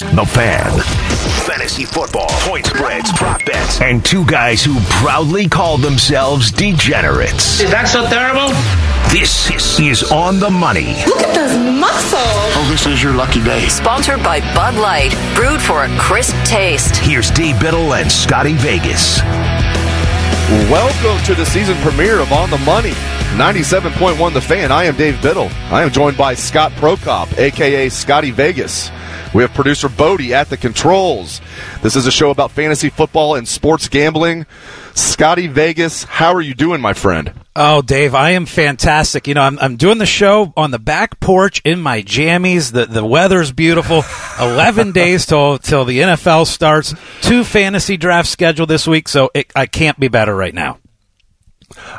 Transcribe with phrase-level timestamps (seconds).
[0.00, 0.80] The Fan.
[1.46, 7.60] Fantasy football, point spreads, prop bets, and two guys who proudly call themselves degenerates.
[7.60, 8.48] Is that so terrible?
[9.14, 10.96] This is On the Money.
[11.06, 12.12] Look at those muscles.
[12.58, 13.68] Oh, this is your lucky day.
[13.68, 16.96] Sponsored by Bud Light, brewed for a crisp taste.
[16.96, 19.20] Here's Dave Biddle and Scotty Vegas.
[20.68, 22.94] Welcome to the season premiere of On the Money.
[23.38, 24.72] 97.1 The Fan.
[24.72, 25.50] I am Dave Biddle.
[25.70, 28.90] I am joined by Scott Prokop, aka Scotty Vegas.
[29.34, 31.40] We have producer Bodie at the controls.
[31.82, 34.46] This is a show about fantasy football and sports gambling.
[34.94, 37.32] Scotty Vegas, how are you doing, my friend?
[37.56, 39.26] Oh, Dave, I am fantastic.
[39.26, 42.72] You know, I'm, I'm doing the show on the back porch in my jammies.
[42.72, 44.04] The the weather's beautiful.
[44.40, 46.94] Eleven days till till the NFL starts.
[47.20, 50.78] Two fantasy drafts scheduled this week, so it, I can't be better right now.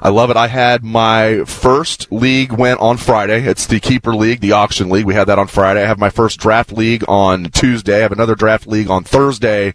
[0.02, 0.38] I love it.
[0.38, 3.44] I had my first league went on Friday.
[3.44, 5.06] It's the keeper league, the auction league.
[5.06, 5.84] We had that on Friday.
[5.84, 7.98] I have my first draft league on Tuesday.
[7.98, 9.74] I have another draft league on Thursday.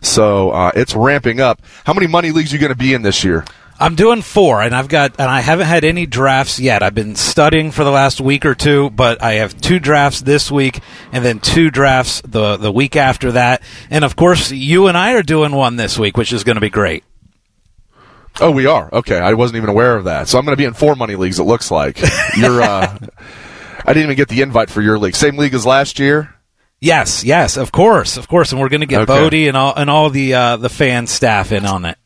[0.00, 1.62] So uh, it's ramping up.
[1.84, 3.44] How many money leagues are you going to be in this year?
[3.82, 6.82] I'm doing four, and I've got, and I haven't had any drafts yet.
[6.82, 10.50] I've been studying for the last week or two, but I have two drafts this
[10.50, 10.80] week,
[11.12, 13.62] and then two drafts the the week after that.
[13.88, 16.60] And of course, you and I are doing one this week, which is going to
[16.60, 17.04] be great.
[18.40, 18.88] Oh, we are.
[18.92, 20.28] Okay, I wasn't even aware of that.
[20.28, 21.38] So I'm going to be in four money leagues.
[21.38, 22.00] It looks like
[22.36, 22.62] you're.
[22.62, 22.98] Uh,
[23.86, 25.14] I didn't even get the invite for your league.
[25.16, 26.34] Same league as last year.
[26.80, 29.12] Yes, yes, of course, of course, and we're going to get Okay.
[29.12, 31.98] Bodie and all and all the uh, the fan staff in on it.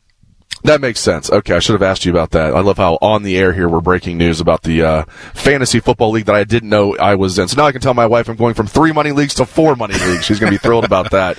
[0.65, 1.29] That makes sense.
[1.29, 2.55] Okay, I should have asked you about that.
[2.55, 5.05] I love how on the air here we're breaking news about the uh,
[5.35, 7.47] fantasy football league that I didn't know I was in.
[7.47, 9.75] So now I can tell my wife I'm going from three money leagues to four
[9.75, 10.25] money leagues.
[10.25, 11.37] She's going to be thrilled about that.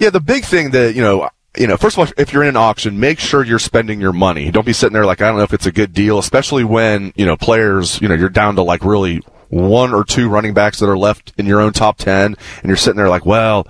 [0.00, 2.48] Yeah, the big thing that, you know, you know, first of all, if you're in
[2.48, 4.50] an auction, make sure you're spending your money.
[4.50, 7.12] Don't be sitting there like, I don't know if it's a good deal, especially when,
[7.16, 10.80] you know, players, you know, you're down to like really one or two running backs
[10.80, 13.66] that are left in your own top 10 and you're sitting there like, well,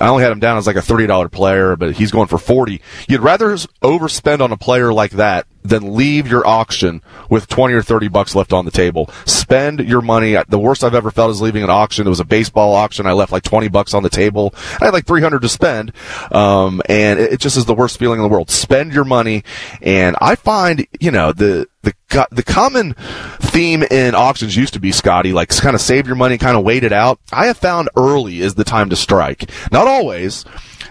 [0.00, 2.80] I only had him down as like a $30 player, but he's going for 40.
[3.08, 3.50] You'd rather
[3.82, 8.34] overspend on a player like that than leave your auction with 20 or 30 bucks
[8.34, 9.10] left on the table.
[9.26, 10.36] Spend your money.
[10.48, 12.06] The worst I've ever felt is leaving an auction.
[12.06, 13.06] It was a baseball auction.
[13.06, 14.54] I left like 20 bucks on the table.
[14.80, 15.92] I had like 300 to spend.
[16.30, 18.50] Um, and it, it just is the worst feeling in the world.
[18.50, 19.44] Spend your money.
[19.82, 21.94] And I find, you know, the, the,
[22.30, 22.94] the common
[23.40, 26.64] theme in auctions used to be, Scotty, like kind of save your money, kind of
[26.64, 27.20] wait it out.
[27.32, 29.50] I have found early is the time to strike.
[29.72, 30.44] Not always.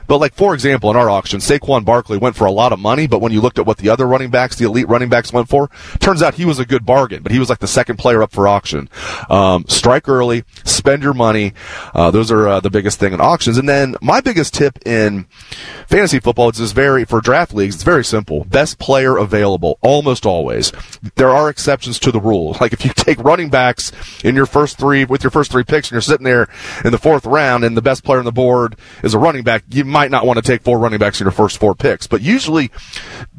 [0.09, 3.05] But like for example, in our auction, Saquon Barkley went for a lot of money,
[3.05, 5.47] but when you looked at what the other running backs, the elite running backs went
[5.47, 5.69] for,
[5.99, 7.21] turns out he was a good bargain.
[7.21, 8.89] But he was like the second player up for auction.
[9.29, 11.53] Um, strike early, spend your money.
[11.93, 13.59] Uh, those are uh, the biggest thing in auctions.
[13.59, 15.25] And then my biggest tip in
[15.87, 17.75] fantasy football is very for draft leagues.
[17.75, 18.45] It's very simple.
[18.45, 20.71] Best player available, almost always.
[21.17, 22.57] There are exceptions to the rule.
[22.59, 23.91] Like if you take running backs
[24.23, 26.47] in your first three with your first three picks, and you're sitting there
[26.83, 29.63] in the fourth round, and the best player on the board is a running back,
[29.69, 32.07] you might might not want to take four running backs in your first four picks,
[32.07, 32.71] but usually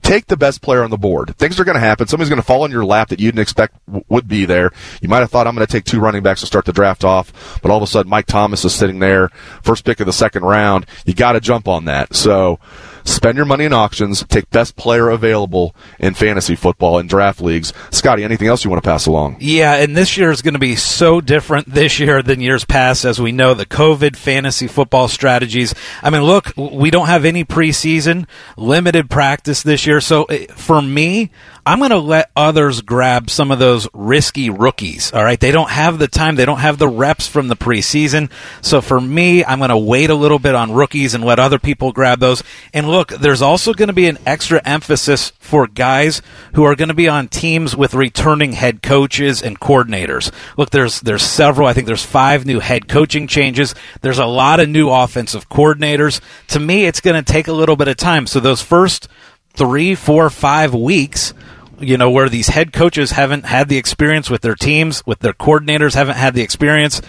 [0.02, 1.34] take the best player on the board.
[1.38, 2.06] Things are going to happen.
[2.06, 4.70] Somebody's going to fall in your lap that you didn't expect w- would be there.
[5.00, 7.02] You might have thought I'm going to take two running backs to start the draft
[7.02, 9.30] off, but all of a sudden Mike Thomas is sitting there,
[9.62, 10.84] first pick of the second round.
[11.06, 12.14] You got to jump on that.
[12.14, 12.60] So
[13.04, 17.72] spend your money in auctions, take best player available in fantasy football and draft leagues.
[17.90, 19.36] Scotty, anything else you want to pass along?
[19.40, 23.04] Yeah, and this year is going to be so different this year than years past,
[23.04, 25.74] as we know the COVID fantasy football strategies.
[26.02, 28.26] I mean, look, we don't have any preseason,
[28.56, 30.00] limited practice this year.
[30.00, 31.30] So eh, for me,
[31.66, 35.12] I'm going to let others grab some of those risky rookies.
[35.12, 35.38] All right.
[35.38, 36.36] They don't have the time.
[36.36, 38.30] They don't have the reps from the preseason.
[38.62, 41.58] So for me, I'm going to wait a little bit on rookies and let other
[41.58, 42.42] people grab those.
[42.72, 46.22] And look, there's also going to be an extra emphasis for guys
[46.54, 50.32] who are going to be on teams with returning head coaches and coordinators.
[50.56, 51.68] Look, there's, there's several.
[51.68, 53.74] I think there's five new head coaching changes.
[54.00, 56.20] There's a lot of new offensive coordinators.
[56.48, 58.26] To me, it's going to take a little bit of time.
[58.26, 59.08] So those first
[59.54, 61.34] three, four, five weeks,
[61.78, 65.32] you know, where these head coaches haven't had the experience with their teams, with their
[65.32, 67.00] coordinators haven't had the experience.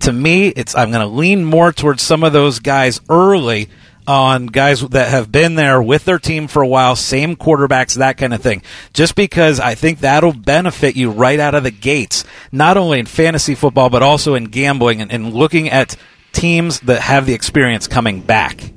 [0.00, 3.68] To me, it's I'm going to lean more towards some of those guys early
[4.06, 8.16] on guys that have been there with their team for a while, same quarterbacks, that
[8.16, 8.62] kind of thing.
[8.94, 13.06] Just because I think that'll benefit you right out of the gates, not only in
[13.06, 15.94] fantasy football, but also in gambling and, and looking at
[16.32, 18.72] teams that have the experience coming back.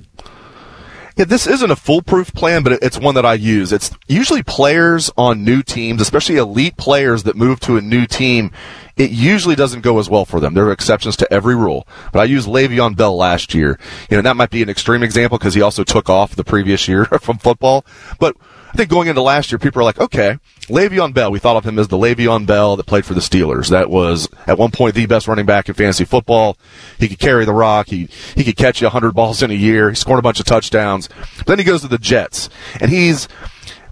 [1.18, 3.74] Yeah, this isn't a foolproof plan, but it's one that I use.
[3.74, 8.52] It's usually players on new teams, especially elite players that move to a new team.
[8.96, 10.54] It usually doesn't go as well for them.
[10.54, 13.78] There are exceptions to every rule, but I used Le'Veon Bell last year.
[14.10, 16.88] You know, that might be an extreme example because he also took off the previous
[16.88, 17.86] year from football,
[18.20, 18.38] but
[18.74, 20.38] I think going into last year, people are like, okay,
[20.72, 23.70] Le'Veon Bell, we thought of him as the Le'Veon Bell that played for the Steelers.
[23.70, 26.58] That was at one point the best running back in fantasy football.
[26.98, 27.88] He could carry the rock.
[27.88, 29.90] He he could catch you 100 balls in a year.
[29.90, 31.10] He scored a bunch of touchdowns.
[31.38, 33.28] But then he goes to the Jets, and he's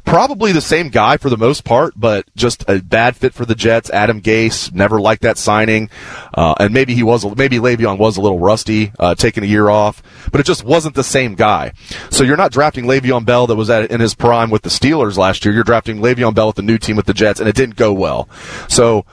[0.06, 3.56] probably the same guy for the most part, but just a bad fit for the
[3.56, 3.90] Jets.
[3.90, 5.90] Adam Gase never liked that signing,
[6.34, 9.69] uh, and maybe he was maybe Le'Veon was a little rusty, uh, taking a year
[9.69, 10.01] off,
[10.31, 11.74] but it just wasn't the same guy.
[12.10, 15.18] So you're not drafting Le'Veon Bell that was at, in his prime with the Steelers
[15.18, 15.54] last year.
[15.54, 17.94] You're drafting Le'Veon Bell with the new team with the Jets, and it didn't go
[17.94, 18.30] well.
[18.68, 19.06] So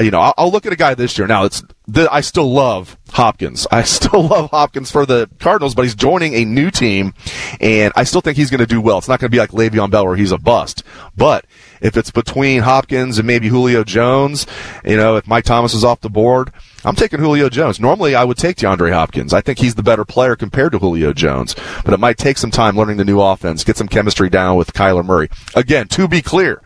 [0.00, 1.26] you know, I'll, I'll, look at a guy this year.
[1.26, 3.66] Now, it's the, I still love Hopkins.
[3.72, 7.14] I still love Hopkins for the Cardinals, but he's joining a new team,
[7.60, 8.98] and I still think he's going to do well.
[8.98, 10.82] It's not going to be like Le'Veon Bell where he's a bust,
[11.16, 11.44] but
[11.80, 14.46] if it's between Hopkins and maybe Julio Jones,
[14.84, 16.52] you know, if Mike Thomas is off the board,
[16.84, 17.80] I'm taking Julio Jones.
[17.80, 19.32] Normally, I would take DeAndre Hopkins.
[19.32, 22.52] I think he's the better player compared to Julio Jones, but it might take some
[22.52, 25.28] time learning the new offense, get some chemistry down with Kyler Murray.
[25.56, 26.62] Again, to be clear,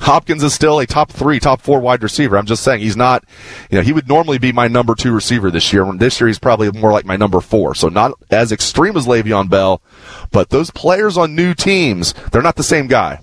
[0.00, 2.36] Hopkins is still a top three, top four wide receiver.
[2.36, 3.24] I'm just saying he's not,
[3.70, 5.90] you know, he would normally be my number two receiver this year.
[5.94, 7.74] This year, he's probably more like my number four.
[7.74, 9.82] So not as extreme as Le'Veon Bell,
[10.30, 13.20] but those players on new teams, they're not the same guy.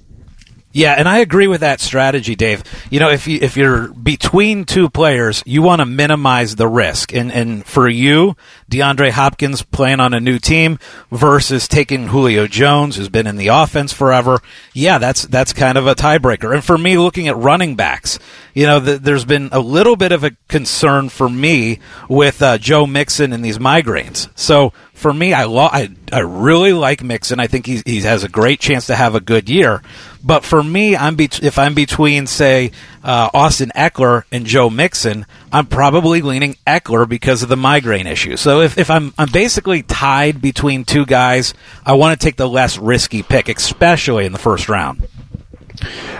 [0.73, 2.63] Yeah, and I agree with that strategy, Dave.
[2.89, 7.13] You know, if you if you're between two players, you want to minimize the risk.
[7.13, 8.35] And and for you,
[8.71, 10.79] DeAndre Hopkins playing on a new team
[11.12, 14.39] versus taking Julio Jones, who's been in the offense forever.
[14.73, 16.53] Yeah, that's that's kind of a tiebreaker.
[16.53, 18.18] And for me, looking at running backs,
[18.53, 21.79] you know, the, there's been a little bit of a concern for me
[22.09, 24.29] with uh, Joe Mixon and these migraines.
[24.35, 27.39] So for me, I, lo- I I really like Mixon.
[27.39, 29.81] I think he he has a great chance to have a good year.
[30.24, 32.71] But for me, I'm be- if I'm between say
[33.03, 38.38] uh, Austin Ekeler and Joe Mixon, I'm probably leaning Ekeler because of the migraine issue.
[38.38, 41.53] So if, if I'm I'm basically tied between two guys,
[41.86, 45.08] I want to take the less risky pick, especially in the first round.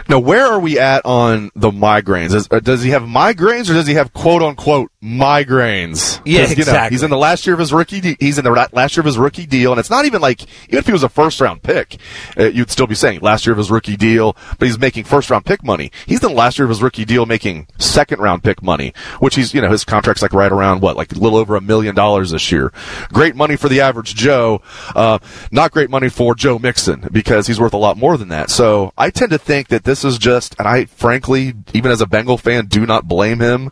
[0.10, 2.34] Now, where are we at on the migraines?
[2.34, 6.22] Is, uh, does he have migraines or does he have quote unquote migraines?
[6.26, 6.74] Yeah, you exactly.
[6.74, 8.02] Know, he's in the last year of his rookie.
[8.02, 10.44] De- he's in the last year of his rookie deal, and it's not even like
[10.68, 11.98] even if he was a first round pick,
[12.38, 14.36] uh, you'd still be saying last year of his rookie deal.
[14.60, 15.92] But he's making first round pick money.
[16.06, 19.36] He's in the last year of his rookie deal making second round pick money, which
[19.36, 21.96] he's you know his contract's like right around what like a little over a million
[21.96, 22.72] dollars this year.
[23.12, 24.62] Great money for the average Joe,
[24.96, 25.20] uh,
[25.52, 28.50] not great money for Joe Mixon because he's worth a lot more than that.
[28.50, 32.06] So I tend to think that this is just, and I frankly, even as a
[32.06, 33.72] Bengal fan, do not blame him.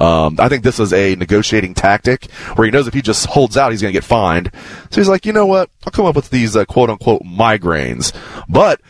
[0.00, 3.56] Um, I think this is a negotiating tactic where he knows if he just holds
[3.56, 4.50] out, he's going to get fined.
[4.90, 5.70] So he's like, you know what?
[5.86, 8.14] I'll come up with these uh, quote unquote migraines.
[8.50, 8.82] But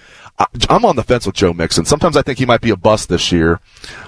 [0.69, 1.85] I'm on the fence with Joe Mixon.
[1.85, 3.61] Sometimes I think he might be a bust this year,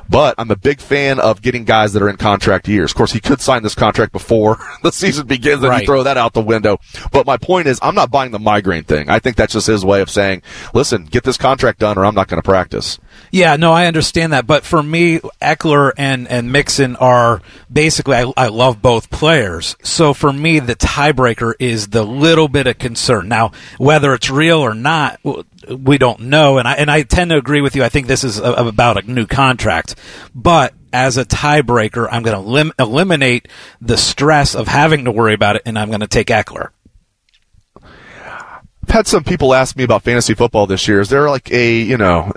[0.09, 2.93] but I'm a big fan of getting guys that are in contract years.
[2.93, 5.81] Of course, he could sign this contract before the season begins and Right.
[5.81, 6.79] you throw that out the window.
[7.13, 9.09] But my point is, I'm not buying the migraine thing.
[9.09, 10.43] I think that's just his way of saying,
[10.75, 12.99] listen, get this contract done or I'm not going to practice.
[13.31, 18.33] Yeah, no, I understand that, but for me, Ekeler and and Mixon are basically I,
[18.37, 19.77] I love both players.
[19.83, 23.29] So for me, the tiebreaker is the little bit of concern.
[23.29, 25.21] Now, whether it's real or not,
[25.69, 27.85] we don't know, and I and I tend to agree with you.
[27.85, 29.95] I think this is a, about a new contract,
[30.35, 33.47] but as a tiebreaker, I'm going to lim- eliminate
[33.81, 36.71] the stress of having to worry about it, and I'm going to take Ekeler.
[38.91, 40.99] I've had some people ask me about fantasy football this year.
[40.99, 42.33] Is there like a, you know,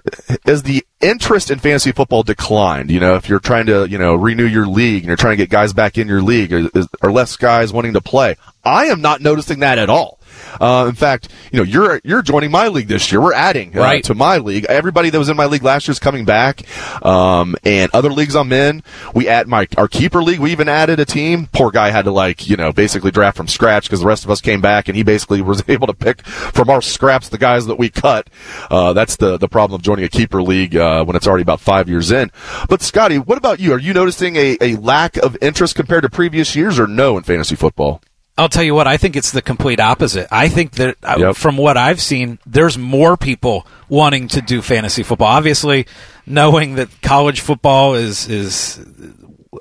[0.45, 2.91] is the interest in fantasy football declined?
[2.91, 5.37] You know, if you're trying to, you know, renew your league and you're trying to
[5.37, 6.53] get guys back in your league,
[7.01, 8.35] are less guys wanting to play?
[8.63, 10.19] I am not noticing that at all.
[10.59, 13.21] Uh, in fact, you know, you're you're joining my league this year.
[13.21, 14.03] We're adding uh, Right.
[14.05, 14.65] to my league.
[14.69, 16.61] Everybody that was in my league last year is coming back,
[17.05, 18.83] um, and other leagues I'm in.
[19.13, 20.39] We add my our keeper league.
[20.39, 21.47] We even added a team.
[21.51, 24.31] Poor guy had to like you know basically draft from scratch because the rest of
[24.31, 27.65] us came back, and he basically was able to pick from our scraps the guys
[27.67, 28.29] that we cut.
[28.69, 31.59] Uh, that's the the problem of joining a keeper league uh, when it's already about
[31.59, 32.31] five years in.
[32.69, 33.73] But Scotty, what about you?
[33.73, 37.23] Are you noticing a, a lack of interest compared to previous years, or no in
[37.23, 38.01] fantasy football?
[38.37, 40.27] I'll tell you what, I think it's the complete opposite.
[40.31, 41.35] I think that uh, Yep.
[41.35, 45.27] from what I've seen, there's more people wanting to do fantasy football.
[45.27, 45.85] Obviously,
[46.25, 48.79] knowing that college football is is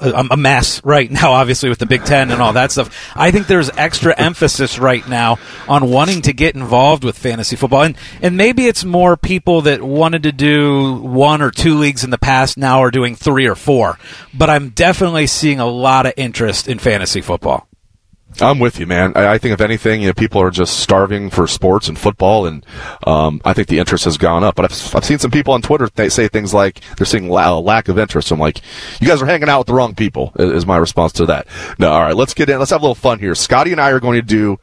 [0.01, 3.13] a, a mess right now, obviously with the Big Ten and all that stuff.
[3.15, 5.39] I think there's extra emphasis right now
[5.69, 9.83] on wanting to get involved with fantasy football, and and maybe it's more people that
[9.83, 13.55] wanted to do one or two leagues in the past now are doing three or
[13.55, 13.99] four.
[14.33, 17.69] But I'm definitely seeing a lot of interest in fantasy football.
[18.41, 19.13] I'm with you, man.
[19.15, 22.47] I, I think if anything, you know, people are just starving for sports and football,
[22.47, 22.65] and
[23.07, 24.55] um, I think the interest has gone up.
[24.55, 27.59] But I've, I've seen some people on Twitter th- say things like they're seeing la-
[27.59, 28.31] a lack of interest.
[28.31, 28.61] I'm like,
[29.01, 30.33] you guys are hanging out with the wrong people.
[30.37, 31.49] Is, my response to that.
[31.79, 32.59] No, all right, let's get in.
[32.59, 33.35] Let's have a little fun here.
[33.35, 34.59] Scotty and I are going to do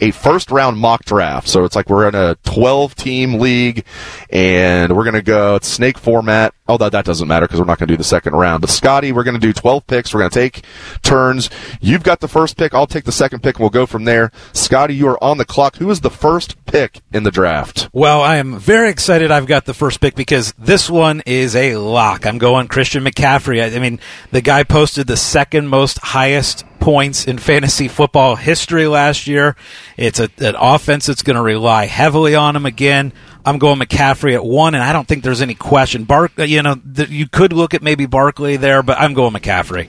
[0.00, 1.48] a first round mock draft.
[1.48, 3.84] So it's like we're in a 12 team league
[4.30, 6.54] and we're going to go snake format.
[6.78, 8.60] That, that doesn't matter because we're not going to do the second round.
[8.60, 10.14] But Scotty, we're going to do 12 picks.
[10.14, 10.64] We're going to take
[11.02, 11.50] turns.
[11.80, 12.74] You've got the first pick.
[12.74, 14.30] I'll take the second pick and we'll go from there.
[14.52, 15.76] Scotty, you are on the clock.
[15.76, 17.88] Who is the first pick in the draft?
[17.92, 21.76] Well, I am very excited I've got the first pick because this one is a
[21.76, 22.26] lock.
[22.26, 23.62] I'm going Christian McCaffrey.
[23.62, 24.00] I, I mean,
[24.30, 29.54] the guy posted the second most highest points in fantasy football history last year.
[29.96, 33.12] It's a, an offense that's going to rely heavily on him again.
[33.44, 36.04] I'm going McCaffrey at one, and I don't think there's any question.
[36.04, 36.76] Bark, you know,
[37.08, 39.88] you could look at maybe Barkley there, but I'm going McCaffrey.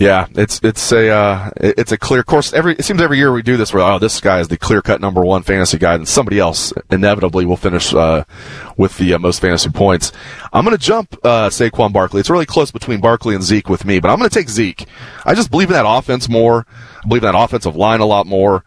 [0.00, 2.54] Yeah, it's it's a uh, it's a clear course.
[2.54, 4.80] Every it seems every year we do this where oh this guy is the clear
[4.80, 8.24] cut number one fantasy guy, and somebody else inevitably will finish uh,
[8.78, 10.10] with the uh, most fantasy points.
[10.54, 12.20] I'm going to jump uh, Saquon Barkley.
[12.20, 14.86] It's really close between Barkley and Zeke with me, but I'm going to take Zeke.
[15.26, 16.66] I just believe in that offense more.
[17.04, 18.64] I believe in that offensive line a lot more.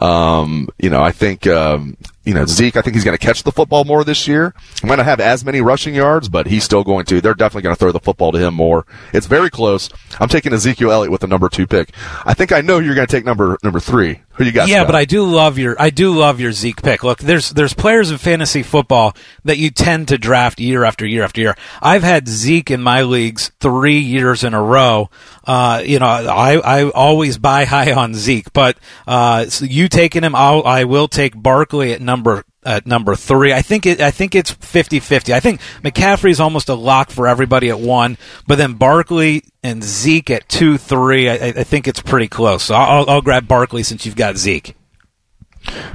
[0.00, 3.44] Um, you know, I think, um, you know, Zeke, I think he's going to catch
[3.44, 4.52] the football more this year.
[4.82, 7.20] He might not have as many rushing yards, but he's still going to.
[7.20, 8.84] They're definitely going to throw the football to him more.
[9.12, 9.88] It's very close.
[10.18, 11.94] I'm taking Ezekiel Elliott with the number two pick.
[12.24, 14.22] I think I know you're going to take number number three.
[14.32, 14.68] Who you got?
[14.68, 14.88] Yeah, Scott?
[14.88, 17.02] but I do love your I do love your Zeke pick.
[17.02, 21.22] Look, there's there's players in fantasy football that you tend to draft year after year
[21.22, 21.56] after year.
[21.80, 25.08] I've had Zeke in my leagues three years in a row.
[25.44, 30.22] Uh, you know, I I always buy high on Zeke, but uh, so you taking
[30.22, 32.15] him, I'll, I will take Barkley at number
[32.64, 33.52] at number three.
[33.52, 34.00] I think it.
[34.00, 35.32] I think it's 50-50.
[35.32, 40.30] I think McCaffrey's almost a lock for everybody at one, but then Barkley and Zeke
[40.30, 41.28] at two, three.
[41.28, 42.64] I I think it's pretty close.
[42.64, 44.74] So I'll, I'll grab Barkley since you've got Zeke.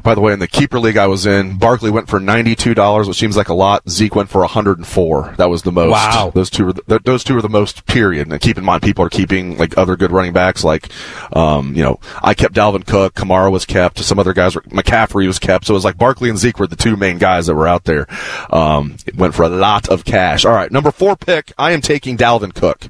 [0.03, 3.07] By the way, in the keeper league I was in, Barkley went for ninety-two dollars,
[3.07, 3.89] which seems like a lot.
[3.89, 5.33] Zeke went for hundred and four.
[5.37, 5.91] That was the most.
[5.91, 6.31] Wow.
[6.33, 7.85] Those two were the, those two were the most.
[7.85, 8.31] Period.
[8.31, 10.63] And keep in mind, people are keeping like other good running backs.
[10.63, 10.89] Like,
[11.33, 13.13] um, you know, I kept Dalvin Cook.
[13.15, 13.99] Kamara was kept.
[13.99, 14.61] Some other guys were.
[14.63, 15.65] McCaffrey was kept.
[15.65, 17.83] So it was like Barkley and Zeke were the two main guys that were out
[17.83, 18.07] there.
[18.49, 20.45] Um, it went for a lot of cash.
[20.45, 21.51] All right, number four pick.
[21.57, 22.89] I am taking Dalvin Cook.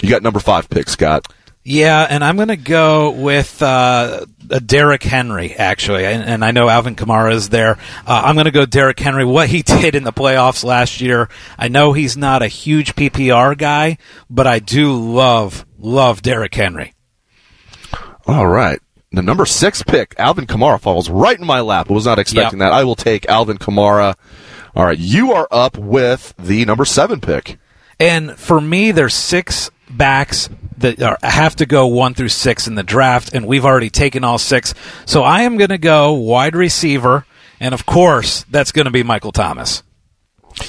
[0.00, 1.32] You got number five pick, Scott.
[1.66, 6.04] Yeah, and I'm going to go with uh, uh, Derrick Henry, actually.
[6.04, 7.78] And, and I know Alvin Kamara is there.
[8.06, 9.24] Uh, I'm going to go Derrick Henry.
[9.24, 13.56] What he did in the playoffs last year, I know he's not a huge PPR
[13.56, 13.96] guy,
[14.28, 16.92] but I do love, love Derrick Henry.
[18.26, 18.78] All right.
[19.12, 21.90] The number six pick, Alvin Kamara, falls right in my lap.
[21.90, 22.70] I was not expecting Yep.
[22.70, 22.74] that.
[22.74, 24.16] I will take Alvin Kamara.
[24.74, 24.98] All right.
[24.98, 27.58] You are up with the number seven pick.
[28.00, 30.48] And for me, there's six backs
[30.78, 34.24] that are, have to go one through six in the draft, and we've already taken
[34.24, 34.74] all six.
[35.06, 37.26] So I am going to go wide receiver,
[37.60, 39.82] And of course, that's going to be Michael Thomas.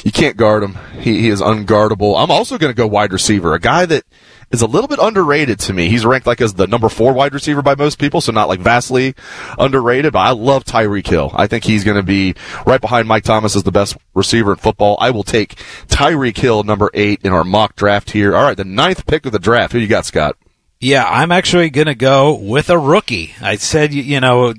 [0.04, 0.78] You can't guard him.
[1.00, 2.22] He, he is unguardable.
[2.22, 4.04] I'm also going to go wide receiver, a guy that
[4.52, 5.90] is a little bit underrated to me.
[5.90, 8.60] He's ranked like as the number four wide receiver by most people, so not like
[8.60, 9.16] vastly
[9.58, 11.32] underrated, but I love Tyreek Hill.
[11.34, 12.36] I think he's going to be
[12.66, 14.98] right behind Mike Thomas as the best receiver in football.
[15.00, 15.56] I will take
[15.88, 18.36] Tyreek Hill number eight in our mock draft here.
[18.36, 19.74] All right, the ninth pick of the draft.
[19.74, 20.38] Who you got, Scott?
[20.80, 23.34] Yeah, I'm actually going to go with a rookie.
[23.42, 24.54] I said, you, you know,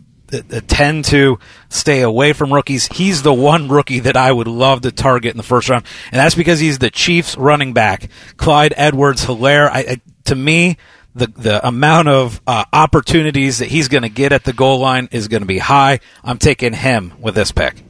[0.66, 2.86] tend to stay away from rookies.
[2.86, 6.18] He's the one rookie that I would love to target in the first round, and
[6.18, 9.70] that's because he's the Chiefs running back, Clyde Edwards-Helaire.
[9.70, 10.76] I, I, to me,
[11.14, 15.08] the the amount of uh, opportunities that he's going to get at the goal line
[15.12, 16.00] is going to be high.
[16.22, 17.85] I'm taking him with this pick.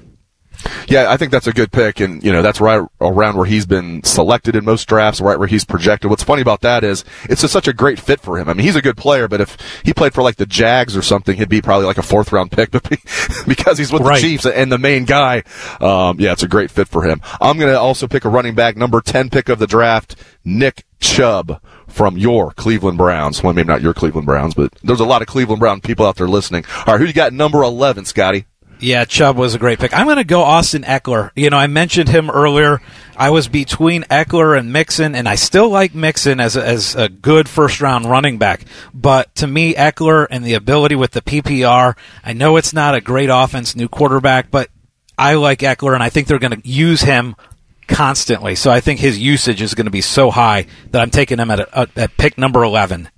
[0.89, 3.67] Yeah, I think that's a good pick, and you know that's right around where he's
[3.67, 6.11] been selected in most drafts, right where he's projected.
[6.11, 8.49] What's funny about that is it's just such a great fit for him.
[8.49, 11.03] I mean, he's a good player, but if he played for like the Jags or
[11.03, 12.71] something, he'd be probably like a fourth round pick.
[12.77, 12.83] But
[13.47, 14.17] because he's with right.
[14.17, 15.45] the Chiefs and the main guy,
[15.81, 17.23] um, yeah, it's a great fit for him.
[17.41, 20.85] I'm going to also pick a running back, number ten pick of the draft, Nick
[21.01, 23.43] Chubb from your Cleveland Browns.
[23.43, 26.17] Well, maybe not your Cleveland Browns, but there's a lot of Cleveland Brown people out
[26.17, 26.65] there listening.
[26.87, 28.47] All right, who you got number eleven, Scotty?
[28.79, 29.95] Yeah, Chubb was a great pick.
[29.95, 31.31] I'm going to go Austin Ekeler.
[31.35, 32.83] You know, I mentioned him earlier.
[33.17, 37.09] I was between Ekeler and Mixon, and I still like Mixon as a, as a
[37.09, 38.65] good first round running back.
[38.93, 43.01] But to me, Ekeler and the ability with the PPR, I know it's not a
[43.01, 44.69] great offense, new quarterback, but
[45.17, 47.35] I like Ekeler, and I think they're going to use him
[47.89, 48.57] constantly.
[48.57, 51.51] So I think his usage is going to be so high that I'm taking him
[51.51, 53.09] at, a, at pick number 11.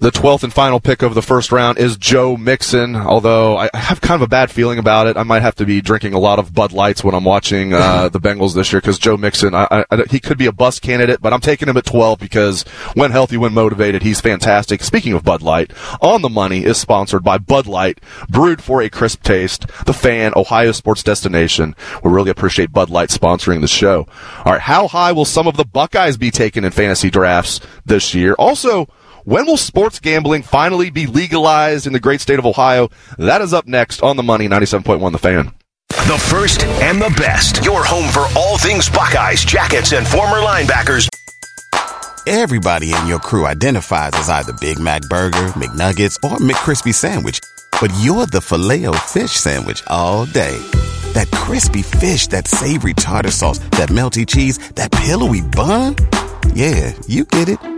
[0.00, 4.00] The 12th and final pick of the first round is Joe Mixon, although I have
[4.00, 5.16] kind of a bad feeling about it.
[5.16, 8.08] I might have to be drinking a lot of Bud Lights when I'm watching uh,
[8.12, 11.20] the Bengals this year because Joe Mixon, I, I, he could be a bust candidate,
[11.20, 12.62] but I'm taking him at 12 because
[12.94, 14.84] when healthy, when motivated, he's fantastic.
[14.84, 18.88] Speaking of Bud Light, On the Money is sponsored by Bud Light, brewed for a
[18.88, 19.66] crisp taste.
[19.84, 21.74] The fan, Ohio sports destination.
[22.04, 24.06] We really appreciate Bud Light sponsoring the show.
[24.44, 28.14] All right, how high will some of the Buckeyes be taken in fantasy drafts this
[28.14, 28.34] year?
[28.34, 28.88] Also,
[29.28, 32.88] when will sports gambling finally be legalized in the great state of Ohio?
[33.18, 35.52] That is up next on the money 97.1 The Fan.
[35.90, 37.62] The first and the best.
[37.62, 41.10] Your home for all things Buckeyes, Jackets, and former linebackers.
[42.26, 47.40] Everybody in your crew identifies as either Big Mac Burger, McNuggets, or McCrispy Sandwich.
[47.82, 50.56] But you're the filet fish Sandwich all day.
[51.12, 55.96] That crispy fish, that savory tartar sauce, that melty cheese, that pillowy bun.
[56.54, 57.77] Yeah, you get it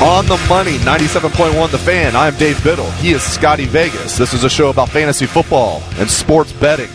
[0.00, 2.14] On the money, 97.1 The Fan.
[2.14, 2.88] I'm Dave Biddle.
[2.92, 4.16] He is Scotty Vegas.
[4.16, 6.88] This is a show about fantasy football and sports betting.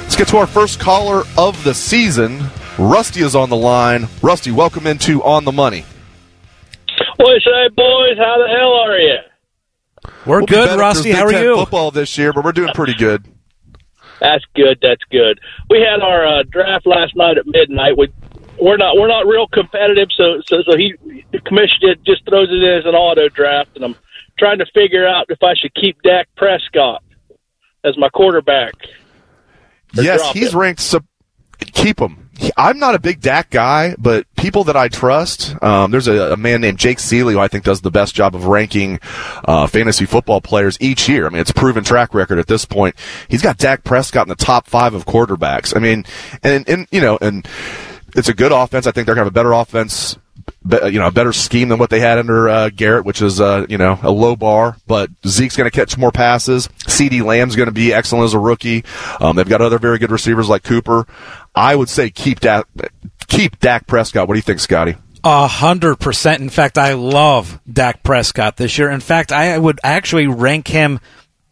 [0.00, 2.42] Let's get to our first caller of the season.
[2.78, 4.08] Rusty is on the line.
[4.22, 5.84] Rusty, welcome into On the Money.
[7.18, 8.16] What's up, boys?
[8.16, 9.16] How the hell are you?
[10.24, 11.10] We're we'll good, Rusty.
[11.10, 11.56] How are you?
[11.56, 13.26] Football this year, but we're doing pretty good.
[14.18, 14.78] That's good.
[14.80, 15.40] That's good.
[15.68, 17.98] We had our uh, draft last night at midnight.
[17.98, 18.08] We
[18.60, 20.08] we're not we're not real competitive.
[20.12, 20.94] So so so he
[21.32, 23.96] the commission just throws it in as an auto draft, and I'm
[24.38, 27.02] trying to figure out if I should keep Dak Prescott
[27.84, 28.74] as my quarterback.
[29.94, 30.60] Yes, he's him.
[30.60, 30.80] ranked.
[30.80, 31.06] Sub-
[31.58, 32.28] keep him.
[32.56, 36.36] I'm not a big Dak guy, but people that I trust, um, there's a, a,
[36.36, 39.00] man named Jake Ciely who I think does the best job of ranking
[39.44, 41.26] uh, fantasy football players each year.
[41.26, 42.94] I mean, it's a proven track record at this point.
[43.26, 45.74] He's got Dak Prescott in the top five of quarterbacks.
[45.76, 46.04] I mean,
[46.44, 47.44] and and you know, and
[48.18, 48.86] it's a good offense.
[48.86, 50.18] I think they're going to have a better offense,
[50.70, 53.64] you know, a better scheme than what they had under uh, Garrett, which is, uh,
[53.68, 54.76] you know, a low bar.
[54.86, 56.68] But Zeke's going to catch more passes.
[56.86, 58.84] CeeDee Lamb's going to be excellent as a rookie.
[59.20, 61.06] Um, they've got other very good receivers like Cooper.
[61.54, 62.66] I would say keep Dak,
[63.28, 64.28] keep Dak Prescott.
[64.28, 64.96] What do you think, Scotty?
[65.24, 66.42] A hundred percent.
[66.42, 68.90] In fact, I love Dak Prescott this year.
[68.90, 71.00] In fact, I would actually rank him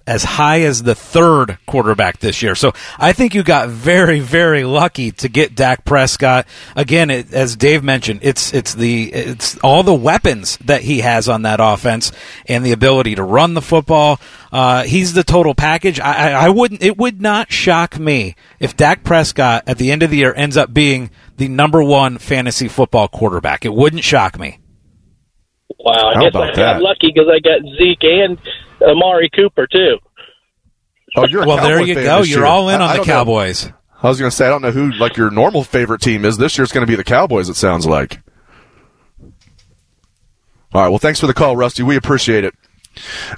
[0.07, 2.55] as high as the third quarterback this year.
[2.55, 6.47] So I think you got very, very lucky to get Dak Prescott.
[6.77, 11.29] Again, it, as Dave mentioned, it's it's the it's all the weapons that he has
[11.29, 12.12] on that offense
[12.47, 14.21] and the ability to run the football.
[14.53, 15.99] Uh, he's the total package.
[15.99, 16.83] I, I, I wouldn't.
[16.83, 20.57] It would not shock me if Dak Prescott at the end of the year ends
[20.57, 23.64] up being the number one fantasy football quarterback.
[23.64, 24.61] It wouldn't shock me.
[25.79, 28.38] Wow, I How guess I got lucky because I got Zeke and
[28.82, 29.98] Amari Cooper too.
[31.16, 31.56] Oh, you're well.
[31.56, 32.18] There you go.
[32.18, 32.44] You're year.
[32.44, 33.66] all in on the Cowboys.
[33.66, 33.74] Know.
[34.02, 36.36] I was going to say I don't know who like your normal favorite team is.
[36.36, 37.48] This year it's going to be the Cowboys.
[37.48, 38.20] It sounds like.
[40.72, 40.88] All right.
[40.88, 41.82] Well, thanks for the call, Rusty.
[41.82, 42.54] We appreciate it.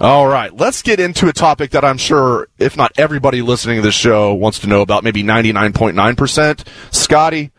[0.01, 3.83] All right, let's get into a topic that I'm sure, if not everybody listening to
[3.83, 5.05] this show, wants to know about.
[5.05, 6.67] Maybe 99.9%.
[6.93, 7.51] Scotty,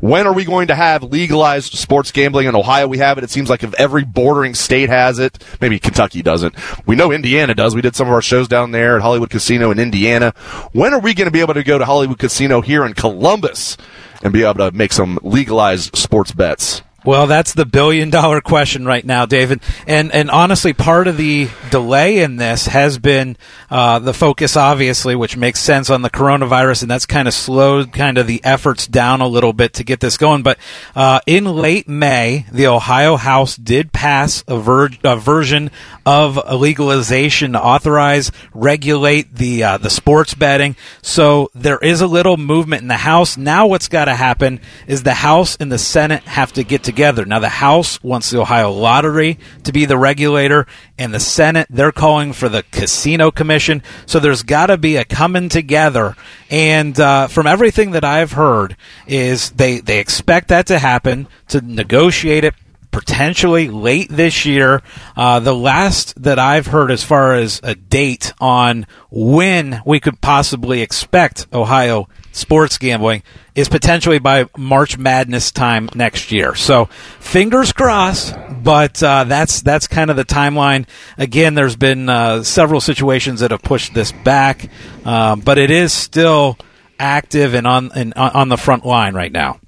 [0.00, 2.86] when are we going to have legalized sports gambling in Ohio?
[2.86, 3.24] We have it.
[3.24, 6.54] It seems like if every bordering state has it, maybe Kentucky doesn't.
[6.86, 7.74] We know Indiana does.
[7.74, 10.32] We did some of our shows down there at Hollywood Casino in Indiana.
[10.72, 13.76] When are we going to be able to go to Hollywood Casino here in Columbus
[14.22, 16.82] and be able to make some legalized sports bets?
[17.06, 19.60] Well, that's the billion dollar question right now, David.
[19.86, 23.36] And and honestly, part of the delay in this has been
[23.70, 27.92] uh, the focus, obviously, which makes sense on the coronavirus, and that's kind of slowed
[27.92, 30.42] kind of the efforts down a little bit to get this going.
[30.42, 30.58] But
[30.96, 35.70] uh, in late May, the Ohio House did pass a, ver- a version
[36.04, 40.74] of a legalization to authorize, regulate the uh, the sports betting.
[41.02, 43.36] So there is a little movement in the House.
[43.36, 46.95] Now, what's got to happen is the House and the Senate have to get together
[46.96, 47.26] together.
[47.26, 50.66] Now, the House wants the Ohio Lottery to be the regulator,
[50.98, 53.82] and the Senate, they're calling for the Casino Commission.
[54.06, 56.16] So there's got to be a coming together.
[56.48, 61.60] And uh, from everything that I've heard, is they, they expect that to happen, to
[61.60, 62.54] negotiate it
[62.92, 64.80] potentially late this year.
[65.14, 70.22] Uh, the last that I've heard as far as a date on when we could
[70.22, 73.22] possibly expect Ohio sports gambling
[73.54, 76.54] is potentially by March Madness time next year.
[76.54, 76.86] So
[77.18, 80.86] fingers crossed, but uh, that's that's kind of the timeline.
[81.18, 84.70] Again, there's been uh, several situations that have pushed this back,
[85.04, 86.58] uh, but it is still
[86.98, 89.58] active and on and on the front line right now.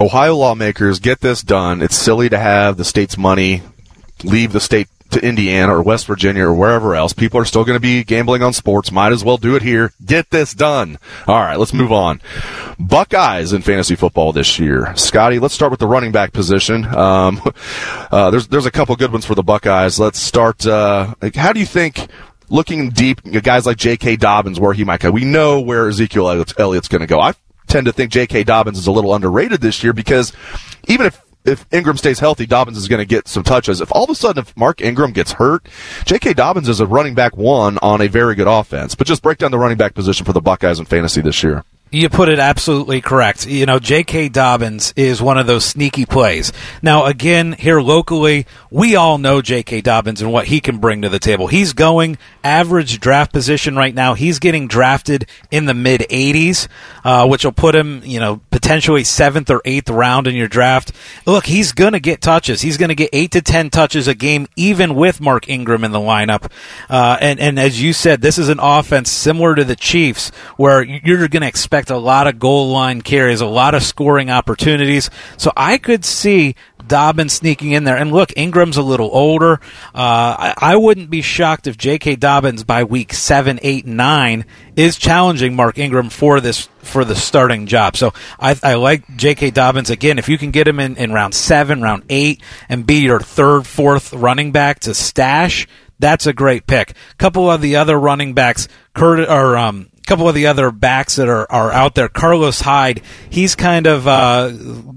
[0.00, 1.82] Ohio lawmakers get this done.
[1.82, 3.62] It's silly to have the state's money
[4.24, 7.12] leave the state to Indiana or West Virginia or wherever else.
[7.12, 8.92] People are still going to be gambling on sports.
[8.92, 9.92] Might as well do it here.
[10.04, 10.98] Get this done.
[11.26, 12.20] All right, let's move on.
[12.78, 14.94] Buckeyes in fantasy football this year.
[14.96, 16.84] Scotty, let's start with the running back position.
[16.86, 17.40] Um,
[18.10, 19.98] uh, there's there's a couple good ones for the Buckeyes.
[19.98, 20.66] Let's start.
[20.66, 22.08] Uh, how do you think?
[22.50, 24.16] Looking deep, guys like J.K.
[24.16, 25.10] Dobbins, where he might go.
[25.10, 27.20] We know where Ezekiel Elliott's going to go.
[27.20, 27.34] I
[27.66, 28.44] tend to think J.K.
[28.44, 30.32] Dobbins is a little underrated this year because
[30.86, 33.80] even if if Ingram stays healthy, Dobbins is going to get some touches.
[33.80, 35.66] If all of a sudden if Mark Ingram gets hurt,
[36.04, 36.34] J.K.
[36.34, 38.94] Dobbins is a running back one on a very good offense.
[38.94, 41.64] But just break down the running back position for the Buckeyes in fantasy this year.
[41.90, 43.46] You put it absolutely correct.
[43.46, 44.28] You know, J.K.
[44.28, 46.52] Dobbins is one of those sneaky plays.
[46.82, 49.80] Now, again, here locally, we all know J.K.
[49.80, 51.46] Dobbins and what he can bring to the table.
[51.46, 54.14] He's going average draft position right now.
[54.14, 56.68] He's getting drafted in the mid 80s,
[57.04, 60.92] uh, which will put him, you know, potentially seventh or eighth round in your draft.
[61.24, 62.60] Look, he's going to get touches.
[62.60, 65.92] He's going to get eight to ten touches a game, even with Mark Ingram in
[65.92, 66.50] the lineup.
[66.90, 70.82] Uh, and, and as you said, this is an offense similar to the Chiefs where
[70.82, 74.30] you're going to expect expect a lot of goal line carries, a lot of scoring
[74.30, 75.10] opportunities.
[75.36, 77.96] So I could see Dobbins sneaking in there.
[77.96, 79.60] And look, Ingram's a little older.
[79.94, 82.16] Uh, I, I, wouldn't be shocked if J.K.
[82.16, 87.66] Dobbins by week seven, eight, nine is challenging Mark Ingram for this for the starting
[87.66, 87.96] job.
[87.96, 89.50] So I, I like J.K.
[89.50, 90.18] Dobbins again.
[90.18, 93.66] If you can get him in, in round seven, round eight, and be your third,
[93.66, 95.68] fourth running back to stash.
[96.00, 96.92] That's a great pick.
[96.92, 101.16] A couple of the other running backs, Kurt or um, couple of the other backs
[101.16, 102.08] that are, are out there.
[102.08, 104.50] Carlos Hyde, he's kind of uh,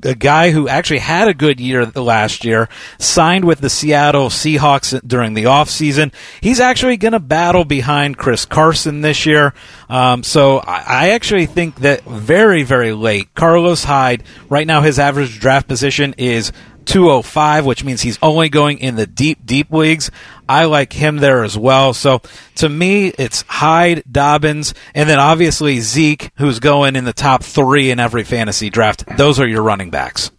[0.04, 5.06] a guy who actually had a good year last year, signed with the Seattle Seahawks
[5.06, 6.14] during the offseason.
[6.40, 9.54] He's actually going to battle behind Chris Carson this year.
[9.90, 14.98] Um, so I, I actually think that very, very late, Carlos Hyde, right now his
[14.98, 16.54] average draft position is
[16.86, 20.10] 205, which means he's only going in the deep, deep leagues.
[20.52, 21.94] I like him there as well.
[21.94, 22.22] So
[22.56, 27.90] to me, it's Hyde, Dobbins, and then obviously Zeke, who's going in the top three
[27.90, 29.06] in every fantasy draft.
[29.16, 30.30] Those are your running backs.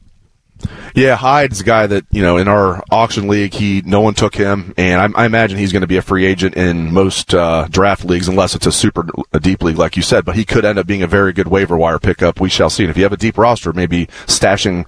[0.94, 4.34] Yeah, Hyde's a guy that you know in our auction league, he no one took
[4.34, 7.66] him, and I, I imagine he's going to be a free agent in most uh,
[7.70, 10.26] draft leagues, unless it's a super a deep league, like you said.
[10.26, 12.38] But he could end up being a very good waiver wire pickup.
[12.38, 12.84] We shall see.
[12.84, 14.86] And if you have a deep roster, maybe stashing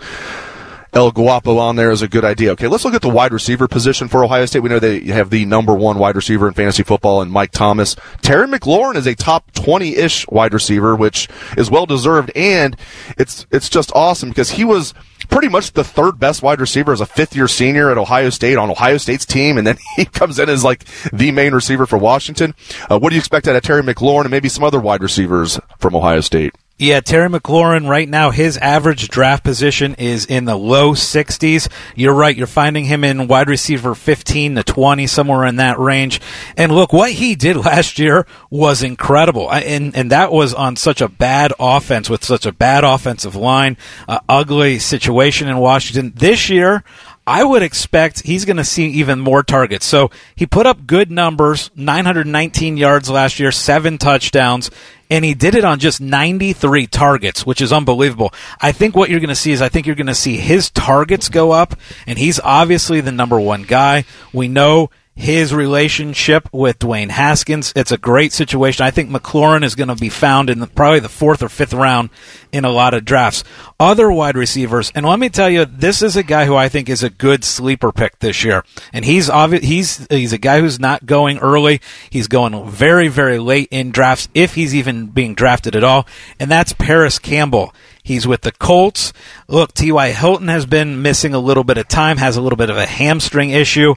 [0.94, 2.52] El Guapo on there is a good idea.
[2.52, 4.60] Okay, let's look at the wide receiver position for Ohio State.
[4.60, 7.96] We know they have the number one wide receiver in fantasy football and Mike Thomas.
[8.22, 12.30] Terry McLaurin is a top 20-ish wide receiver, which is well deserved.
[12.36, 12.76] And
[13.18, 14.94] it's, it's just awesome because he was
[15.28, 18.56] pretty much the third best wide receiver as a fifth year senior at Ohio State
[18.56, 19.58] on Ohio State's team.
[19.58, 22.54] And then he comes in as like the main receiver for Washington.
[22.88, 25.58] Uh, what do you expect out of Terry McLaurin and maybe some other wide receivers
[25.80, 26.54] from Ohio State?
[26.76, 31.68] Yeah, Terry McLaurin right now, his average draft position is in the low 60s.
[31.94, 32.36] You're right.
[32.36, 36.20] You're finding him in wide receiver 15 to 20, somewhere in that range.
[36.56, 39.52] And look, what he did last year was incredible.
[39.52, 43.76] And, and that was on such a bad offense with such a bad offensive line,
[44.08, 46.12] uh, ugly situation in Washington.
[46.16, 46.82] This year,
[47.26, 49.86] I would expect he's going to see even more targets.
[49.86, 54.70] So he put up good numbers 919 yards last year, seven touchdowns,
[55.08, 58.32] and he did it on just 93 targets, which is unbelievable.
[58.60, 60.70] I think what you're going to see is I think you're going to see his
[60.70, 64.04] targets go up, and he's obviously the number one guy.
[64.32, 67.72] We know his relationship with Dwayne Haskins.
[67.76, 68.84] It's a great situation.
[68.84, 71.72] I think McLaurin is going to be found in the, probably the fourth or fifth
[71.72, 72.10] round
[72.52, 73.44] in a lot of drafts.
[73.78, 76.88] Other wide receivers, and let me tell you, this is a guy who I think
[76.88, 78.64] is a good sleeper pick this year.
[78.92, 81.80] And he's obvi- he's he's a guy who's not going early.
[82.10, 86.06] He's going very very late in drafts if he's even being drafted at all.
[86.40, 87.72] And that's Parris Campbell.
[88.02, 89.14] He's with the Colts.
[89.48, 90.10] Look, T.Y.
[90.10, 92.84] Hilton has been missing a little bit of time, has a little bit of a
[92.84, 93.94] hamstring issue.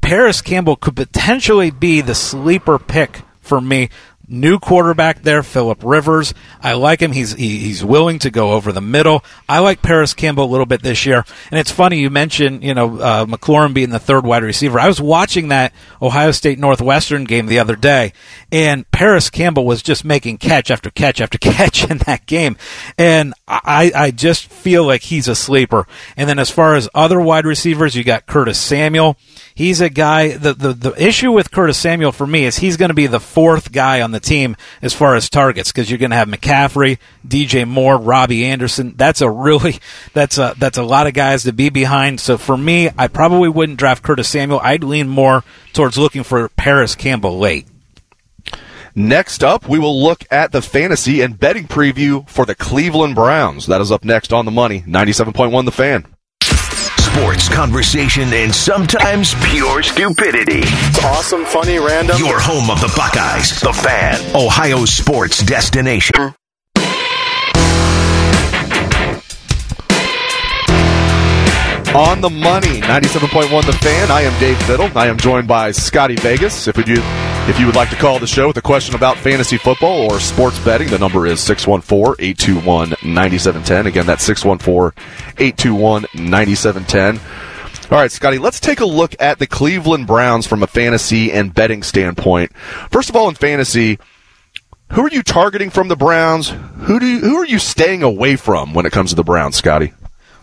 [0.00, 3.90] Parris Campbell could potentially be the sleeper pick for me
[4.32, 6.34] New quarterback there, Philip Rivers.
[6.62, 7.10] I like him.
[7.10, 9.24] He's he, he's willing to go over the middle.
[9.48, 11.24] I like Parris Campbell a little bit this year.
[11.50, 14.78] And it's funny you mentioned you know uh, McLaurin being the third wide receiver.
[14.78, 18.12] I was watching that Ohio State Northwestern game the other day,
[18.52, 22.56] and Parris Campbell was just making catch after catch after catch in that game,
[22.96, 25.88] and I I just feel like he's a sleeper.
[26.16, 29.16] And then as far as other wide receivers, you got Curtis Samuel.
[29.60, 30.38] He's a guy.
[30.38, 33.20] The, the, the issue with Curtis Samuel for me is he's going to be the
[33.20, 36.98] fourth guy on the team as far as targets because you're going to have McCaffrey,
[37.28, 38.94] DJ Moore, Robby Anderson.
[38.96, 39.78] That's a really
[40.14, 42.20] that's a that's a lot of guys to be behind.
[42.20, 44.60] So for me, I probably wouldn't draft Curtis Samuel.
[44.62, 45.44] I'd lean more
[45.74, 47.66] towards looking for Parris Campbell late.
[48.94, 53.66] Next up, we will look at the fantasy and betting preview for the Cleveland Browns.
[53.66, 54.80] That is up next on the money.
[54.80, 56.06] 97.1 the fan
[57.12, 60.60] sports, conversation, and sometimes pure stupidity.
[60.62, 62.16] It's awesome, funny, random.
[62.18, 66.34] Your home of the Buckeyes, the fan, Ohio sports destination.
[71.92, 74.10] On the money, 97.1 The Fan.
[74.12, 74.96] I am Dave Biddle.
[74.96, 76.68] I am joined by Scotty Vegas.
[76.68, 77.02] If we do
[77.48, 80.20] if you would like to call the show with a question about fantasy football or
[80.20, 83.86] sports betting, the number is 614-821-9710.
[83.86, 87.20] Again, that's 614-821-9710.
[87.90, 91.52] All right, Scotty, let's take a look at the Cleveland Browns from a fantasy and
[91.52, 92.54] betting standpoint.
[92.90, 93.98] First of all, in fantasy,
[94.92, 96.50] who are you targeting from the Browns?
[96.50, 99.56] Who do you, who are you staying away from when it comes to the Browns,
[99.56, 99.92] Scotty?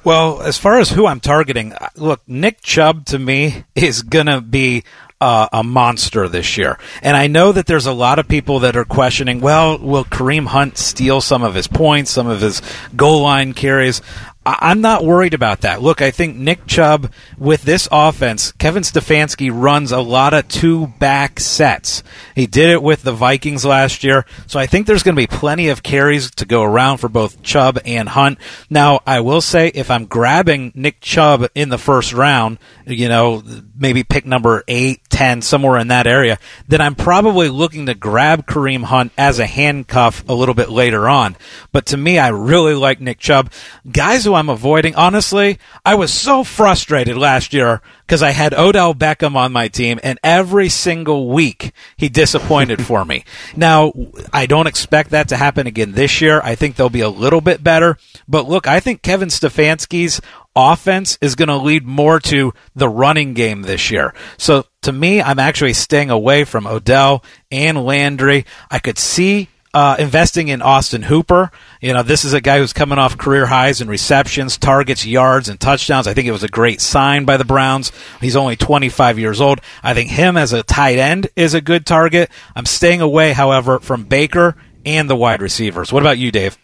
[0.04, 4.28] Well, as far as who I'm targeting, uh, look, Nick Chubb to me is going
[4.28, 4.84] to be
[5.20, 6.78] uh, a monster this year.
[7.02, 10.48] And I know that there's a lot of people that are questioning, well, will Kareem
[10.48, 12.62] Hunt steal some of his points, some of his
[12.96, 14.02] goal line carries?
[14.50, 15.82] I'm not worried about that.
[15.82, 20.88] Look, I think Nick Chubb with this offense, Kevin Stefanski runs a lot of two
[20.88, 22.02] back sets.
[22.34, 25.28] He did it with the Vikings last year, so I think there's going to be
[25.28, 28.38] plenty of carries to go around for both Chubb and Hunt.
[28.70, 33.44] Now, I will say if I'm grabbing Nick Chubb in the first round, you know,
[33.78, 38.48] maybe pick number eight, ten, somewhere in that area, then I'm probably looking to grab
[38.48, 41.36] Kareem Hunt as a handcuff a little bit later on.
[41.74, 43.52] But to me, I really like Nick Chubb.
[43.92, 44.96] Guys who I'm avoiding.
[44.96, 50.00] Honestly, I was so frustrated last year because I had Odell Beckham on my team,
[50.04, 53.24] and every single week he disappointed for me.
[53.58, 53.92] Now,
[54.32, 56.40] I don't expect that to happen again this year.
[56.44, 57.98] I think they'll be a little bit better.
[58.28, 60.22] But look, I think Kevin Stefanski's
[60.56, 64.14] offense is going to lead more to the running game this year.
[64.38, 68.46] So to me, I'm actually staying away from Odell and Landry.
[68.70, 71.52] I could see uh, investing in Austin Hooper.
[71.82, 75.50] You know, this is a guy who's coming off career highs in receptions, targets, yards,
[75.50, 76.08] and touchdowns.
[76.08, 77.92] I think it was a great sign by the Browns.
[78.22, 79.62] He's only 25 years old.
[79.84, 82.30] I think him as a tight end is a good target.
[82.56, 85.92] I'm staying away, however, from Baker and the wide receivers.
[85.92, 86.58] What about you, Dave?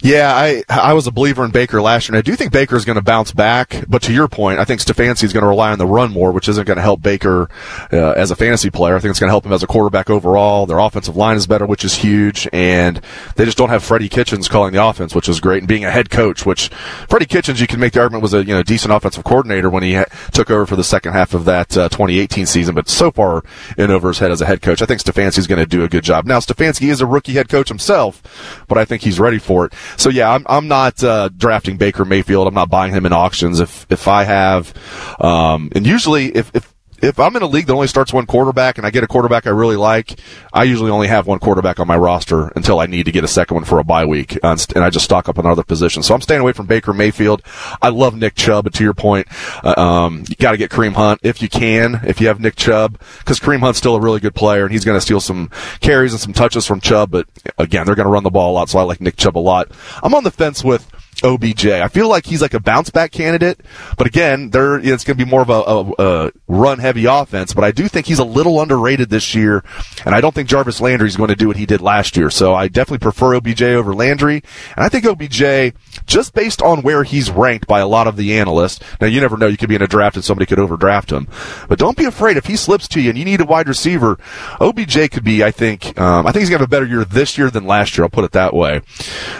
[0.00, 2.76] Yeah, I I was a believer in Baker last year, and I do think Baker
[2.76, 3.84] is going to bounce back.
[3.88, 6.30] But to your point, I think Stefanski is going to rely on the run more,
[6.30, 7.48] which isn't going to help Baker
[7.92, 8.94] uh, as a fantasy player.
[8.94, 10.66] I think it's going to help him as a quarterback overall.
[10.66, 13.00] Their offensive line is better, which is huge, and
[13.34, 15.90] they just don't have Freddie Kitchens calling the offense, which is great, and being a
[15.90, 16.46] head coach.
[16.46, 16.68] Which
[17.08, 19.82] Freddie Kitchens, you can make the argument was a you know decent offensive coordinator when
[19.82, 23.10] he ha- took over for the second half of that uh, 2018 season, but so
[23.10, 23.42] far
[23.76, 25.82] in over his head as a head coach, I think Stefanski is going to do
[25.82, 26.24] a good job.
[26.24, 28.22] Now Stefanski is a rookie head coach himself,
[28.68, 29.74] but I think he's ready for it.
[29.96, 32.46] So yeah, I'm, I'm not uh, drafting Baker Mayfield.
[32.46, 33.60] I'm not buying him in auctions.
[33.60, 34.72] If if I have,
[35.20, 38.78] um, and usually if if if I'm in a league that only starts one quarterback
[38.78, 40.18] and I get a quarterback I really like,
[40.52, 43.28] I usually only have one quarterback on my roster until I need to get a
[43.28, 46.06] second one for a bye week, uh, and I just stock up on other positions.
[46.06, 47.42] So I'm staying away from Baker Mayfield.
[47.80, 49.28] I love Nick Chubb, but to your point,
[49.62, 52.56] uh, um, you got to get Kareem Hunt if you can, if you have Nick
[52.56, 55.50] Chubb, because Kareem Hunt's still a really good player and he's going to steal some
[55.80, 57.10] carries and some touches from Chubb.
[57.10, 59.36] But again, they're going to run the ball a lot, so I like Nick Chubb
[59.36, 59.70] a lot.
[60.02, 60.90] I'm on the fence with
[61.22, 61.66] OBJ.
[61.66, 63.60] I feel like he's like a bounce back candidate,
[63.96, 67.52] but again, there it's going to be more of a, a, a run heavy offense.
[67.52, 69.64] But I do think he's a little underrated this year,
[70.04, 72.30] and I don't think Jarvis Landry is going to do what he did last year.
[72.30, 74.42] So I definitely prefer OBJ over Landry,
[74.76, 75.74] and I think OBJ
[76.06, 78.80] just based on where he's ranked by a lot of the analysts.
[79.00, 81.28] Now you never know; you could be in a draft and somebody could overdraft him,
[81.68, 84.18] but don't be afraid if he slips to you and you need a wide receiver.
[84.60, 87.04] OBJ could be, I think, um, I think he's going to have a better year
[87.04, 88.04] this year than last year.
[88.04, 88.80] I'll put it that way.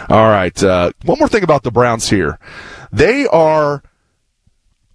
[0.09, 2.39] All right, uh, one more thing about the the Browns here.
[2.91, 3.83] They are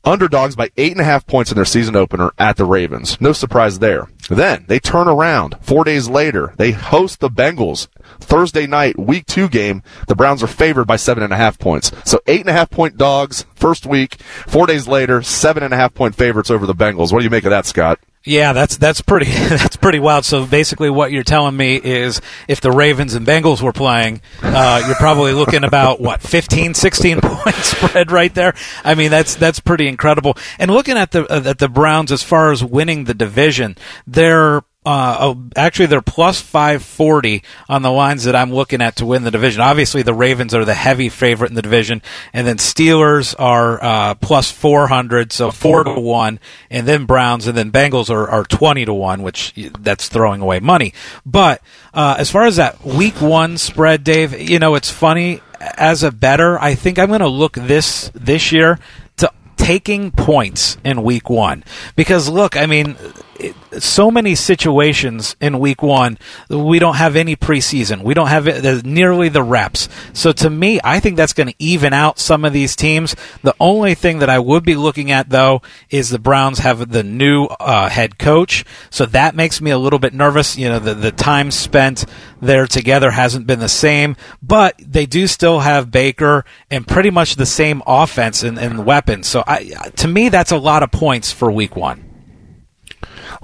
[0.04, 3.18] underdogs by eight and a half points in their season opener at the Ravens.
[3.20, 4.08] No surprise there.
[4.28, 6.52] Then they turn around four days later.
[6.58, 7.86] They host the Bengals
[8.20, 9.82] Thursday night, week two game.
[10.08, 11.92] The Browns are favored by seven and a half points.
[12.04, 14.16] So eight and a half point dogs first week.
[14.46, 17.12] Four days later, seven and a half point favorites over the Bengals.
[17.12, 18.00] What do you make of that, Scott?
[18.26, 20.24] Yeah, that's that's pretty that's pretty wild.
[20.24, 24.82] So basically, what you're telling me is, if the Ravens and Bengals were playing, uh,
[24.86, 28.54] you're probably looking about what 15, 16 point spread right there.
[28.82, 30.38] I mean, that's that's pretty incredible.
[30.58, 35.16] And looking at the at the Browns as far as winning the division, they're uh,
[35.20, 39.30] oh, actually they're plus 540 on the lines that I'm looking at to win the
[39.30, 39.62] division.
[39.62, 44.14] Obviously, the Ravens are the heavy favorite in the division, and then Steelers are uh,
[44.14, 46.38] plus 400, so four to one,
[46.70, 50.60] and then Browns, and then Bengals are, are 20 to one, which that's throwing away
[50.60, 50.92] money.
[51.24, 51.62] But
[51.94, 55.40] uh, as far as that Week One spread, Dave, you know it's funny.
[55.78, 58.78] As a bettor, I think I'm going to look this this year
[59.16, 61.64] to taking points in Week One
[61.96, 62.96] because look, I mean
[63.38, 66.18] it, so many situations in week one,
[66.48, 68.02] we don't have any preseason.
[68.02, 69.88] We don't have it, nearly the reps.
[70.12, 73.16] So to me, I think that's going to even out some of these teams.
[73.42, 77.02] The only thing that I would be looking at though is the Browns have the
[77.02, 78.64] new uh, head coach.
[78.90, 80.56] So that makes me a little bit nervous.
[80.56, 82.04] You know, the, the time spent
[82.40, 87.36] there together hasn't been the same, but they do still have Baker and pretty much
[87.36, 89.26] the same offense and, and weapons.
[89.26, 89.64] So I,
[89.96, 92.13] to me, that's a lot of points for week one.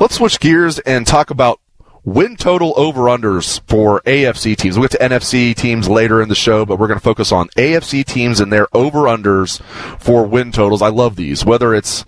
[0.00, 1.60] Let's switch gears and talk about
[2.04, 4.78] win total over unders for AFC teams.
[4.78, 7.48] We'll get to NFC teams later in the show, but we're going to focus on
[7.50, 9.60] AFC teams and their over unders
[10.00, 10.80] for win totals.
[10.80, 11.44] I love these.
[11.44, 12.06] Whether it's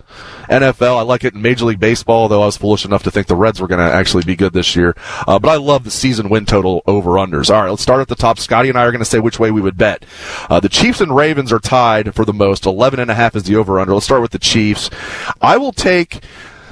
[0.49, 3.27] NFL, I like it in Major League Baseball, though I was foolish enough to think
[3.27, 4.95] the Reds were going to actually be good this year.
[5.27, 7.53] Uh, but I love the season win total over unders.
[7.53, 8.39] All right, let's start at the top.
[8.39, 10.03] Scotty and I are going to say which way we would bet.
[10.49, 12.65] Uh, the Chiefs and Ravens are tied for the most.
[12.65, 13.93] Eleven and a half is the over under.
[13.93, 14.89] Let's start with the Chiefs.
[15.39, 16.23] I will take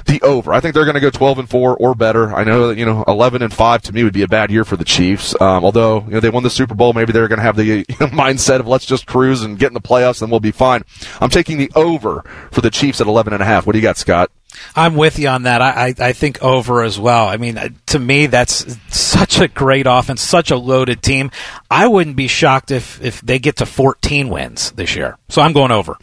[0.06, 0.52] the over.
[0.52, 2.34] I think they're going to go 12 and 4 or better.
[2.34, 4.64] I know that, you know, 11 and 5 to me would be a bad year
[4.64, 5.34] for the Chiefs.
[5.40, 6.92] Um, although, you know, they won the Super Bowl.
[6.92, 9.68] Maybe they're going to have the you know, mindset of let's just cruise and get
[9.68, 10.84] in the playoffs and we'll be fine.
[11.20, 13.66] I'm taking the over for the Chiefs at 11 and a half.
[13.66, 14.30] What do you got, Scott?
[14.76, 15.62] I'm with you on that.
[15.62, 17.26] I, I, I, think over as well.
[17.26, 21.30] I mean, to me, that's such a great offense, such a loaded team.
[21.70, 25.16] I wouldn't be shocked if, if they get to 14 wins this year.
[25.30, 25.96] So I'm going over.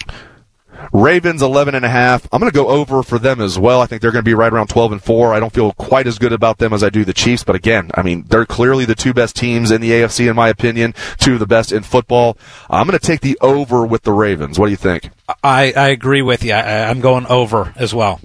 [0.92, 2.28] Ravens 11 and a half.
[2.32, 3.82] I'm going to go over for them as well.
[3.82, 5.34] I think they're going to be right around 12 and 4.
[5.34, 7.92] I don't feel quite as good about them as I do the Chiefs, but again,
[7.94, 11.34] I mean, they're clearly the two best teams in the AFC in my opinion, two
[11.34, 12.38] of the best in football.
[12.70, 14.60] I'm going to take the over with the Ravens.
[14.60, 15.10] What do you think?
[15.44, 16.54] I, I agree with you.
[16.54, 18.20] I, I'm going over as well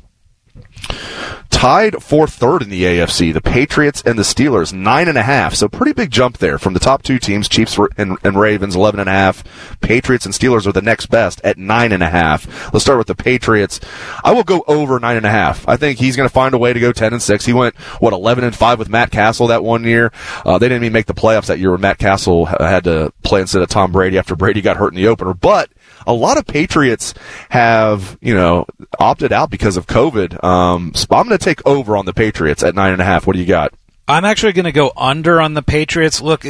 [1.64, 3.32] tied for third in the AFC.
[3.32, 5.54] The Patriots and the Steelers, nine and a half.
[5.54, 9.00] So pretty big jump there from the top two teams, Chiefs and, and Ravens, eleven
[9.00, 9.80] and a half.
[9.80, 12.70] Patriots and Steelers are the next best at nine and a half.
[12.74, 13.80] Let's start with the Patriots.
[14.22, 15.66] I will go over nine and a half.
[15.66, 17.46] I think he's going to find a way to go ten and six.
[17.46, 20.12] He went what eleven and five with Matt Cassel that one year.
[20.44, 23.40] Uh, they didn't even make the playoffs that year when Matt Cassel had to play
[23.40, 25.32] instead of Tom Brady after Brady got hurt in the opener.
[25.32, 25.70] But
[26.06, 27.14] a lot of Patriots
[27.50, 28.66] have, you know,
[28.98, 30.42] opted out because of COVID.
[30.42, 33.26] Um, so I'm going to take over on the Patriots at nine and a half.
[33.26, 33.72] What do you got?
[34.06, 36.20] I'm actually going to go under on the Patriots.
[36.20, 36.44] Look,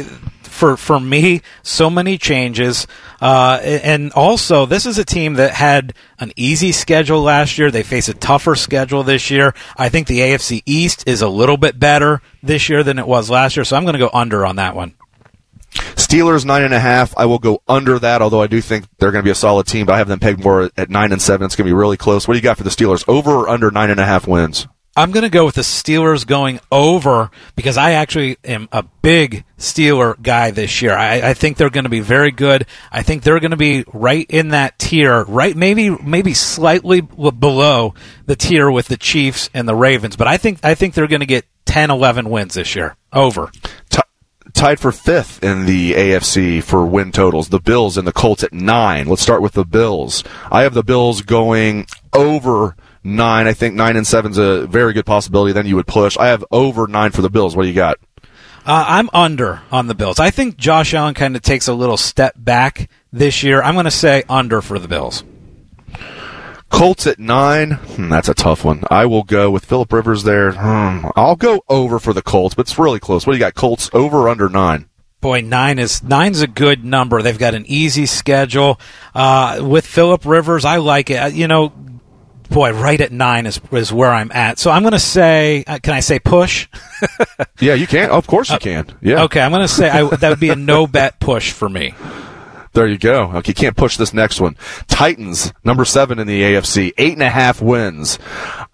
[0.55, 2.87] for for me, so many changes,
[3.21, 7.71] uh, and also this is a team that had an easy schedule last year.
[7.71, 9.53] They face a tougher schedule this year.
[9.77, 13.29] I think the AFC East is a little bit better this year than it was
[13.29, 14.95] last year, so I'm going to go under on that one.
[15.75, 17.15] Steelers nine and a half.
[17.17, 19.67] I will go under that, although I do think they're going to be a solid
[19.67, 19.85] team.
[19.85, 21.45] But I have them pegged more at nine and seven.
[21.45, 22.27] It's going to be really close.
[22.27, 23.03] What do you got for the Steelers?
[23.07, 24.67] Over or under nine and a half wins?
[24.97, 29.43] I'm going to go with the Steelers going over because I actually am a big
[29.57, 30.93] Steeler guy this year.
[30.93, 32.65] I, I think they're going to be very good.
[32.93, 35.53] I think they're going to be right in that tier, right?
[35.53, 37.93] Maybe maybe slightly below
[38.25, 41.19] the tier with the Chiefs and the Ravens, but I think I think they're going
[41.19, 42.95] to get 10, 11 wins this year.
[43.11, 43.51] Over.
[44.55, 47.49] Tied for fifth in the AFC for win totals.
[47.49, 49.05] The Bills and the Colts at nine.
[49.05, 50.23] Let's start with the Bills.
[50.49, 53.47] I have the Bills going over nine.
[53.47, 55.51] I think nine and seven's a very good possibility.
[55.51, 56.17] Then you would push.
[56.17, 57.53] I have over nine for the Bills.
[57.53, 57.99] What do you got?
[58.65, 60.21] Uh, I'm under on the Bills.
[60.21, 63.61] I think Josh Allen kind of takes a little step back this year.
[63.61, 65.25] I'm going to say under for the Bills.
[66.75, 67.71] Colts at nine.
[67.71, 68.83] Hmm, that's a tough one.
[68.89, 70.51] I will go with Philip Rivers there.
[70.51, 73.25] Hmm, I'll go over for the Colts, but it's really close.
[73.25, 73.55] What do you got?
[73.55, 74.89] Colts over or under nine?
[75.21, 77.21] Boy, nine is nine's a good number.
[77.21, 78.79] They've got an easy schedule
[79.15, 80.65] uh, with Philip Rivers.
[80.65, 81.33] I like it.
[81.33, 81.69] You know,
[82.49, 84.59] boy, right at nine is is where I'm at.
[84.59, 86.67] So I'm going to say, uh, can I say push?
[87.59, 88.11] yeah, you can.
[88.11, 88.87] Of course you can.
[89.01, 89.23] Yeah.
[89.23, 91.95] Okay, I'm going to say I, that would be a no bet push for me.
[92.75, 93.31] There you go.
[93.35, 94.57] Okay, can't push this next one.
[94.87, 98.19] Titans, number seven in the AFC, eight and a half wins.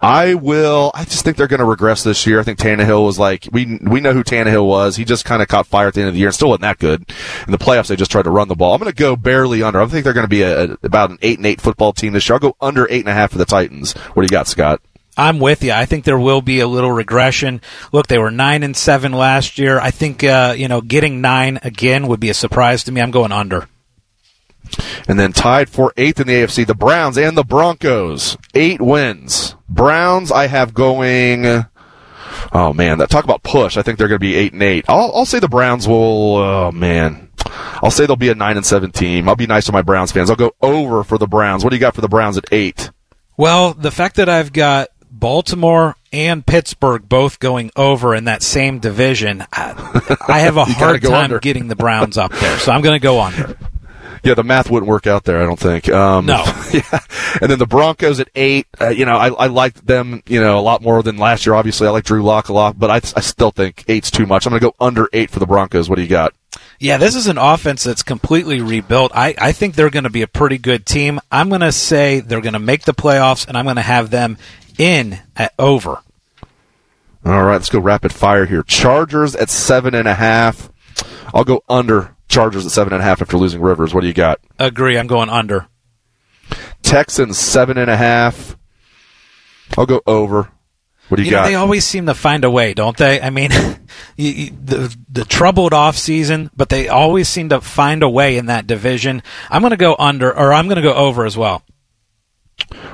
[0.00, 0.90] I will.
[0.92, 2.40] I just think they're going to regress this year.
[2.40, 4.96] I think Tannehill was like we we know who Tannehill was.
[4.96, 6.62] He just kind of caught fire at the end of the year and still wasn't
[6.62, 7.08] that good.
[7.46, 8.74] In the playoffs, they just tried to run the ball.
[8.74, 9.80] I'm going to go barely under.
[9.80, 12.12] I think they're going to be a, a, about an eight and eight football team
[12.12, 12.34] this year.
[12.34, 13.92] I'll go under eight and a half for the Titans.
[13.92, 14.80] What do you got, Scott?
[15.16, 15.70] I'm with you.
[15.70, 17.60] I think there will be a little regression.
[17.92, 19.78] Look, they were nine and seven last year.
[19.78, 23.00] I think uh, you know getting nine again would be a surprise to me.
[23.00, 23.68] I'm going under.
[25.08, 28.36] And then tied for eighth in the AFC, the Browns and the Broncos.
[28.54, 29.56] Eight wins.
[29.68, 31.64] Browns, I have going.
[32.52, 33.76] Oh man, that talk about push.
[33.76, 34.84] I think they're going to be eight and eight.
[34.88, 36.36] I'll, I'll say the Browns will.
[36.36, 37.30] Oh man,
[37.82, 39.28] I'll say they'll be a nine and seven team.
[39.28, 40.30] I'll be nice to my Browns fans.
[40.30, 41.64] I'll go over for the Browns.
[41.64, 42.90] What do you got for the Browns at eight?
[43.36, 48.78] Well, the fact that I've got Baltimore and Pittsburgh both going over in that same
[48.78, 51.40] division, I, I have a hard time under.
[51.40, 52.58] getting the Browns up there.
[52.58, 53.56] So I'm going to go under.
[54.22, 55.42] Yeah, the math wouldn't work out there.
[55.42, 55.88] I don't think.
[55.88, 56.44] Um, no.
[56.72, 57.00] Yeah,
[57.42, 58.66] and then the Broncos at eight.
[58.80, 60.22] Uh, you know, I, I liked them.
[60.26, 61.54] You know, a lot more than last year.
[61.54, 64.46] Obviously, I like Drew Lock a lot, but I, I still think eight's too much.
[64.46, 65.90] I'm going to go under eight for the Broncos.
[65.90, 66.32] What do you got?
[66.78, 69.12] Yeah, this is an offense that's completely rebuilt.
[69.14, 71.20] I, I think they're going to be a pretty good team.
[71.30, 74.08] I'm going to say they're going to make the playoffs, and I'm going to have
[74.08, 74.38] them
[74.78, 76.00] in at over.
[77.24, 78.62] All right, let's go rapid fire here.
[78.62, 80.70] Chargers at seven and a half.
[81.34, 83.92] I'll go under Chargers at seven and a half after losing Rivers.
[83.92, 84.40] What do you got?
[84.58, 84.98] Agree.
[84.98, 85.68] I'm going under.
[86.82, 88.56] Texans seven and a half.
[89.76, 90.50] I'll go over.
[91.08, 91.42] What do you, you got?
[91.42, 93.20] Know, they always seem to find a way, don't they?
[93.20, 93.50] I mean,
[94.16, 98.38] you, you, the the troubled off season, but they always seem to find a way
[98.38, 99.22] in that division.
[99.50, 101.62] I'm going to go under, or I'm going to go over as well.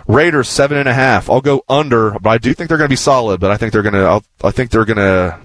[0.09, 1.31] Raiders seven and a half.
[1.31, 3.39] I'll go under, but I do think they're going to be solid.
[3.39, 4.21] But I think they're going to.
[4.43, 5.39] I think they're going to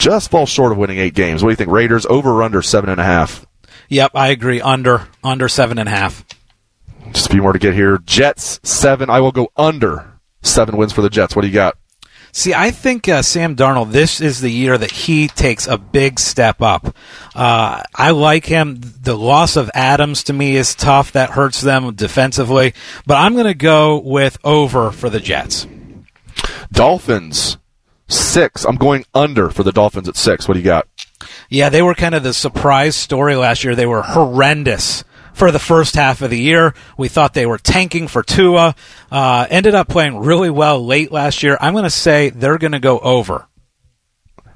[0.00, 1.42] just fall short of winning eight games.
[1.44, 1.70] What do you think?
[1.70, 3.46] Raiders over or under seven and a half?
[3.90, 4.60] Yep, I agree.
[4.60, 6.24] Under under seven and a half.
[7.12, 7.98] Just a few more to get here.
[7.98, 9.10] Jets seven.
[9.10, 11.36] I will go under seven wins for the Jets.
[11.36, 11.76] What do you got?
[12.32, 13.90] See, I think uh, Sam Darnold.
[13.90, 16.94] This is the year that he takes a big step up.
[17.34, 18.80] Uh, I like him.
[18.80, 21.12] The loss of Adams to me is tough.
[21.12, 22.72] That hurts them defensively.
[23.04, 25.66] But I'm going to go with over for the Jets.
[26.70, 27.58] Dolphins
[28.10, 28.64] Six.
[28.64, 30.48] I'm going under for the Dolphins at six.
[30.48, 30.86] What do you got?
[31.48, 33.74] Yeah, they were kind of the surprise story last year.
[33.74, 36.74] They were horrendous for the first half of the year.
[36.96, 38.74] We thought they were tanking for Tua.
[39.10, 41.56] Uh, ended up playing really well late last year.
[41.60, 43.46] I'm going to say they're going to go over.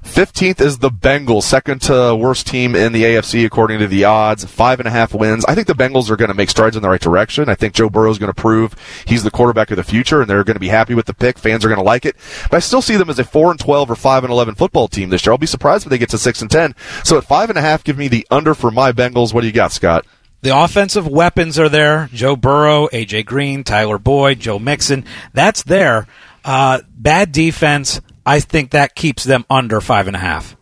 [0.05, 4.45] 15th is the Bengals, second to worst team in the AFC according to the odds.
[4.45, 5.45] Five and a half wins.
[5.47, 7.49] I think the Bengals are going to make strides in the right direction.
[7.49, 8.77] I think Joe Burrow is going to prove
[9.07, 11.39] he's the quarterback of the future, and they're going to be happy with the pick.
[11.39, 12.17] Fans are going to like it.
[12.51, 14.87] But I still see them as a four and 12 or five and 11 football
[14.89, 15.33] team this year.
[15.33, 16.75] I'll be surprised if they get to six and 10.
[17.03, 19.35] So at five and a half, give me the under for my Bengals.
[19.35, 20.07] What do you got, Scott?
[20.43, 22.11] The offensive weapons are there.
[22.13, 25.07] Joe Burrow, AJ Green, Tyler Boyd, Joe Mixon.
[25.33, 26.07] That's there.
[26.45, 28.03] Uh, bad defense.
[28.27, 30.57] I think that keeps them under five and a half.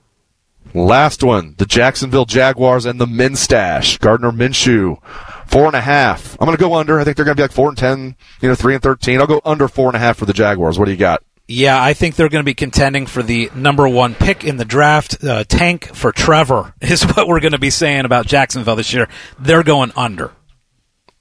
[0.74, 5.02] Last one, the Jacksonville Jaguars and the Minstash, Gardner Minshew,
[5.46, 6.34] four and a half.
[6.40, 6.98] I'm going to go under.
[6.98, 9.20] I think they're going to be like four and ten, you know, three and thirteen.
[9.20, 10.78] I'll go under four and a half for the Jaguars.
[10.78, 11.22] What do you got?
[11.46, 14.64] Yeah, I think they're going to be contending for the number one pick in the
[14.64, 15.22] draft.
[15.22, 19.08] Uh, tank for Trevor is what we're going to be saying about Jacksonville this year.
[19.38, 20.32] They're going under.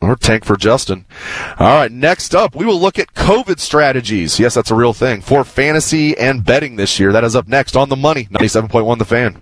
[0.01, 1.05] Or tank for Justin.
[1.59, 4.39] All right, next up, we will look at COVID strategies.
[4.39, 7.11] Yes, that's a real thing for fantasy and betting this year.
[7.11, 8.25] That is up next on the money.
[8.31, 9.41] 97.1 The Fan.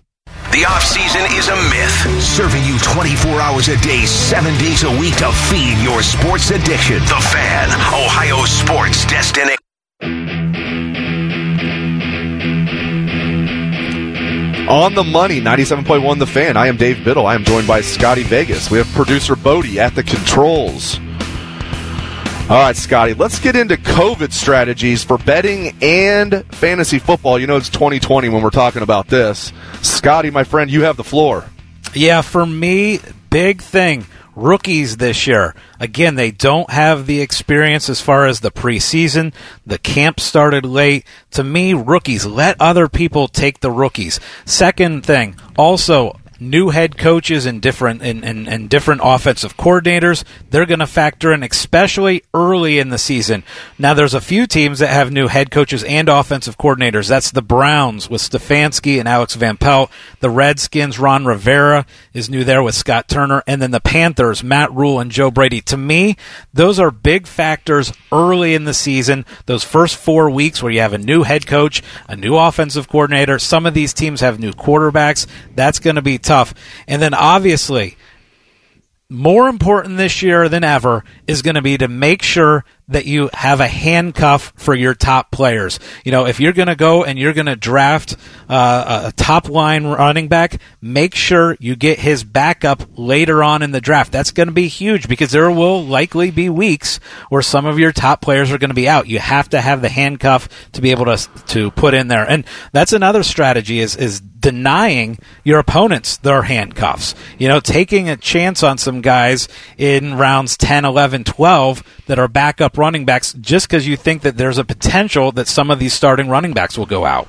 [0.52, 5.16] The off-season is a myth, serving you 24 hours a day, 7 days a week
[5.18, 7.00] to feed your sports addiction.
[7.00, 9.58] The Fan, Ohio sports destination.
[14.70, 16.56] On the money, 97.1 The Fan.
[16.56, 17.26] I am Dave Biddle.
[17.26, 18.70] I am joined by Scotty Vegas.
[18.70, 21.00] We have producer Bodie at the controls.
[22.48, 27.40] All right, Scotty, let's get into COVID strategies for betting and fantasy football.
[27.40, 29.52] You know, it's 2020 when we're talking about this.
[29.82, 31.46] Scotty, my friend, you have the floor.
[31.96, 33.00] Yeah, for me,
[33.32, 34.06] big thing
[34.36, 35.56] rookies this year.
[35.80, 39.34] Again, they don't have the experience as far as the preseason.
[39.66, 41.06] The camp started late.
[41.32, 44.20] To me, rookies, let other people take the rookies.
[44.46, 50.66] Second thing, also, new head coaches and different and, and, and different offensive coordinators they're
[50.66, 53.44] going to factor in especially early in the season.
[53.78, 57.08] Now there's a few teams that have new head coaches and offensive coordinators.
[57.08, 59.92] That's the browns with stefanski and alex van pelt.
[60.20, 63.44] The redskins ron rivera is new there with scott turner.
[63.46, 65.62] And then the panthers matt Rhule and joe brady.
[65.62, 66.16] To me
[66.54, 69.26] those are big factors early in the season.
[69.46, 73.40] Those first four weeks where you have a new head coach a new offensive coordinator.
[73.40, 75.28] Some of these teams have new quarterbacks.
[75.56, 76.54] That's going to be tough.
[76.88, 77.98] And then obviously,
[79.10, 83.30] more important this year than ever is going to be to make sure that you
[83.34, 85.80] have a handcuff for your top players.
[86.04, 88.16] You know, if you're going to go and you're going to draft
[88.48, 93.72] uh, a top line running back, make sure you get his backup later on in
[93.72, 94.12] the draft.
[94.12, 97.00] That's going to be huge because there will likely be weeks
[97.30, 99.08] where some of your top players are going to be out.
[99.08, 101.18] You have to have the handcuff to be able to
[101.48, 107.16] to put in there, and that's another strategy is is denying your opponents their handcuffs.
[107.38, 112.28] You know, taking a chance on some guys in rounds 10, 11, 12 that are
[112.28, 115.94] backup running backs just because you think that there's a potential that some of these
[115.94, 117.28] starting running backs will go out.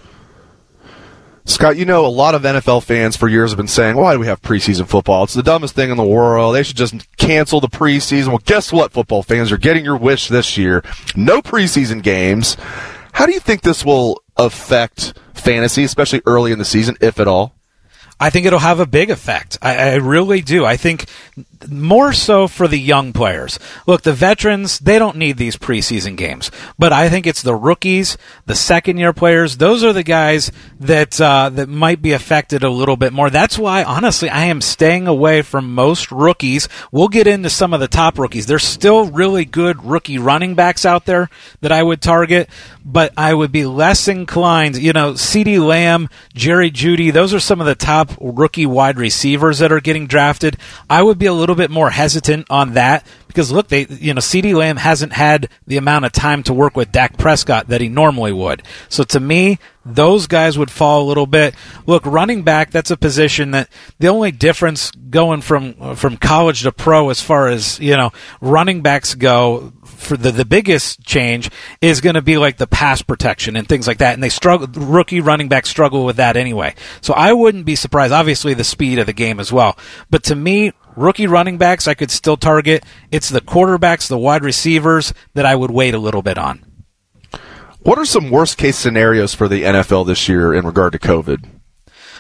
[1.47, 4.21] Scott, you know, a lot of NFL fans for years have been saying, why do
[4.21, 5.25] we have preseason football?
[5.25, 6.55] It's the dumbest thing in the world.
[6.55, 8.29] They should just cancel the preseason.
[8.29, 9.51] Well, guess what, football fans?
[9.51, 10.85] You're getting your wish this year.
[11.17, 12.57] No preseason games.
[13.13, 17.29] How do you think this will affect fantasy, especially early in the season, if at
[17.29, 17.55] all?
[18.19, 19.59] I think it'll have a big effect.
[19.63, 20.65] I, I, really do.
[20.65, 21.07] I think
[21.69, 23.59] more so for the young players.
[23.87, 26.51] Look, the veterans, they don't need these preseason games.
[26.79, 31.21] But I think it's the rookies, the second year players, those are the guys that
[31.21, 33.31] uh, that might be affected a little bit more.
[33.31, 36.69] That's why, honestly, I am staying away from most rookies.
[36.91, 38.47] We'll get into some of the top rookies.
[38.47, 41.29] There's still really good rookie running backs out there
[41.61, 42.49] that I would target,
[42.85, 47.61] but I would be less inclined, you know, CeeDee Lamb, Jerry Jeudy, those are some
[47.61, 50.57] of the top rookie wide receivers that are getting drafted.
[50.89, 54.21] I would be a little bit more hesitant on that because look, they you know
[54.21, 57.89] CeeDee Lamb hasn't had the amount of time to work with Dak Prescott that he
[57.89, 58.63] normally would.
[58.89, 61.55] So to me, those guys would fall a little bit.
[61.87, 66.73] Look, running back, that's a position that the only difference going from from college to
[66.73, 72.01] pro as far as, you know, running backs go for the the biggest change is
[72.01, 74.15] going to be like the pass protection and things like that.
[74.15, 76.75] And they struggle rookie running backs struggle with that anyway.
[77.01, 78.13] So I wouldn't be surprised.
[78.13, 79.79] Obviously the speed of the game as well.
[80.11, 82.85] But to me, rookie running backs I could still target.
[83.11, 86.65] It's the quarterbacks, the wide receivers that I would wait a little bit on.
[87.81, 91.49] What are some worst case scenarios for the NFL this year in regard to COVID?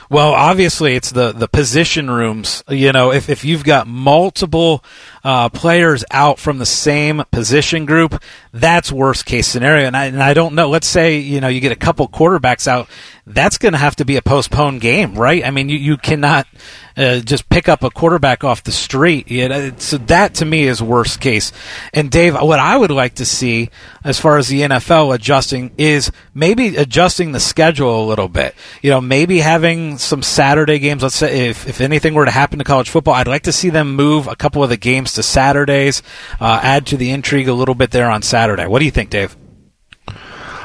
[0.09, 2.64] Well, obviously, it's the, the position rooms.
[2.68, 4.83] You know, if, if you've got multiple
[5.23, 9.87] uh, players out from the same position group, that's worst case scenario.
[9.87, 10.68] And I, and I don't know.
[10.68, 12.89] Let's say, you know, you get a couple quarterbacks out.
[13.27, 15.45] That's going to have to be a postponed game, right?
[15.45, 16.49] I mean, you, you cannot
[16.97, 19.31] uh, just pick up a quarterback off the street.
[19.31, 21.53] You know, so that to me is worst case.
[21.95, 23.71] And Dave, what I would like to see
[24.03, 28.55] as far as the NFL adjusting is maybe adjusting the schedule a little bit.
[28.83, 31.03] You know, maybe having some Saturday games.
[31.03, 33.71] Let's say if, if anything were to happen to college football, I'd like to see
[33.71, 36.02] them move a couple of the games to Saturdays,
[36.40, 38.66] uh, add to the intrigue a little bit there on Saturday.
[38.66, 39.36] What do you think, Dave?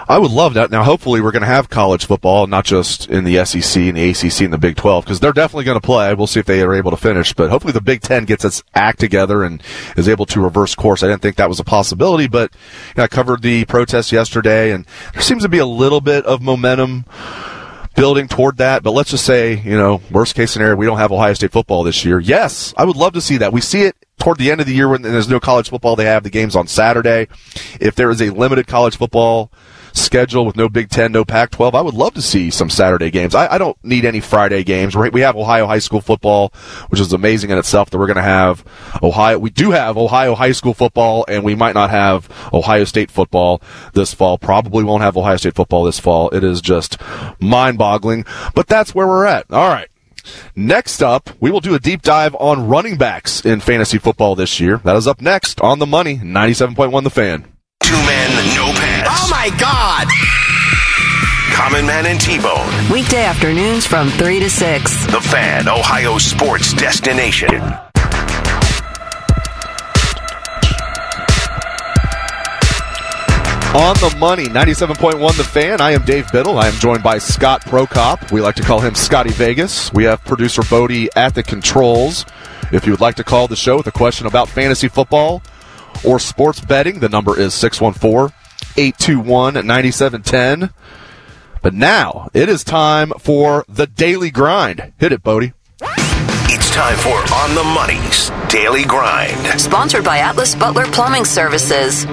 [0.08, 0.70] I would love that.
[0.70, 4.10] Now, hopefully, we're going to have college football, not just in the SEC and the
[4.10, 6.14] ACC and the Big 12, because they're definitely going to play.
[6.14, 7.34] We'll see if they are able to finish.
[7.34, 9.64] But hopefully, the Big 10 gets its act together and
[9.98, 11.02] is able to reverse course.
[11.02, 14.72] I didn't think that was a possibility, but you know, I covered the protest yesterday,
[14.72, 17.06] and there seems to be a little bit of momentum
[17.96, 18.84] building toward that.
[18.84, 21.84] But let's just say, you know, worst case scenario, we don't have Ohio State football
[21.84, 22.20] this year.
[22.20, 23.54] Yes, I would love to see that.
[23.54, 25.96] We see it toward the end of the year when there's no college football.
[25.96, 27.28] They have the games on Saturday.
[27.80, 29.52] If there is a limited college football
[29.98, 33.12] schedule with no Big Ten, no Pac 12, I would love to see some Saturday
[33.12, 33.36] games.
[33.36, 34.96] I, I don't need any Friday games.
[34.96, 35.12] Right.
[35.12, 36.50] We have Ohio high school football,
[36.90, 38.64] which is amazing in itself that we're going to have
[39.02, 39.40] Ohio.
[39.40, 43.62] We do have Ohio high school football, and we might not have Ohio State football
[43.94, 44.38] this fall.
[44.38, 46.30] Probably won't have Ohio State football this fall.
[46.30, 46.98] It is just
[47.40, 49.52] mind boggling, but that's where we're at.
[49.52, 49.90] All right.
[50.56, 54.60] Next up, we will do a deep dive on running backs in fantasy football this
[54.60, 54.78] year.
[54.84, 57.46] That is up next on the money, 97.1 the fan.
[57.84, 58.65] Two men, no.
[59.18, 60.08] Oh my God!
[61.56, 62.92] Common Man and T-Bone.
[62.92, 65.06] Weekday afternoons from 3 to 6.
[65.08, 67.62] The Fan, Ohio sports destination.
[73.74, 75.80] On the money, 97.1 The Fan.
[75.80, 76.60] I am Dave Biddle.
[76.60, 78.34] I am joined by Scott Prokop.
[78.34, 79.94] We like to call him Scotty Vegas.
[79.94, 82.26] We have producer Bodie at the controls.
[82.74, 85.42] If you would like to call the show with a question about fantasy football
[86.06, 88.34] or sports betting, the number is 614
[88.78, 90.70] 821 9710.
[91.62, 94.94] But now it is time for the daily grind.
[95.00, 95.54] Hit it, Bodie.
[95.82, 99.60] It's time for On the Money's Daily Grind.
[99.60, 102.06] Sponsored by Atlas Butler Plumbing Services.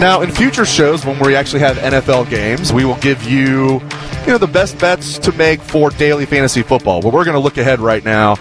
[0.00, 3.82] Now, in future shows, when we actually have NFL games, we will give you,
[4.22, 7.02] you know, the best bets to make for daily fantasy football.
[7.02, 8.36] But we're going to look ahead right now,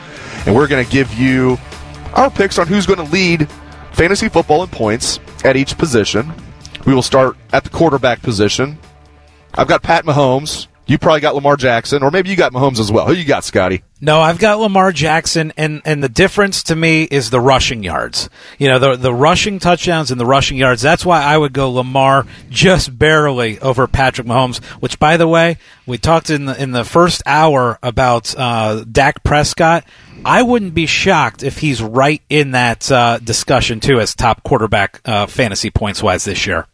[0.45, 1.57] and we're going to give you
[2.13, 3.49] our picks on who's going to lead
[3.93, 6.33] fantasy football and points at each position.
[6.85, 8.77] We will start at the quarterback position.
[9.53, 10.67] I've got Pat Mahomes.
[10.87, 13.05] You probably got Lamar Jackson, or maybe you got Mahomes as well.
[13.05, 13.83] Who you got, Scotty?
[14.01, 18.27] No, I've got Lamar Jackson, and, and the difference to me is the rushing yards.
[18.57, 20.81] You know, the the rushing touchdowns and the rushing yards.
[20.81, 24.63] That's why I would go Lamar just barely over Patrick Mahomes.
[24.79, 29.23] Which, by the way, we talked in the in the first hour about uh, Dak
[29.23, 29.83] Prescott.
[30.25, 35.01] I wouldn't be shocked if he's right in that uh, discussion too as top quarterback
[35.05, 36.67] uh, fantasy points wise this year.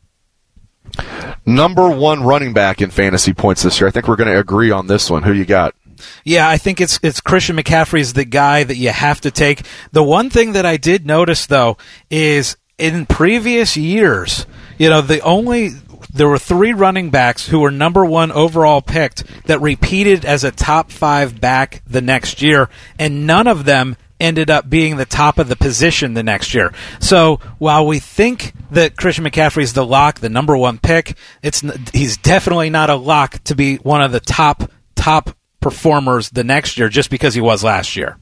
[1.46, 3.88] Number one running back in fantasy points this year.
[3.88, 5.24] I think we're going to agree on this one.
[5.24, 5.76] Who you got?
[6.24, 9.62] Yeah, I think it's it's Christian McCaffrey's the guy that you have to take.
[9.92, 11.78] The one thing that I did notice though
[12.10, 14.46] is in previous years,
[14.78, 15.70] you know, the only
[16.16, 20.52] there were three running backs who were number one overall picked that repeated as a
[20.52, 25.38] top five back the next year, and none of them ended up being the top
[25.38, 26.74] of the position the next year.
[27.02, 31.62] So while we think that Christian McCaffrey is the lock, the number one pick, it's
[31.94, 36.78] he's definitely not a lock to be one of the top top performers the next
[36.78, 38.18] year just because he was last year.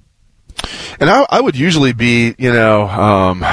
[0.99, 3.43] And I, I would usually be, you know, um,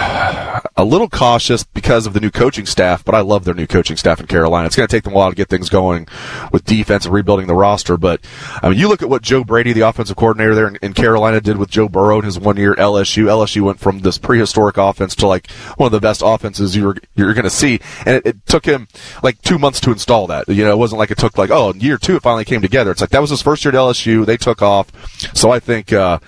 [0.81, 3.99] a little cautious because of the new coaching staff, but I love their new coaching
[3.99, 4.64] staff in Carolina.
[4.64, 6.09] It's going to take them a while to get things going
[6.53, 7.99] with defense and rebuilding the roster.
[7.99, 8.22] But
[8.62, 11.43] I mean, you look at what Joe Brady, the offensive coordinator there in, in Carolina,
[11.43, 13.24] did with Joe Burrow in his one year at LSU.
[13.24, 17.35] LSU went from this prehistoric offense to like one of the best offenses you're you're
[17.35, 18.89] going to see, and it, it took him
[19.22, 20.49] like two months to install that.
[20.49, 22.91] You know, it wasn't like it took like oh, year two it finally came together.
[22.91, 24.24] It's like that was his first year at LSU.
[24.24, 24.91] They took off.
[25.37, 26.20] So I think, uh,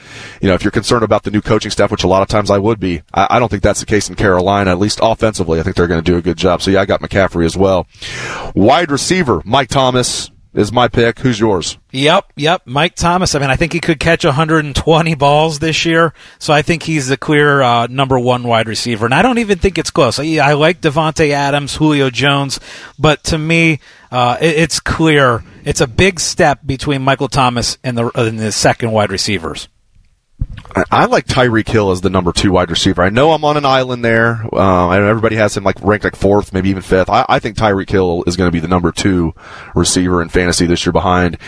[0.43, 2.51] you know, if you're concerned about the new coaching staff, which a lot of times
[2.51, 4.42] I would be, I, I don't think that's the case in Carolina.
[4.43, 6.63] Line at least offensively, I think they're going to do a good job.
[6.63, 7.87] So yeah, I got McCaffrey as well.
[8.55, 11.19] Wide receiver Mike Thomas is my pick.
[11.21, 11.79] Who's yours?
[11.93, 12.63] Yep, yep.
[12.67, 13.35] Mike Thomas.
[13.35, 17.09] I mean, I think he could catch 120 balls this year, so I think he's
[17.09, 19.05] the clear uh, number one wide receiver.
[19.05, 20.19] And I don't even think it's close.
[20.19, 22.61] I, I like Davante Adams, Julio Jones,
[22.99, 23.81] but to me,
[24.11, 28.53] uh, it, it's clear it's a big step between Michael Thomas and the, and the
[28.53, 29.69] second wide receivers.
[30.91, 33.03] I like Tyreek Hill as the number two wide receiver.
[33.03, 34.45] I know I'm on an island there.
[34.53, 37.11] Uh, I know everybody has him like ranked like fourth, maybe even fifth.
[37.11, 39.35] I, I think Tyreek Hill is going to be the number two
[39.75, 41.39] receiver in fantasy this year behind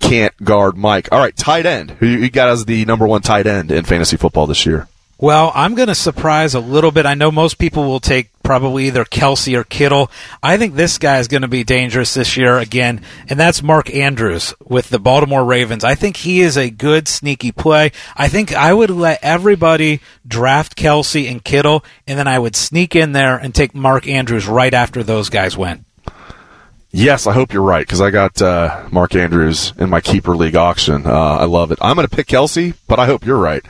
[0.00, 1.08] can't guard Mike.
[1.12, 1.90] All right, tight end.
[1.92, 4.86] Who you got as the number one tight end in fantasy football this year?
[5.20, 7.04] Well, I'm going to surprise a little bit.
[7.04, 10.12] I know most people will take probably either Kelce or Kittle.
[10.44, 13.92] I think this guy is going to be dangerous this year again, and that's Mark
[13.92, 15.82] Andrews with the Baltimore Ravens.
[15.82, 17.90] I think he is a good sneaky play.
[18.16, 22.94] I think I would let everybody draft Kelce and Kittle, and then I would sneak
[22.94, 25.84] in there and take Mark Andrews right after those guys went.
[26.90, 30.56] Yes, I hope you're right because I got uh, Mark Andrews in my keeper league
[30.56, 31.06] auction.
[31.06, 31.78] Uh, I love it.
[31.82, 33.62] I'm going to pick Kelce, but I hope you're right.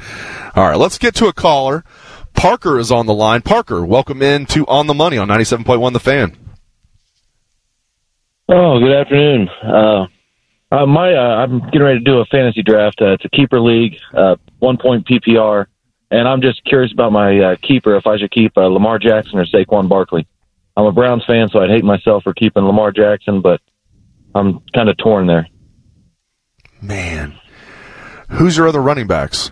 [0.55, 1.85] All right, let's get to a caller.
[2.35, 3.43] Parker is on the line.
[3.43, 6.37] Parker, welcome in to On the Money on 97.1 The Fan.
[8.49, 9.49] Oh, good afternoon.
[9.65, 10.07] Uh,
[10.71, 13.01] uh, my uh, I'm getting ready to do a fantasy draft.
[13.03, 13.99] Uh, it's a keeper league,
[14.61, 15.67] one point PPR,
[16.13, 17.97] and I'm just curious about my keeper.
[17.97, 20.27] If I should keep Lamar Jackson or Saquon Barkley.
[20.79, 23.61] I'm a Browns fan, so I'd hate myself for keeping Lamar Jackson, but
[24.33, 25.49] I'm kind of torn there.
[26.81, 27.37] Man,
[28.31, 29.51] who's your other running backs?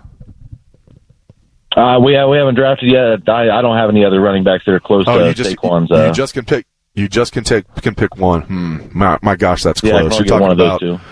[1.77, 3.29] Uh, we we haven't drafted yet.
[3.29, 5.51] I, I don't have any other running backs that are close Oh, to you just
[5.57, 5.91] Saquon's.
[5.91, 6.65] you Uh, just can pick.
[6.95, 8.43] You just can take can pick one.
[8.43, 8.79] Hmm.
[8.97, 10.17] My, my gosh, that's yeah, close.
[10.19, 10.81] You're talking about.
[10.81, 11.05] those two.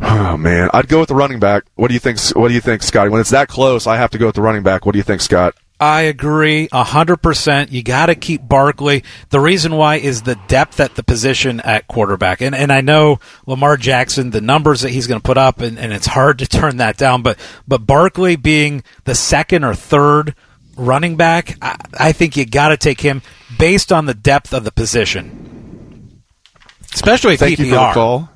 [0.00, 1.64] Oh man, I'd go with the running back.
[1.74, 2.20] What do you think?
[2.36, 3.10] What do you think, Scotty?
[3.10, 4.86] When it's that close, I have to go with the running back.
[4.86, 5.54] What do you think, Scott?
[5.80, 7.70] I agree a hundred percent.
[7.70, 9.04] You got to keep Barkley.
[9.30, 13.20] The reason why is the depth at the position at quarterback, and and I know
[13.46, 16.46] Lamar Jackson, the numbers that he's going to put up, and, and it's hard to
[16.46, 17.22] turn that down.
[17.22, 20.34] But but Barkley being the second or third
[20.76, 23.22] running back, I, I think you got to take him
[23.58, 26.22] based on the depth of the position.
[26.92, 27.64] especially Thank PPR.
[27.64, 28.30] you for the call.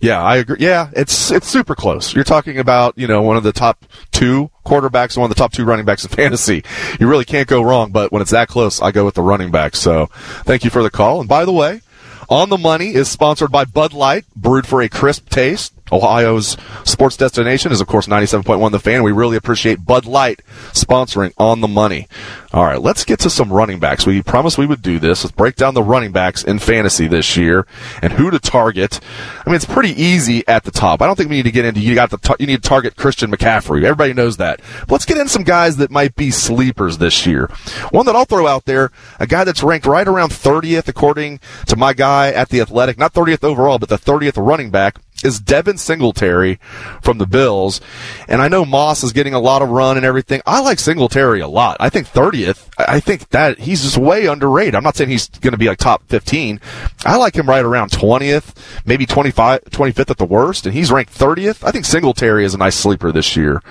[0.00, 0.56] Yeah, I agree.
[0.60, 2.14] Yeah, it's it's super close.
[2.14, 5.40] You're talking about you know one of the top two quarterbacks, and one of the
[5.40, 6.64] top two running backs in fantasy.
[6.98, 7.92] You really can't go wrong.
[7.92, 9.76] But when it's that close, I go with the running back.
[9.76, 10.06] So
[10.44, 11.20] thank you for the call.
[11.20, 11.82] And by the way,
[12.30, 15.74] on the money is sponsored by Bud Light, brewed for a crisp taste.
[15.92, 19.02] Ohio's sports destination is, of course, 97.1 The Fan.
[19.02, 20.40] We really appreciate Bud Light
[20.72, 22.08] sponsoring On the Money.
[22.52, 24.06] All right, let's get to some running backs.
[24.06, 25.22] We promised we would do this.
[25.22, 27.66] Let's break down the running backs in fantasy this year
[28.02, 28.98] and who to target.
[29.46, 31.00] I mean, it's pretty easy at the top.
[31.00, 32.96] I don't think we need to get into you got the you need to target
[32.96, 33.84] Christian McCaffrey.
[33.84, 34.60] Everybody knows that.
[34.80, 37.46] But let's get in some guys that might be sleepers this year.
[37.90, 41.76] One that I'll throw out there, a guy that's ranked right around 30th according to
[41.76, 45.76] my guy at the Athletic, not 30th overall, but the 30th running back is Devin
[45.76, 46.58] Singletary
[47.02, 47.80] from the Bills.
[48.26, 50.40] And I know Moss is getting a lot of run and everything.
[50.46, 51.76] I like Singletary a lot.
[51.78, 54.74] I think 30th, I think that he's just way underrated.
[54.74, 56.60] I'm not saying he's going to be like top 15.
[57.04, 58.54] I like him right around 20th,
[58.86, 60.64] maybe 25, 25th at the worst.
[60.64, 61.64] And he's ranked 30th.
[61.66, 63.62] I think Singletary is a nice sleeper this year.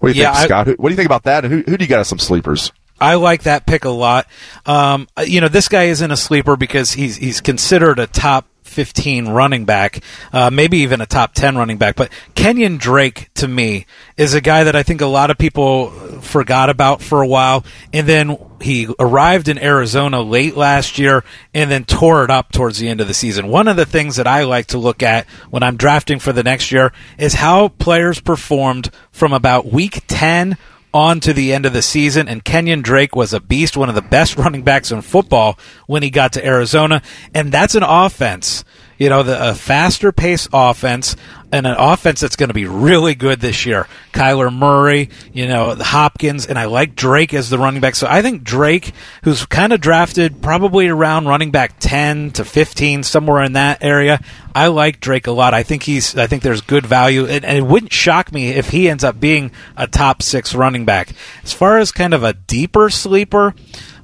[0.00, 0.78] What do you Yeah, think, I- Scott?
[0.80, 1.44] What do you think about that?
[1.44, 2.72] And who, who do you got as some sleepers?
[3.00, 4.26] I like that pick a lot.
[4.64, 8.46] Um, you know, this guy isn't a sleeper because he's he's considered a top
[8.76, 10.00] 15 running back,
[10.34, 11.96] uh, maybe even a top 10 running back.
[11.96, 13.86] But Kenyon Drake, to me,
[14.18, 15.88] is a guy that I think a lot of people
[16.20, 17.64] forgot about for a while.
[17.94, 21.24] And then he arrived in Arizona late last year
[21.54, 23.48] and then tore it up towards the end of the season.
[23.48, 26.44] One of the things that I like to look at when I'm drafting for the
[26.44, 30.58] next year is how players performed from about week 10
[30.96, 33.94] on to the end of the season, and Kenyon Drake was a beast, one of
[33.94, 37.02] the best running backs in football when he got to Arizona,
[37.34, 38.64] and that's an offense.
[38.98, 41.16] You know, the, a faster pace offense
[41.52, 43.86] and an offense that's going to be really good this year.
[44.12, 47.94] Kyler Murray, you know, Hopkins, and I like Drake as the running back.
[47.94, 48.92] So I think Drake,
[49.22, 54.20] who's kind of drafted probably around running back 10 to 15, somewhere in that area,
[54.54, 55.54] I like Drake a lot.
[55.54, 58.70] I think he's, I think there's good value, and, and it wouldn't shock me if
[58.70, 61.10] he ends up being a top six running back.
[61.44, 63.54] As far as kind of a deeper sleeper,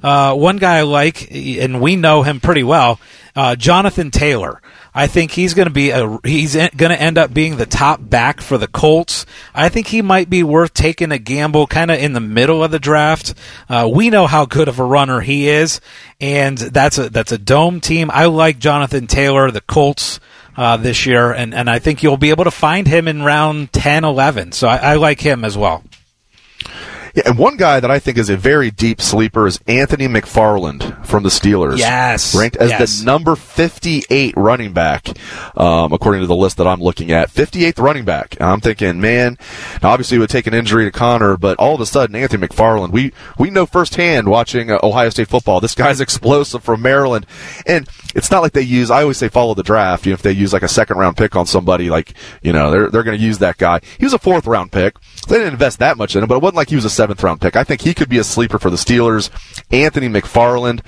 [0.01, 2.99] uh, one guy I like, and we know him pretty well,
[3.35, 4.61] uh, Jonathan Taylor.
[4.95, 7.99] I think he's going to be a he's going to end up being the top
[8.01, 9.25] back for the Colts.
[9.53, 12.71] I think he might be worth taking a gamble, kind of in the middle of
[12.71, 13.33] the draft.
[13.67, 15.81] Uh, we know how good of a runner he is,
[16.21, 18.11] and that's a that's a dome team.
[18.13, 20.19] I like Jonathan Taylor, the Colts.
[20.55, 23.73] Uh, this year, and, and I think you'll be able to find him in round
[23.73, 24.51] 10, 11.
[24.51, 25.83] So I, I like him as well.
[27.13, 31.05] Yeah, and one guy that I think is a very deep sleeper is Anthony McFarland
[31.05, 31.77] from the Steelers.
[31.77, 32.33] Yes.
[32.35, 32.99] Ranked as Yes.
[32.99, 35.09] the number 58 running back,
[35.55, 37.29] um, according to the list that I'm looking at.
[37.29, 38.35] 58th running back.
[38.39, 39.37] And I'm thinking, man,
[39.83, 42.47] now obviously it would take an injury to Conner, but all of a sudden, Anthony
[42.47, 47.27] McFarland, we, we know firsthand watching uh, Ohio State football, this guy's explosive from Maryland.
[47.67, 50.07] And it's not like they use, I always say follow the draft.
[50.07, 52.71] You know, if they use like a second round pick on somebody, like, you know,
[52.71, 53.81] they're, they're going to use that guy.
[53.99, 54.95] He was a fourth round pick.
[55.25, 57.23] They didn't invest that much in him, but it wasn't like he was a seventh
[57.23, 57.55] round pick.
[57.55, 59.29] I think he could be a sleeper for the Steelers.
[59.71, 60.81] Anthony McFarland.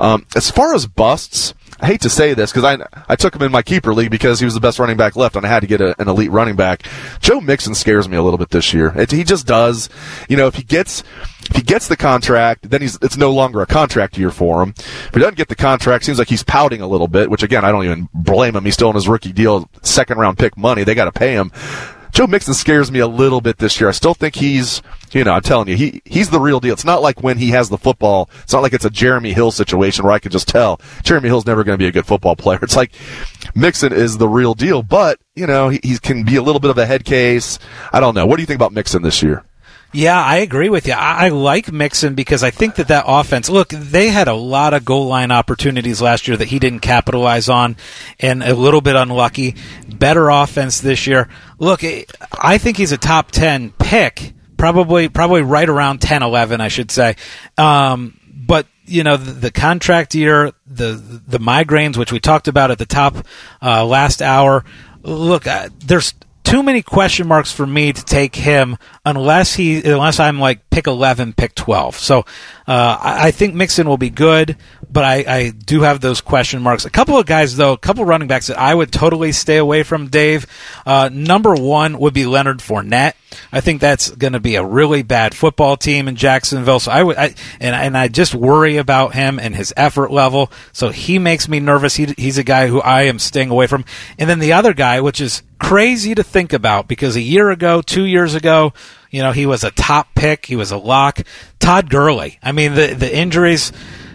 [0.00, 3.42] Um, as far as busts, I hate to say this because I I took him
[3.42, 5.60] in my keeper league because he was the best running back left, and I had
[5.60, 6.86] to get a, an elite running back.
[7.20, 8.92] Joe Mixon scares me a little bit this year.
[8.96, 9.88] It, he just does.
[10.28, 11.02] You know, if he gets
[11.50, 14.74] if he gets the contract, then he's it's no longer a contract year for him.
[14.78, 17.28] If he doesn't get the contract, seems like he's pouting a little bit.
[17.28, 18.64] Which again, I don't even blame him.
[18.64, 20.84] He's still in his rookie deal, second round pick money.
[20.84, 21.50] They got to pay him.
[22.12, 23.88] Joe Mixon scares me a little bit this year.
[23.88, 24.82] I still think he's,
[25.12, 26.74] you know, I'm telling you, he he's the real deal.
[26.74, 28.28] It's not like when he has the football.
[28.42, 31.46] It's not like it's a Jeremy Hill situation where I can just tell Jeremy Hill's
[31.46, 32.58] never going to be a good football player.
[32.62, 32.92] It's like
[33.54, 36.70] Mixon is the real deal, but you know, he, he can be a little bit
[36.70, 37.58] of a head case.
[37.92, 38.26] I don't know.
[38.26, 39.44] What do you think about Mixon this year?
[39.92, 40.94] Yeah, I agree with you.
[40.94, 43.50] I, I like Mixon because I think that that offense.
[43.50, 47.50] Look, they had a lot of goal line opportunities last year that he didn't capitalize
[47.50, 47.76] on,
[48.18, 49.54] and a little bit unlucky.
[49.86, 51.28] Better offense this year.
[51.58, 56.68] Look, I think he's a top ten pick, probably probably right around 10, 11, I
[56.68, 57.16] should say.
[57.58, 60.92] Um, but you know the, the contract year, the
[61.26, 63.16] the migraines, which we talked about at the top
[63.60, 64.64] uh, last hour.
[65.02, 66.14] Look, uh, there's
[66.44, 70.86] too many question marks for me to take him unless he unless I'm like pick
[70.86, 72.20] 11 pick 12 so
[72.66, 74.56] uh, I, I think Mixon will be good
[74.92, 78.04] but I, I do have those question marks a couple of guys though a couple
[78.04, 80.46] running backs that I would totally stay away from Dave
[80.84, 83.14] uh, number one would be Leonard Fournette
[83.50, 87.02] I think that's going to be a really bad football team in Jacksonville so I
[87.02, 91.18] would I, and, and I just worry about him and his effort level so he
[91.18, 93.84] makes me nervous he, he's a guy who I am staying away from
[94.18, 97.80] and then the other guy which is crazy to think about because a year ago,
[97.80, 98.72] two years ago,
[99.10, 100.44] you know, he was a top pick.
[100.46, 101.20] He was a lock.
[101.60, 102.38] Todd Gurley.
[102.42, 103.72] I mean, the, the injuries,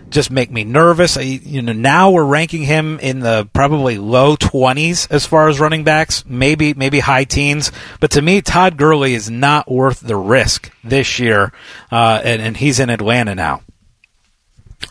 [0.09, 1.17] just make me nervous.
[1.17, 5.59] I, you know, now we're ranking him in the probably low 20s as far as
[5.59, 7.71] running backs, maybe maybe high teens.
[7.99, 11.51] But to me, Todd Gurley is not worth the risk this year,
[11.91, 13.61] uh, and, and he's in Atlanta now.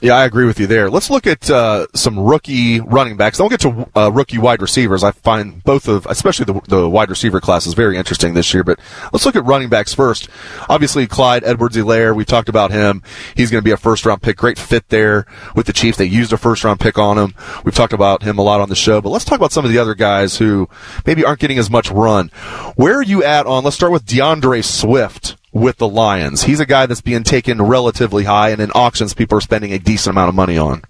[0.03, 0.91] Yeah, I agree with you there.
[0.91, 3.39] Let's look at uh, some rookie running backs.
[3.39, 5.03] We'll get to uh, rookie wide receivers.
[5.03, 8.63] I find both of, especially the, the wide receiver class, is very interesting this year.
[8.63, 8.79] But
[9.15, 10.29] let's look at running backs first.
[10.69, 12.15] Obviously, Clyde Edwards-Helaire.
[12.15, 13.03] We talked about him.
[13.37, 14.37] He's going to be a first round pick.
[14.37, 15.25] Great fit there
[15.55, 15.97] with the Chiefs.
[15.97, 17.35] They used a first round pick on him.
[17.65, 19.01] We've talked about him a lot on the show.
[19.01, 20.69] But let's talk about some of the other guys who
[21.07, 22.29] maybe aren't getting as much run.
[22.77, 23.65] Where are you at on?
[23.65, 26.43] Let's start with DeAndre Swift with the Lions.
[26.43, 29.79] He's a guy that's being taken relatively high, and in auctions, people are spending a
[29.79, 30.83] decent amount of money on.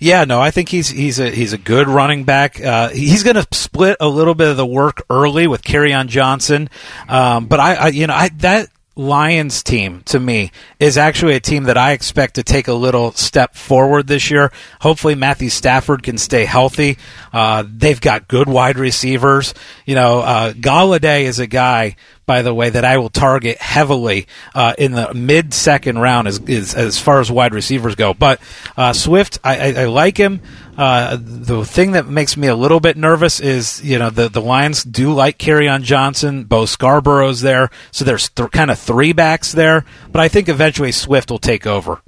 [0.00, 2.60] Yeah, no, I think he's he's a he's a good running back.
[2.60, 6.68] Uh, he's going to split a little bit of the work early with on Johnson,
[7.08, 10.50] um, but I, I, you know, I that Lions team to me
[10.80, 14.52] is actually a team that I expect to take a little step forward this year.
[14.80, 16.98] Hopefully, Matthew Stafford can stay healthy.
[17.32, 19.54] Uh, they've got good wide receivers.
[19.86, 21.94] You know, uh, Golladay is a guy,
[22.28, 26.38] by the way, that I will target heavily uh, in the mid second round as,
[26.48, 28.14] as, as far as wide receivers go.
[28.14, 28.40] But
[28.76, 30.40] uh, Swift, I, I, I like him.
[30.76, 34.42] Uh, the thing that makes me a little bit nervous is, you know, the, the
[34.42, 36.44] Lions do like Kerryon Johnson.
[36.44, 37.70] Bo Scarborough's there.
[37.90, 39.84] So there's th- kind of three backs there.
[40.12, 42.00] But I think eventually Swift will take over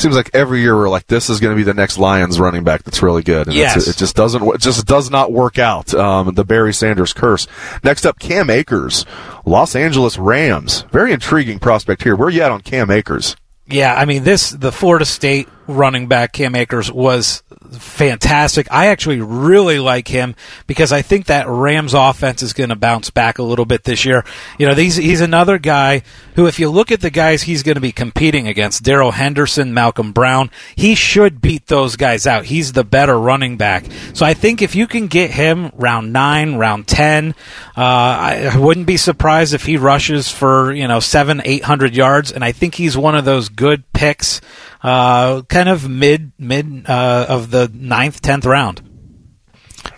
[0.00, 2.64] seems like every year we're like, this is going to be the next Lions running
[2.64, 3.46] back that's really good.
[3.46, 3.86] And yes.
[3.86, 5.94] it just doesn't, it just does not work out.
[5.94, 7.46] Um, the Barry Sanders curse.
[7.84, 9.04] Next up, Cam Akers,
[9.44, 10.82] Los Angeles Rams.
[10.90, 12.16] Very intriguing prospect here.
[12.16, 13.36] Where are you at on Cam Akers?
[13.66, 18.66] Yeah, I mean, this, the Florida State running back, Cam Akers, was fantastic.
[18.70, 20.34] I actually really like him
[20.66, 24.04] because I think that Rams offense is going to bounce back a little bit this
[24.04, 24.24] year.
[24.58, 26.02] You know, he's, he's another guy
[26.34, 29.72] who, if you look at the guys he's going to be competing against, Darrell Henderson,
[29.74, 32.44] Malcolm Brown, he should beat those guys out.
[32.44, 33.84] He's the better running back.
[34.14, 37.34] So I think if you can get him round nine, round 10,
[37.76, 41.94] uh, I, I wouldn't be surprised if he rushes for, you know, seven, eight hundred
[41.94, 42.32] yards.
[42.32, 44.40] And I think he's one of those good picks
[44.82, 48.82] uh, kind of mid mid uh, of the ninth, tenth round.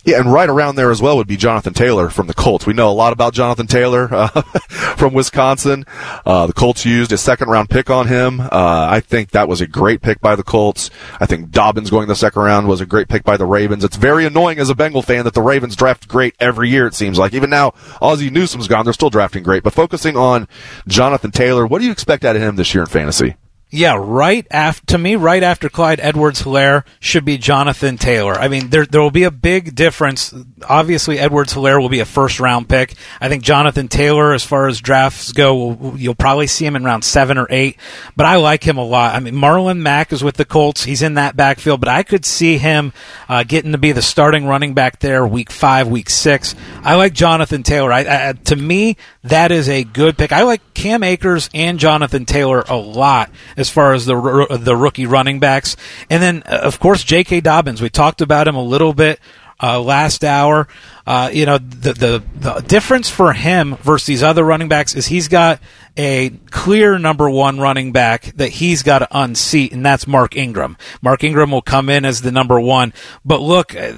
[0.04, 2.66] Yeah, and right around there as well would be Jonathan Taylor from the Colts.
[2.66, 4.28] We know a lot about Jonathan Taylor uh,
[4.96, 5.84] from Wisconsin.
[6.26, 8.40] Uh, the Colts used a second round pick on him.
[8.40, 10.90] Uh, I think that was a great pick by the Colts.
[11.20, 13.84] I think Dobbins going the second round was a great pick by the Ravens.
[13.84, 16.94] It's very annoying as a Bengal fan that the Ravens draft great every year, it
[16.94, 17.32] seems like.
[17.32, 19.62] Even now, Ozzie Newsome's gone, they're still drafting great.
[19.62, 20.48] But focusing on
[20.88, 23.36] Jonathan Taylor, what do you expect out of him this year in fantasy?
[23.74, 28.34] Yeah, right after to me, right after Clyde Edwards Helaire should be Jonathan Taylor.
[28.34, 30.34] I mean, there there will be a big difference.
[30.68, 32.92] Obviously, Edwards Helaire will be a first round pick.
[33.18, 37.02] I think Jonathan Taylor, as far as drafts go, you'll probably see him in round
[37.02, 37.78] seven or eight.
[38.14, 39.14] But I like him a lot.
[39.14, 40.84] I mean, Marlon Mack is with the Colts.
[40.84, 42.92] He's in that backfield, but I could see him
[43.26, 46.54] uh, getting to be the starting running back there, week five, week six.
[46.82, 47.90] I like Jonathan Taylor.
[47.90, 50.32] I, I, to me, that is a good pick.
[50.32, 55.06] I like Cam Akers and Jonathan Taylor a lot as far as the the rookie
[55.06, 55.76] running backs.
[56.10, 57.40] And then, uh, of course, J.K.
[57.40, 57.80] Dobbins.
[57.80, 59.20] We talked about him a little bit
[59.62, 60.66] uh, last hour.
[61.06, 65.06] Uh, you know, the, the, the difference for him versus these other running backs is
[65.06, 65.60] he's got
[65.96, 70.76] a clear number one running back that he's got to unseat, and that's Mark Ingram.
[71.00, 72.92] Mark Ingram will come in as the number one.
[73.24, 73.94] But look, uh,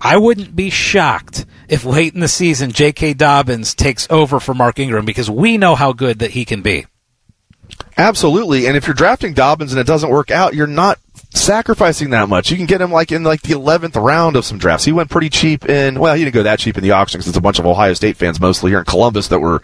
[0.00, 3.14] I wouldn't be shocked if late in the season J.K.
[3.14, 6.86] Dobbins takes over for Mark Ingram because we know how good that he can be.
[7.96, 8.66] Absolutely.
[8.66, 10.98] And if you're drafting Dobbins and it doesn't work out, you're not
[11.32, 12.50] sacrificing that much.
[12.50, 14.84] You can get him like in like the 11th round of some drafts.
[14.84, 17.28] He went pretty cheap in, well, he didn't go that cheap in the auction because
[17.28, 19.62] it's a bunch of Ohio State fans mostly here in Columbus that were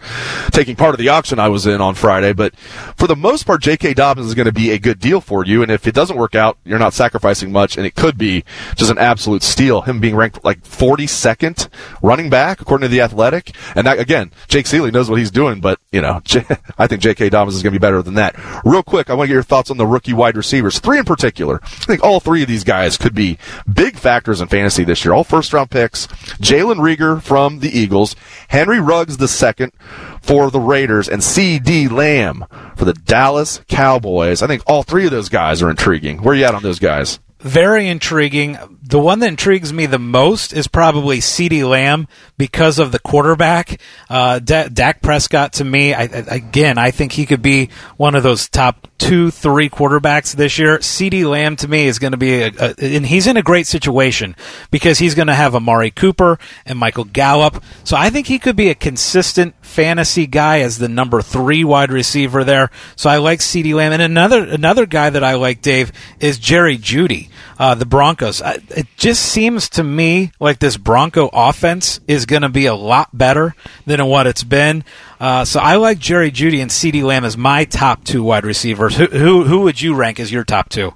[0.51, 2.33] taking part of the auction I was in on Friday.
[2.33, 3.93] But for the most part, J.K.
[3.93, 5.61] Dobbins is going to be a good deal for you.
[5.61, 8.43] And if it doesn't work out, you're not sacrificing much and it could be
[8.75, 9.81] just an absolute steal.
[9.81, 11.69] Him being ranked like 42nd
[12.01, 13.53] running back according to the athletic.
[13.75, 16.21] And that, again, Jake Ciely knows what he's doing, but you know,
[16.77, 17.29] I think J.K.
[17.29, 18.35] Dobbins is going to be better than that.
[18.65, 20.79] Real quick, I want to get your thoughts on the rookie wide receivers.
[20.79, 21.59] Three in particular.
[21.63, 23.37] I think all three of these guys could be
[23.71, 25.13] big factors in fantasy this year.
[25.13, 26.07] All first round picks.
[26.07, 28.15] Jalen Reagor from the Eagles,
[28.49, 29.71] Henry Ruggs the second
[30.21, 34.41] for the Raiders, and CeeDee Lamb for the Dallas Cowboys.
[34.41, 36.21] I think all three of those guys are intriguing.
[36.21, 37.19] Where are you at on those guys?
[37.47, 38.57] Very intriguing.
[38.83, 43.81] The one that intrigues me the most is probably CeeDee Lamb because of the quarterback.
[44.09, 48.23] Uh, D- Dak Prescott to me, I, again, I think he could be one of
[48.23, 50.79] those top two, three quarterbacks this year.
[50.79, 53.67] CeeDee Lamb to me is going to be, a, a, and he's in a great
[53.67, 54.35] situation
[54.71, 57.63] because he's going to have Amari Cooper and Michael Gallup.
[57.83, 61.91] So I think he could be a consistent fantasy guy as the number three wide
[61.91, 62.71] receiver there.
[62.95, 63.93] So I like CeeDee Lamb.
[63.93, 68.41] And another another guy that I like, Dave, is Jerry Jeudy, uh, the Broncos.
[68.41, 72.73] I, it just seems to me like this Bronco offense is going to be a
[72.73, 73.53] lot better
[73.85, 74.83] than what it's been.
[75.19, 78.97] Uh, so I like Jerry Jeudy and CeeDee Lamb as my top two wide receivers.
[78.97, 80.95] Who, who who would you rank as your top two?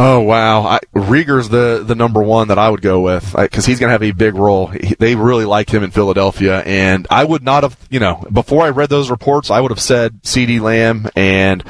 [0.00, 3.80] Oh wow, I, Reagor's the the number one that I would go with because he's
[3.80, 4.68] going to have a big role.
[4.68, 8.64] He, they really like him in Philadelphia, and I would not have, you know, before
[8.64, 11.64] I read those reports, I would have said CeeDee Lamb and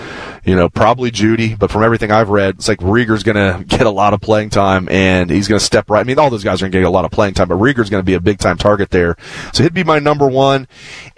[0.49, 3.83] you know, probably Jeudy, but from everything I've read, it's like Reagor's going to get
[3.83, 6.01] a lot of playing time and he's going to step right.
[6.01, 7.57] I mean, all those guys are going to get a lot of playing time, but
[7.57, 9.17] Reagor's going to be a big time target there.
[9.53, 10.67] So he'd be my number one.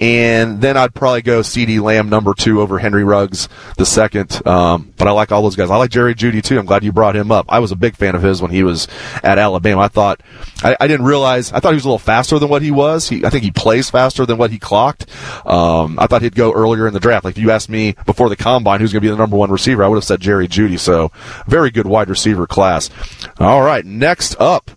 [0.00, 4.44] And then I'd probably go CeeDee Lamb number two over Henry Ruggs the second.
[4.46, 5.70] Um, but I like all those guys.
[5.70, 6.58] I like Jerry Jeudy too.
[6.58, 7.46] I'm glad you brought him up.
[7.48, 8.88] I was a big fan of his when he was
[9.22, 9.82] at Alabama.
[9.82, 10.20] I thought,
[10.64, 13.08] I, I didn't realize, I thought he was a little faster than what he was.
[13.08, 15.06] He, I think he plays faster than what he clocked.
[15.46, 17.24] Um, I thought he'd go earlier in the draft.
[17.24, 19.50] Like if you asked me before the combine who's going to be the number one
[19.50, 20.78] receiver, I would have said Jerry Jeudy.
[20.78, 21.12] So
[21.46, 22.90] very good wide receiver class.
[23.38, 24.70] All right, next up.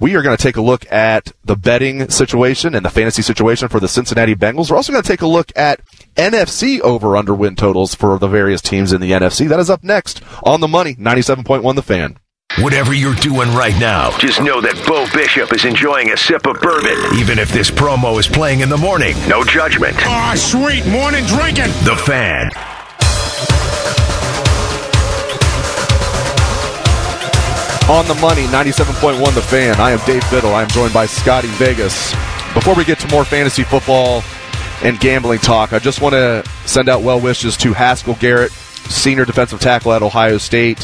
[0.00, 3.68] We are going to take a look at the betting situation and the fantasy situation
[3.68, 4.70] for the Cincinnati Bengals.
[4.70, 5.80] We're also going to take a look at
[6.16, 9.48] NFC over under win totals for the various teams in the NFC.
[9.48, 12.18] That is up next on the money, 97.1 the fan.
[12.60, 16.60] Whatever you're doing right now, just know that Bo Bishop is enjoying a sip of
[16.60, 19.16] bourbon, even if this promo is playing in the morning.
[19.28, 19.96] No judgment.
[20.00, 21.72] Ah, oh, sweet morning drinking.
[21.84, 22.50] The fan.
[27.86, 29.78] On the money, 97.1 The Fan.
[29.78, 30.54] I am Dave Biddle.
[30.54, 32.12] I am joined by Scotty Vegas.
[32.54, 34.22] Before we get to more fantasy football
[34.82, 39.26] and gambling talk, I just want to send out well wishes to Haskell Garrett, senior
[39.26, 40.82] defensive tackle at Ohio State.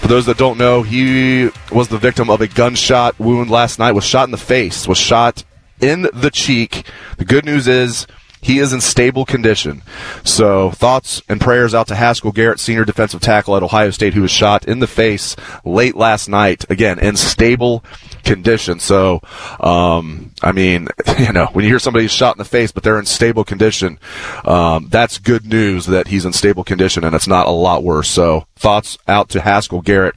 [0.00, 3.90] For those that don't know, he was the victim of a gunshot wound last night,
[3.90, 5.42] was shot in the face, was shot
[5.80, 6.86] in the cheek.
[7.18, 8.06] The good news is
[8.42, 9.82] he is in stable condition.
[10.24, 14.22] So thoughts and prayers out to Haskell Garrett, senior defensive tackle at Ohio State, who
[14.22, 16.68] was shot in the face late last night.
[16.68, 17.84] Again, in stable
[18.24, 18.80] condition.
[18.80, 19.20] So,
[19.60, 20.88] um, I mean,
[21.18, 24.00] you know, when you hear somebody shot in the face, but they're in stable condition,
[24.44, 28.10] um, that's good news that he's in stable condition and it's not a lot worse.
[28.10, 30.16] So thoughts out to Haskell Garrett.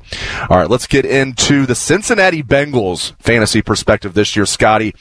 [0.50, 4.96] All right, let's get into the Cincinnati Bengals fantasy perspective this year, Scotty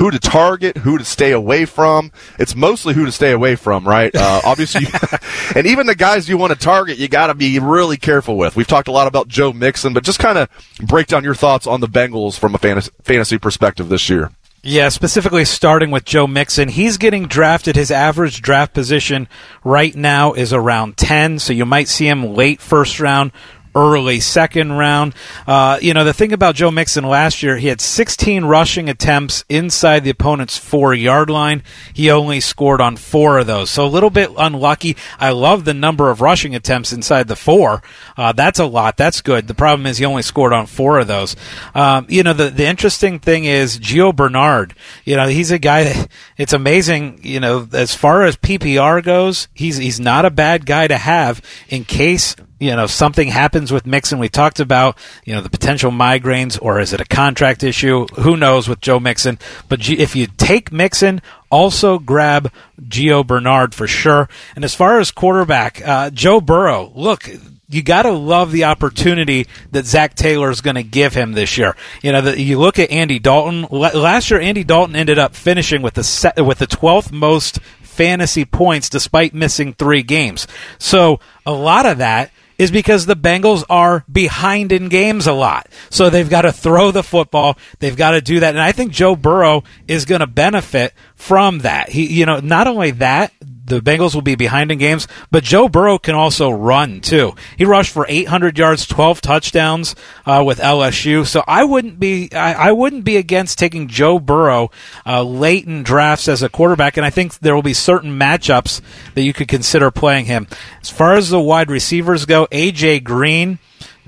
[0.00, 2.10] who to target, who to stay away from.
[2.38, 4.10] It's mostly who to stay away from, right?
[4.16, 4.86] Uh, obviously,
[5.54, 8.56] and even the guys you want to target, you got to be really careful with.
[8.56, 10.48] We've talked a lot about Joe Mixon, but just kind of
[10.86, 14.30] break down your thoughts on the Bengals from a fantasy, fantasy perspective this year.
[14.62, 16.70] Yeah, specifically starting with Joe Mixon.
[16.70, 17.76] He's getting drafted.
[17.76, 19.28] His average draft position
[19.64, 23.32] right now is around 10, so you might see him late first round,
[23.74, 25.14] early second round.
[25.46, 29.44] Uh, you know, the thing about Joe Mixon last year, he had 16 rushing attempts
[29.48, 31.62] inside the opponent's four yard line.
[31.92, 33.70] He only scored on four of those.
[33.70, 34.96] So a little bit unlucky.
[35.18, 37.82] I love the number of rushing attempts inside the four.
[38.16, 38.96] Uh, that's a lot.
[38.96, 39.46] That's good.
[39.46, 41.36] The problem is he only scored on four of those.
[41.74, 44.74] Um, you know, the, the interesting thing is Gio Bernard.
[45.04, 49.48] You know, he's a guy that it's amazing, you know, as far as PPR goes,
[49.54, 53.86] he's, he's not a bad guy to have in case you know something happens with
[53.86, 54.20] Mixon.
[54.20, 58.06] We talked about you know the potential migraines, or is it a contract issue?
[58.20, 59.38] Who knows with Joe Mixon?
[59.68, 64.28] But G- if you take Mixon, also grab Gio Bernard for sure.
[64.54, 67.28] And as far as quarterback, uh, Joe Burrow, look.
[67.72, 71.56] You got to love the opportunity that Zac Taylor is going to give him this
[71.56, 71.76] year.
[72.02, 73.62] You know, the, you look at Andy Dalton.
[73.70, 78.44] Last year, Andy Dalton ended up finishing with the set, with the twelfth most fantasy
[78.44, 80.48] points despite missing three games.
[80.78, 85.66] So a lot of that is because the Bengals are behind in games a lot.
[85.88, 87.56] So they've got to throw the football.
[87.78, 88.54] They've got to do that.
[88.54, 91.88] And I think Joe Burrow is going to benefit from that.
[91.88, 93.32] He, you know, not only that,
[93.70, 97.34] the Bengals will be behind in games, but Joe Burrow can also run too.
[97.56, 99.94] He rushed for 800 yards, 12 touchdowns
[100.26, 101.24] uh, with LSU.
[101.26, 104.70] So I wouldn't be I, I wouldn't be against taking Joe Burrow
[105.06, 108.80] uh, late in drafts as a quarterback, and I think there will be certain matchups
[109.14, 110.48] that you could consider playing him.
[110.82, 113.58] As far as the wide receivers go, AJ Green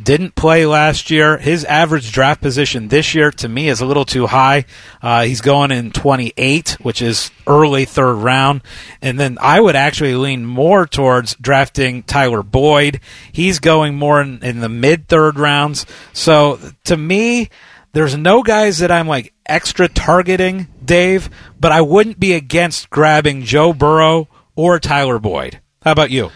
[0.03, 1.38] didn't play last year.
[1.38, 4.64] His average draft position this year, to me, is a little too high.
[5.01, 8.62] Uh, he's going in 28, which is early third round.
[9.01, 13.01] And then I would actually lean more towards drafting Tyler Boyd.
[13.30, 15.86] He's going more in, in the mid third rounds.
[16.12, 17.51] So to me,
[17.93, 21.28] there's no guys that I'm like extra targeting, Dave,
[21.61, 25.61] but I wouldn't be against grabbing Joe Burrow or Tyler Boyd.
[25.82, 26.30] How about you?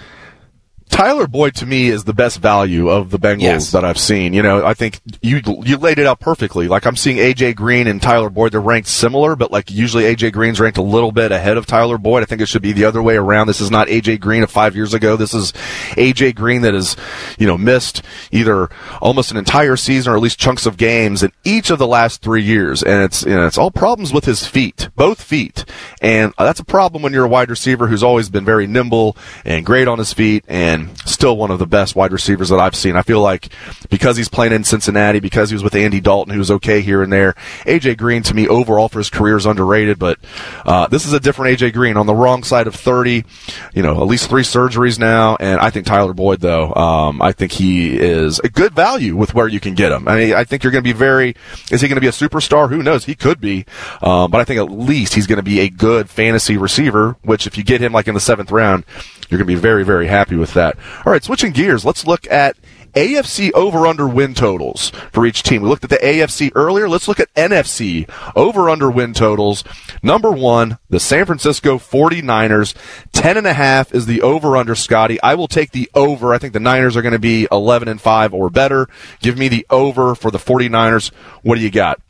[0.97, 3.71] Tyler Boyd to me is the best value of the Bengals Yes.
[3.73, 4.33] that I've seen.
[4.33, 6.69] You know, I think you you laid it out perfectly.
[6.69, 10.33] Like I'm seeing AJ Green and Tyler Boyd, they're ranked similar, but like usually AJ
[10.33, 12.23] Green's ranked a little bit ahead of Tyler Boyd.
[12.23, 13.47] I think it should be the other way around.
[13.47, 15.17] This is not AJ Green of five years ago.
[15.17, 15.53] This is
[15.99, 16.97] AJ Green that has,
[17.39, 18.01] you know, missed
[18.33, 18.71] either
[19.03, 22.23] almost an entire season or at least chunks of games in each of the last
[22.23, 25.67] three years, and it's you know, it's all problems with his feet, both feet,
[26.01, 29.67] and that's a problem when you're a wide receiver who's always been very nimble and
[29.67, 32.97] great on his feet, and still one of the best wide receivers that I've seen.
[32.97, 33.49] I feel like
[33.91, 37.03] because he's playing in Cincinnati, because he was with Andy Dalton, who was okay here
[37.03, 37.35] and there.
[37.65, 40.19] AJ Green to me overall for his career is underrated, but
[40.65, 43.25] uh, this is a different AJ Green on the wrong side of 30.
[43.75, 47.33] You know, at least three surgeries now, and I think Tyler Boyd though, um, I
[47.33, 50.09] think he is a good value with where you can get him.
[50.09, 51.35] I mean, I think you're going to be very.
[51.71, 52.69] Is he going to be a superstar?
[52.69, 53.05] Who knows?
[53.05, 53.67] He could be,
[54.03, 57.17] um, but I think at least he's going to be a good fantasy receiver.
[57.23, 58.85] Which, if you get him like in the seventh round,
[59.29, 60.76] you're going to be very, very happy with that.
[61.05, 62.57] All right, switching gears, let's look at
[62.97, 65.61] AFC over under win totals for each team.
[65.61, 66.89] We looked at the AFC earlier.
[66.89, 69.65] Let's look at NFC over under win totals.
[70.03, 72.75] Number one, the San Francisco 49ers.
[73.13, 75.21] Ten and a half is the over under, Scotty.
[75.21, 76.33] I will take the over.
[76.33, 78.89] I think the Niners are going to be 11 and 5 or better.
[79.21, 81.13] Give me the over for the 49ers.
[81.43, 82.01] What do you got?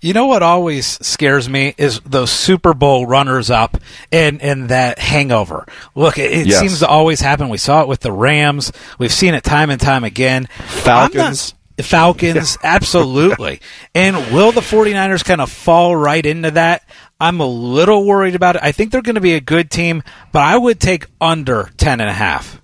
[0.00, 3.76] You know what always scares me is those Super Bowl runners up
[4.10, 5.66] and, and that hangover.
[5.94, 6.60] Look, it, it Yes.
[6.60, 7.48] seems to always happen.
[7.48, 8.70] We saw it with the Rams.
[8.98, 10.46] We've seen it time and time again.
[10.46, 11.52] Falcons.
[11.52, 13.60] Not- Falcons, absolutely.
[13.94, 16.86] And will the 49ers kind of fall right into that?
[17.18, 18.62] I'm a little worried about it.
[18.62, 20.02] I think they're going to be a good team,
[20.32, 22.60] but I would take under 10 and a half.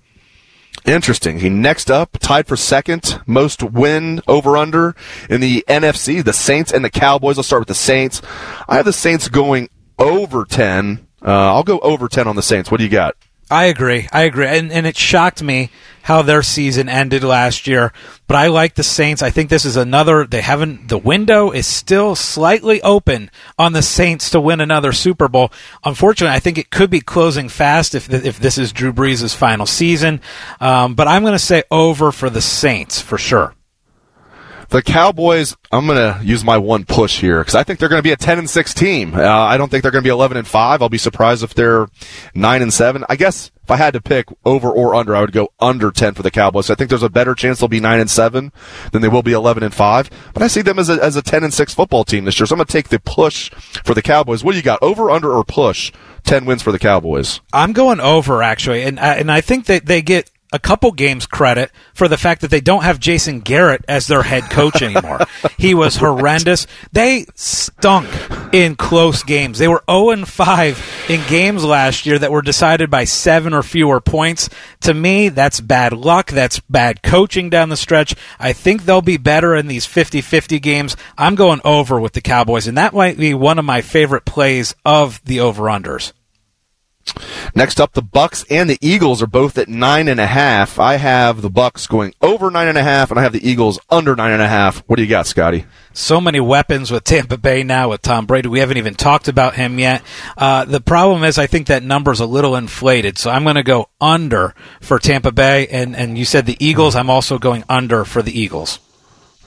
[0.89, 1.37] Interesting.
[1.39, 4.95] He next up, tied for second, most win over under
[5.29, 7.37] in the NFC, the Saints and the Cowboys.
[7.37, 8.23] I'll start with the Saints.
[8.67, 9.69] I have the Saints going
[9.99, 11.07] over 10.
[11.21, 12.71] Uh, I'll go over 10 on the Saints.
[12.71, 13.15] What do you got?
[13.51, 14.07] I agree.
[14.11, 14.45] I agree.
[14.45, 15.71] And, and it shocked me
[16.03, 17.91] how their season ended last year.
[18.27, 19.21] But I like the Saints.
[19.23, 23.81] I think this is another, they haven't, the window is still slightly open on the
[23.81, 25.51] Saints to win another Super Bowl.
[25.83, 29.65] Unfortunately, I think it could be closing fast if, if this is Drew Brees' final
[29.65, 30.21] season.
[30.59, 33.55] Um, but I'm going to say over for the Saints for sure.
[34.69, 37.99] The Cowboys, I'm going to use my one push here because I think they're going
[37.99, 39.15] to be a 10 and 6 team.
[39.15, 40.81] Uh, I don't think they're going to be 11 and 5.
[40.83, 41.87] I'll be surprised if they're
[42.35, 43.03] 9 and 7.
[43.09, 46.13] I guess if I had to pick over or under, I would go under 10
[46.13, 46.69] for the Cowboys.
[46.69, 48.51] I think there's a better chance they'll be 9 and 7
[48.91, 50.09] than they will be 11 and 5.
[50.35, 52.45] But I see them as a, as a 10 and 6 football team this year.
[52.45, 53.49] So I'm going to take the push
[53.83, 54.43] for the Cowboys.
[54.43, 54.83] What do you got?
[54.83, 55.91] Over, under, or push?
[56.25, 57.41] 10 wins for the Cowboys.
[57.51, 61.25] I'm going over actually, and uh, and I think that they get a couple games
[61.25, 65.19] credit for the fact that they don't have Jason Garrett as their head coach anymore.
[65.57, 66.65] he was horrendous.
[66.91, 68.09] They stunk
[68.51, 69.59] in close games.
[69.59, 73.63] They were 0 and 5 in games last year that were decided by 7 or
[73.63, 74.49] fewer points.
[74.81, 76.31] To me, that's bad luck.
[76.31, 78.15] That's bad coaching down the stretch.
[78.39, 80.97] I think they'll be better in these 50-50 games.
[81.17, 84.75] I'm going over with the Cowboys and that might be one of my favorite plays
[84.83, 86.13] of the over-unders.
[87.55, 90.79] Next up, the Bucks and the Eagles are both at nine and a half.
[90.79, 93.79] I have the Bucks going over nine and a half, and I have the Eagles
[93.89, 94.79] under nine and a half.
[94.87, 95.65] What do you got, Scotty?
[95.99, 98.47] so many weapons with Tampa Bay now with Tom Brady.
[98.47, 100.01] We haven't even talked about him yet.
[100.37, 103.17] Uh, the problem is, I think that number's a little inflated.
[103.17, 105.67] So I'm going to go under for Tampa Bay.
[105.67, 106.95] And, and you said the Eagles.
[106.95, 108.79] I'm also going under for the Eagles.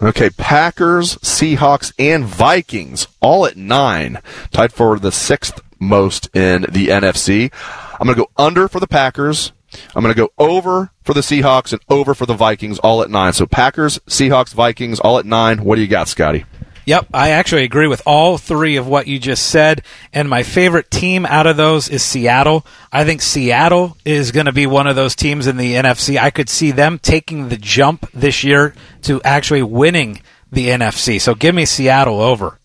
[0.00, 4.18] Okay, Packers, Seahawks, and Vikings all at nine,
[4.50, 7.52] tied for the sixth most in the NFC.
[8.00, 9.52] I'm going to go under for the Packers.
[9.94, 13.10] I'm going to go over for the Seahawks and over for the Vikings, all at
[13.10, 13.32] nine.
[13.32, 15.64] So Packers, Seahawks, Vikings, all at nine.
[15.64, 16.44] What do you got, Scotty?
[16.84, 19.82] Yep, I actually agree with all three of what you just said.
[20.12, 22.66] And my favorite team out of those is Seattle.
[22.90, 26.18] I think Seattle is going to be one of those teams in the NFC.
[26.18, 31.20] I could see them taking the jump this year to actually winning the NFC.
[31.20, 32.58] So give me Seattle over.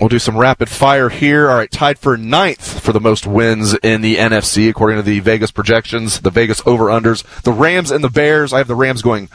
[0.00, 1.48] We'll do some rapid fire here.
[1.48, 5.20] All right, tied for ninth for the most wins in the NFC, according to the
[5.20, 7.22] Vegas projections, the Vegas over unders.
[7.42, 8.52] The Rams and the Bears.
[8.52, 9.30] I have the Rams going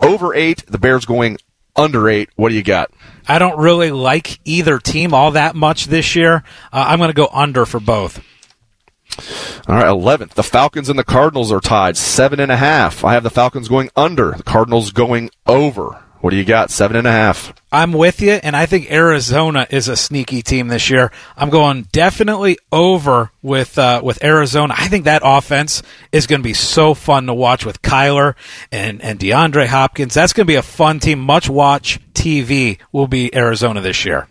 [0.00, 1.36] over eight, the Bears going
[1.76, 2.30] under eight.
[2.36, 2.90] What do you got?
[3.26, 6.42] I don't really like either team all that much this year.
[6.72, 8.24] Uh, I'm going to go under for both.
[9.68, 10.30] All right, 11th.
[10.30, 13.04] The Falcons and the Cardinals are tied, seven and a half.
[13.04, 16.02] I have the Falcons going under, the Cardinals going over.
[16.20, 16.70] What do you got?
[16.70, 17.54] Seven and a half.
[17.70, 21.12] I'm with you, and I think Arizona is a sneaky team this year.
[21.36, 24.74] I'm going definitely over with uh, with Arizona.
[24.76, 28.34] I think that offense is going to be so fun to watch with Kyler
[28.72, 30.14] and and DeAndre Hopkins.
[30.14, 31.20] That's going to be a fun team.
[31.20, 34.26] Much watch TV will be Arizona this year.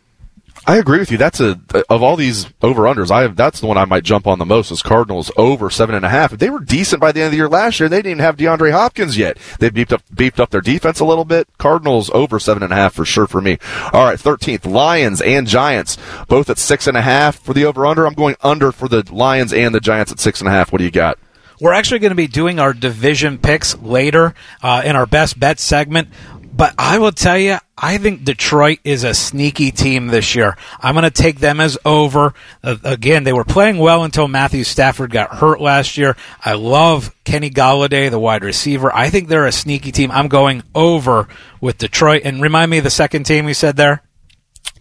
[0.68, 1.18] I agree with you.
[1.18, 1.58] That's a
[1.90, 3.10] of all these over unders.
[3.10, 4.70] I have that's the one I might jump on the most.
[4.70, 6.32] Is Cardinals over seven and a half.
[6.32, 7.88] They were decent by the end of the year last year.
[7.88, 9.38] They didn't even have DeAndre Hopkins yet.
[9.60, 11.48] They beefed up beefed up their defense a little bit.
[11.58, 13.60] Cardinals over seven and a half for sure for me.
[13.94, 17.86] All right, thirteenth Lions and Giants both at six and a half for the over
[17.86, 18.06] under.
[18.06, 20.74] I'm going under for the Lions and the Giants at six and a half.
[20.74, 21.18] What do you got?
[21.60, 25.60] We're actually going to be doing our division picks later uh, in our best bet
[25.60, 26.10] segment.
[26.58, 30.58] But I will tell you, I think Detroit is a sneaky team this year.
[30.80, 32.34] I'm going to take them as over.
[32.64, 36.18] Uh, again, they were playing well until Matthew Stafford got hurt last year.
[36.44, 38.92] I love Kenny Golladay, the wide receiver.
[38.92, 40.10] I think they're a sneaky team.
[40.10, 41.28] I'm going over
[41.62, 42.24] with Detroit.
[42.26, 44.02] And remind me of the second team we said there?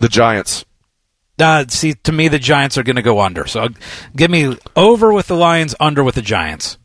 [0.00, 0.64] The Giants.
[1.38, 3.46] Uh, see, to me, the Giants are going to go under.
[3.46, 3.68] So
[4.16, 6.78] give me over with the Lions, under with the Giants.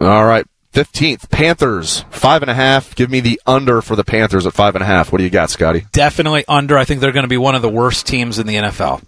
[0.00, 0.44] All right.
[0.72, 2.94] 15th, Panthers, five and a half.
[2.94, 5.12] Give me the under for the Panthers at five and a half.
[5.12, 5.84] What do you got, Scotty?
[5.92, 6.78] Definitely under.
[6.78, 9.04] I think they're going to be one of the worst teams in the NFL.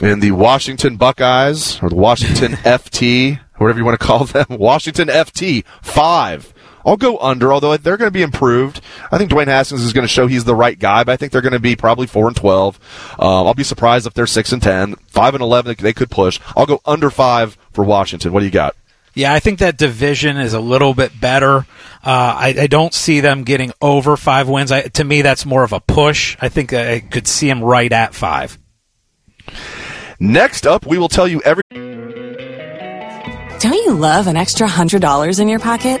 [0.00, 5.08] And the Washington Buckeyes, or the Washington FT, whatever you want to call them, Washington
[5.08, 6.54] FT, five.
[6.84, 8.80] I'll go under, although they're going to be improved.
[9.12, 11.30] I think Dwayne Haskins is going to show he's the right guy, but I think
[11.30, 12.80] they're going to be probably four and twelve.
[13.20, 15.76] Um, I'll be surprised if they're six and ten, five and eleven.
[15.78, 16.40] They could push.
[16.56, 18.32] I'll go under five for Washington.
[18.32, 18.74] What do you got?
[19.14, 21.58] Yeah, I think that division is a little bit better.
[21.58, 21.64] Uh,
[22.04, 24.72] I, I, don't see them getting over five wins.
[24.72, 26.36] I, to me, that's more of a push.
[26.40, 28.58] I think I could see them right at five.
[30.18, 31.62] Next up, we will tell you every.
[33.60, 36.00] Don't you love an extra hundred dollars in your pocket?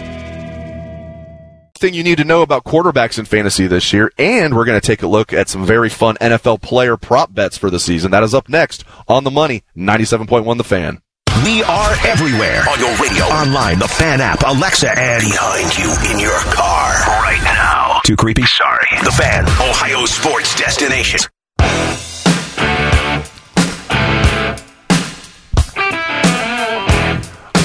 [1.81, 4.85] thing you need to know about quarterbacks in fantasy this year, and we're going to
[4.85, 8.11] take a look at some very fun NFL player prop bets for the season.
[8.11, 11.01] That is up next on the money, 97.1 The Fan.
[11.43, 16.19] We are everywhere on your radio, online, the fan app, Alexa, and behind you in
[16.19, 16.91] your car
[17.23, 17.99] right now.
[18.05, 18.43] Too creepy?
[18.45, 18.87] Sorry.
[19.03, 21.21] The Fan, Ohio sports destination.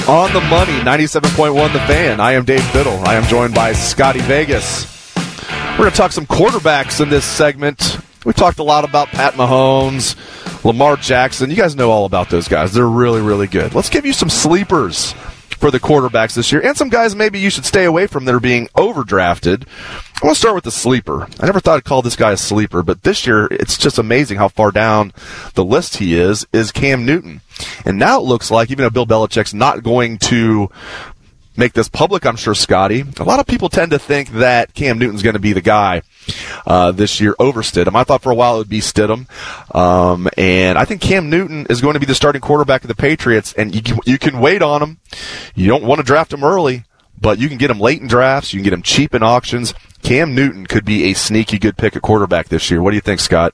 [0.07, 2.21] On the money, 97.1 The Fan.
[2.21, 2.97] I am Dave Biddle.
[3.05, 4.85] I am joined by Scotty Vegas.
[5.71, 7.99] We're going to talk some quarterbacks in this segment.
[8.23, 10.15] We talked a lot about Pat Mahomes,
[10.63, 11.49] Lamar Jackson.
[11.49, 12.71] You guys know all about those guys.
[12.71, 13.75] They're really, really good.
[13.75, 15.13] Let's give you some sleepers
[15.57, 18.35] for the quarterbacks this year, and some guys maybe you should stay away from that
[18.35, 19.67] are being overdrafted.
[20.21, 21.27] I want to start with the sleeper.
[21.39, 24.37] I never thought I'd call this guy a sleeper, but this year it's just amazing
[24.37, 25.13] how far down
[25.53, 26.45] the list he is.
[26.53, 27.41] Is Cam Newton,
[27.85, 30.71] and now it looks like even though Bill Belichick's not going to
[31.57, 33.03] make this public, I'm sure, Scotty.
[33.19, 36.01] A lot of people tend to think that Cam Newton's going to be the guy
[36.65, 37.95] uh, this year over Stidham.
[37.95, 39.27] I thought for a while it would be Stidham,
[39.75, 42.95] um, and I think Cam Newton is going to be the starting quarterback of the
[42.95, 43.53] Patriots.
[43.53, 44.99] And you can, you can wait on him.
[45.55, 46.85] You don't want to draft him early,
[47.19, 48.53] but you can get him late in drafts.
[48.53, 49.73] You can get him cheap in auctions.
[50.03, 52.81] Cam Newton could be a sneaky good pick at quarterback this year.
[52.81, 53.53] What do you think, Scott?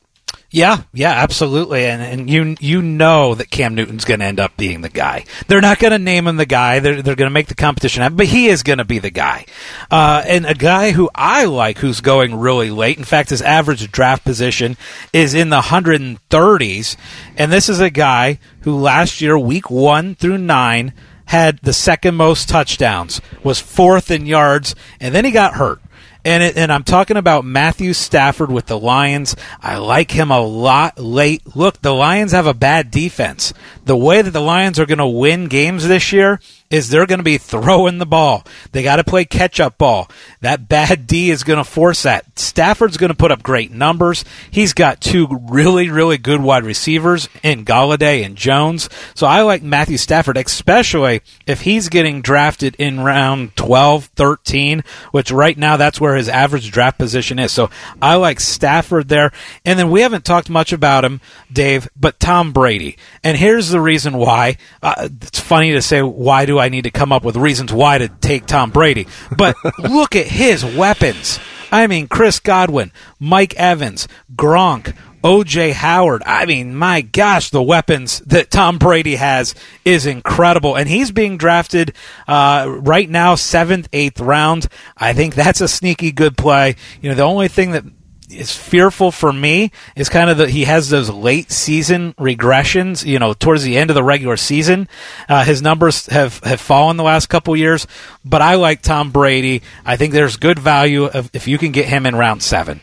[0.53, 1.87] Yeah, yeah, absolutely.
[1.87, 5.25] And and you you know that Cam Newton's going to end up being the guy.
[5.47, 6.77] They're not going to name him the guy.
[6.77, 9.09] They're they're going to make the competition happen, but he is going to be the
[9.09, 9.47] guy.
[9.89, 12.99] Uh, and a guy who I like, who's going really late.
[12.99, 14.77] In fact, his average draft position
[15.11, 16.97] is in the 130s.
[17.35, 20.93] And this is a guy who last year, week one through nine,
[21.25, 25.79] had the second most touchdowns, was fourth in yards, and then he got hurt.
[26.25, 29.35] And it, and I'm talking about Matthew Stafford with the Lions.
[29.61, 31.55] I like him a lot late.
[31.55, 33.53] Look, the Lions have a bad defense.
[33.83, 36.39] The way that the Lions are going to win games this year
[36.73, 38.43] is they're going to be throwing the ball.
[38.71, 40.09] They got to play catch up ball.
[40.41, 42.39] That bad D is going to force that.
[42.39, 44.25] Stafford's going to put up great numbers.
[44.49, 48.89] He's got two really, really good wide receivers in Golladay and Jones.
[49.13, 55.29] So I like Matthew Stafford, especially if he's getting drafted in round 12, 13, which
[55.29, 57.51] right now that's where his average draft position is.
[57.51, 57.69] So
[58.01, 59.31] I like Stafford there.
[59.63, 61.21] And then we haven't talked much about him,
[61.51, 62.97] Dave, but Tom Brady.
[63.23, 64.57] And here's the reason why.
[64.81, 67.97] Uh, it's funny to say, why do I need to come up with reasons why
[67.97, 69.07] to take Tom Brady?
[69.35, 71.39] But look at his weapons.
[71.71, 76.21] I mean, Chris Godwin, Mike Evans, Gronk, OJ Howard.
[76.25, 80.75] I mean, my gosh, the weapons that Tom Brady has is incredible.
[80.75, 81.93] And he's being drafted
[82.27, 84.67] uh, right now, seventh, eighth round.
[84.97, 86.75] I think that's a sneaky good play.
[87.01, 87.85] You know, the only thing that
[88.29, 93.05] is fearful for me is kind of the he has those late season regressions.
[93.05, 94.87] You know, towards the end of the regular season,
[95.29, 97.87] uh, his numbers have have fallen the last couple years.
[98.25, 99.61] But I like Tom Brady.
[99.85, 102.81] I think there's good value of, if you can get him in round seven.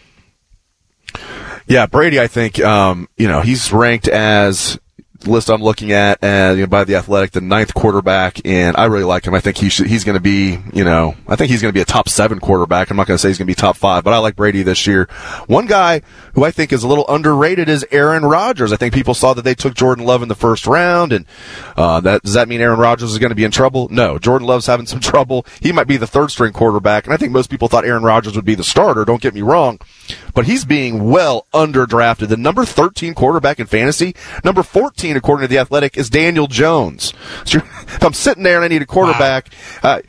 [1.67, 2.21] Yeah, Brady.
[2.21, 4.79] I think um, you know he's ranked as
[5.27, 8.87] list I'm looking at and you know, by the Athletic, the ninth quarterback, and I
[8.87, 9.35] really like him.
[9.35, 11.77] I think he should, he's going to be, you know, I think he's going to
[11.77, 12.91] be a top seven quarterback.
[12.91, 14.63] I'm not going to say he's going to be top five, but I like Brady
[14.63, 15.09] this year.
[15.47, 16.03] One guy
[16.35, 18.73] who I think is a little underrated is Aaron Rodgers.
[18.73, 21.27] I think people saw that they took Jordan Love in the first round, and
[21.77, 23.89] uh, that does that mean Aaron Rodgers is going to be in trouble?
[23.91, 25.47] No, Jordan Love's having some trouble.
[25.61, 28.37] He might be the third string quarterback, and I think most people thought Aaron Rodgers
[28.37, 29.05] would be the starter.
[29.05, 29.81] Don't get me wrong,
[30.35, 32.29] but he's being well underdrafted.
[32.29, 34.15] The number 13 quarterback in fantasy,
[34.45, 37.13] number 14 according to the Athletic, is Daniel Jones.
[37.45, 39.49] So if I'm sitting there and I need a quarterback.
[39.83, 39.97] Wow.
[39.97, 40.01] Uh,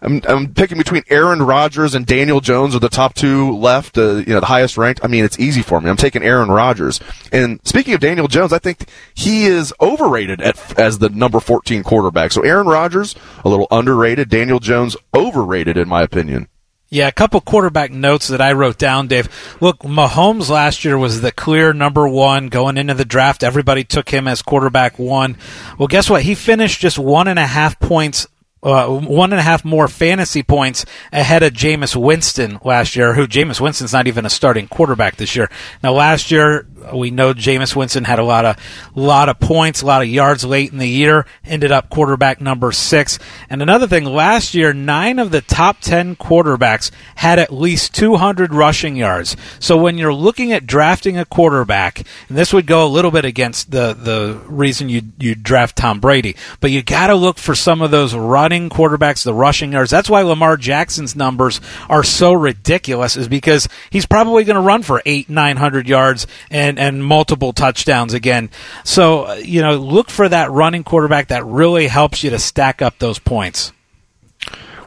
[0.00, 4.16] I'm, I'm picking between Aaron Rodgers and Daniel Jones are the top two left, uh,
[4.16, 5.00] you know, the highest ranked.
[5.04, 5.90] I mean, it's easy for me.
[5.90, 7.00] I'm taking Aaron Rodgers.
[7.32, 11.82] And speaking of Daniel Jones, I think he is overrated at, as the number 14
[11.82, 12.32] quarterback.
[12.32, 14.28] So Aaron Rodgers, a little underrated.
[14.28, 16.48] Daniel Jones, overrated in my opinion.
[16.90, 19.28] Yeah, a couple quarterback notes that I wrote down, Dave.
[19.60, 23.42] Look, Mahomes last year was the clear number one going into the draft.
[23.42, 25.36] Everybody took him as quarterback one.
[25.78, 26.22] Well, guess what?
[26.22, 28.26] He finished just one and a half points
[28.62, 33.26] uh, one and a half more fantasy points ahead of Jameis Winston last year, who
[33.26, 35.48] Jameis Winston's not even a starting quarterback this year.
[35.82, 38.56] Now, last year, we know Jameis Winston had a lot of
[38.94, 41.26] lot of points, a lot of yards late in the year.
[41.44, 43.18] Ended up quarterback number six.
[43.48, 48.54] And another thing, last year nine of the top ten quarterbacks had at least 200
[48.54, 49.36] rushing yards.
[49.58, 53.24] So when you're looking at drafting a quarterback, and this would go a little bit
[53.24, 57.54] against the the reason you you draft Tom Brady, but you got to look for
[57.54, 59.90] some of those running quarterbacks, the rushing yards.
[59.90, 64.82] That's why Lamar Jackson's numbers are so ridiculous, is because he's probably going to run
[64.82, 68.50] for eight nine hundred yards and and, and multiple touchdowns again.
[68.84, 72.82] So, uh, you know, look for that running quarterback that really helps you to stack
[72.82, 73.72] up those points.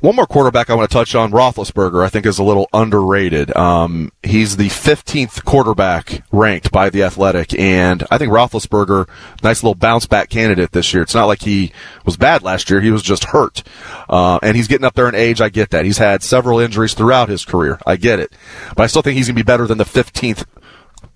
[0.02, 3.56] One more quarterback I want to touch on, Roethlisberger, I think is a little underrated.
[3.56, 9.08] Um, he's the 15th quarterback ranked by the Athletic, and I think Roethlisberger,
[9.44, 11.04] nice little bounce back candidate this year.
[11.04, 11.72] It's not like he
[12.04, 13.62] was bad last year; he was just hurt,
[14.10, 15.40] uh, and he's getting up there in age.
[15.40, 15.86] I get that.
[15.86, 17.80] He's had several injuries throughout his career.
[17.86, 18.34] I get it,
[18.76, 20.46] but I still think he's going to be better than the 15th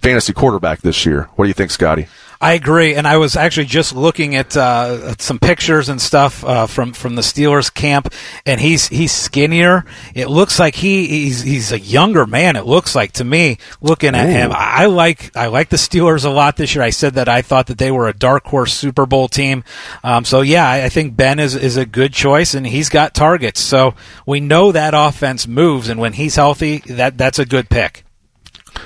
[0.02, 1.30] fantasy quarterback this year.
[1.36, 2.08] What do you think, Scotty?
[2.42, 6.44] I agree, and I was actually just looking at, uh, at some pictures and stuff
[6.44, 8.14] uh, from from the Steelers camp,
[8.46, 9.86] and he's he's skinnier.
[10.14, 12.56] It looks like he he's he's a younger man.
[12.56, 14.32] It looks like to me, looking at Ooh.
[14.32, 14.52] him.
[14.54, 16.84] I like I like the Steelers a lot this year.
[16.84, 19.64] I said that I thought that they were a dark horse Super Bowl team.
[20.04, 23.14] Um, so yeah, I, I think Ben is is a good choice, and he's got
[23.16, 23.62] targets.
[23.62, 23.96] So
[24.26, 28.05] we know that offense moves, and when he's healthy, that that's a good pick.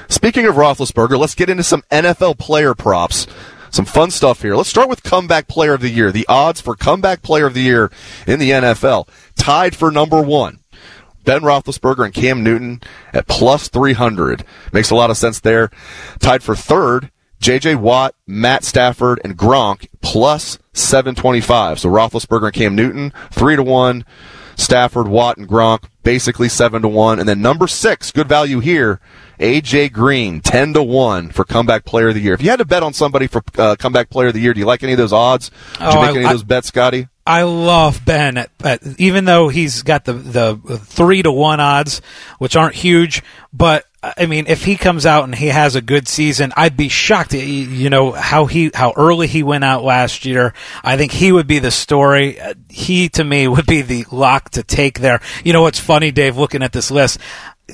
[0.10, 3.28] Speaking of Roethlisberger, let's get into some NFL player props.
[3.72, 4.56] Some fun stuff here.
[4.56, 6.12] Let's start with comeback player of the year.
[6.12, 7.92] The odds for comeback player of the year
[8.26, 10.60] in the NFL tied for number one.
[11.24, 12.82] Ben Roethlisberger and Cam Newton
[13.14, 14.44] at plus 300.
[14.74, 15.70] Makes a lot of sense there.
[16.18, 17.76] Tied for third, J.J.
[17.76, 21.80] Watt, Matt Stafford, and Gronk plus 725.
[21.80, 24.06] So Roethlisberger and Cam Newton, 3 to 1.
[24.60, 27.20] Stafford, Watt, and Gronk, basically 7 to 1.
[27.20, 29.00] And then number six, good value here,
[29.40, 32.34] AJ Green, 10 to 1 for comeback player of the year.
[32.34, 34.60] If you had to bet on somebody for uh, comeback player of the year, do
[34.60, 35.50] you like any of those odds?
[35.50, 37.08] Did oh, you make I, any of those bets, Scotty?
[37.26, 42.02] I love Ben, at, at, even though he's got the, the three to one odds,
[42.40, 46.08] which aren't huge, but I mean, if he comes out and he has a good
[46.08, 47.34] season, I'd be shocked.
[47.34, 50.54] You know how he how early he went out last year.
[50.84, 52.40] I think he would be the story.
[52.70, 55.20] He to me would be the lock to take there.
[55.44, 56.38] You know what's funny, Dave?
[56.38, 57.20] Looking at this list,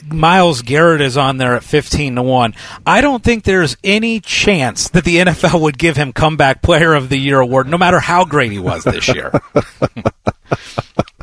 [0.04, 2.54] Myles Garrett is on there at 15 to 1.
[2.86, 7.10] I don't think there's any chance that the NFL would give him comeback player of
[7.10, 9.32] the year award no matter how great he was this year.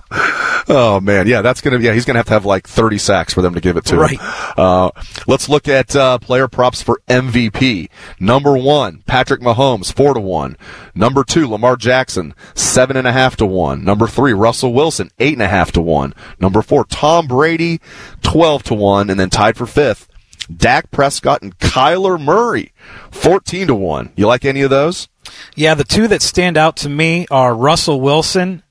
[0.69, 3.43] oh man, yeah, that's gonna yeah he's gonna have to have like 30 sacks for
[3.43, 4.21] them to give it to right.
[4.21, 4.55] him.
[4.57, 4.91] Uh,
[5.27, 7.89] let's look at uh, player props for MVP.
[8.21, 10.57] Number one, Patrick Mahomes, four to one.
[10.95, 13.85] Number two, Lamar Jackson, seven and a half to one.
[13.85, 16.15] Number three, Russell Wilson, eight and a half to one.
[16.39, 17.81] Number four, Tom Brady,
[18.23, 20.09] twelve to one, and then tied for fifth.
[20.55, 22.73] Dak Prescott and Kyler Murray,
[23.11, 24.13] 14 to 1.
[24.17, 25.09] You like any of those?
[25.55, 28.63] Yeah, the two that stand out to me are Russell Wilson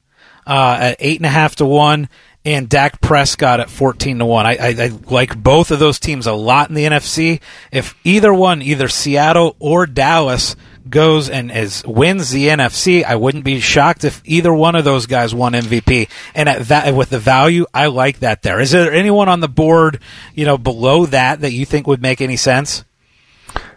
[0.45, 2.09] uh, at eight and a half to one,
[2.43, 4.45] and Dak Prescott at fourteen to one.
[4.45, 7.41] I, I, I, like both of those teams a lot in the NFC.
[7.71, 10.55] If either one, either Seattle or Dallas,
[10.89, 15.05] goes and is wins the NFC, I wouldn't be shocked if either one of those
[15.05, 16.09] guys won MVP.
[16.35, 18.41] And at that, with the value, I like that.
[18.41, 19.99] There is there anyone on the board,
[20.33, 22.83] you know, below that that you think would make any sense?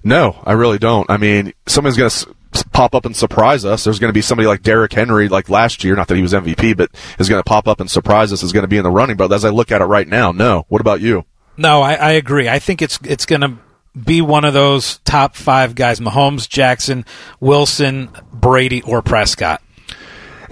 [0.03, 1.11] No, I really don't.
[1.11, 3.85] I mean, someone's going to pop up and surprise us.
[3.85, 6.33] There's going to be somebody like Derrick Henry, like last year, not that he was
[6.33, 8.43] MVP, but is going to pop up and surprise us.
[8.43, 9.17] Is going to be in the running.
[9.17, 10.65] But as I look at it right now, no.
[10.69, 11.25] What about you?
[11.57, 12.49] No, I, I agree.
[12.49, 13.59] I think it's it's going to
[13.97, 17.05] be one of those top five guys: Mahomes, Jackson,
[17.41, 19.63] Wilson, Brady, or Prescott.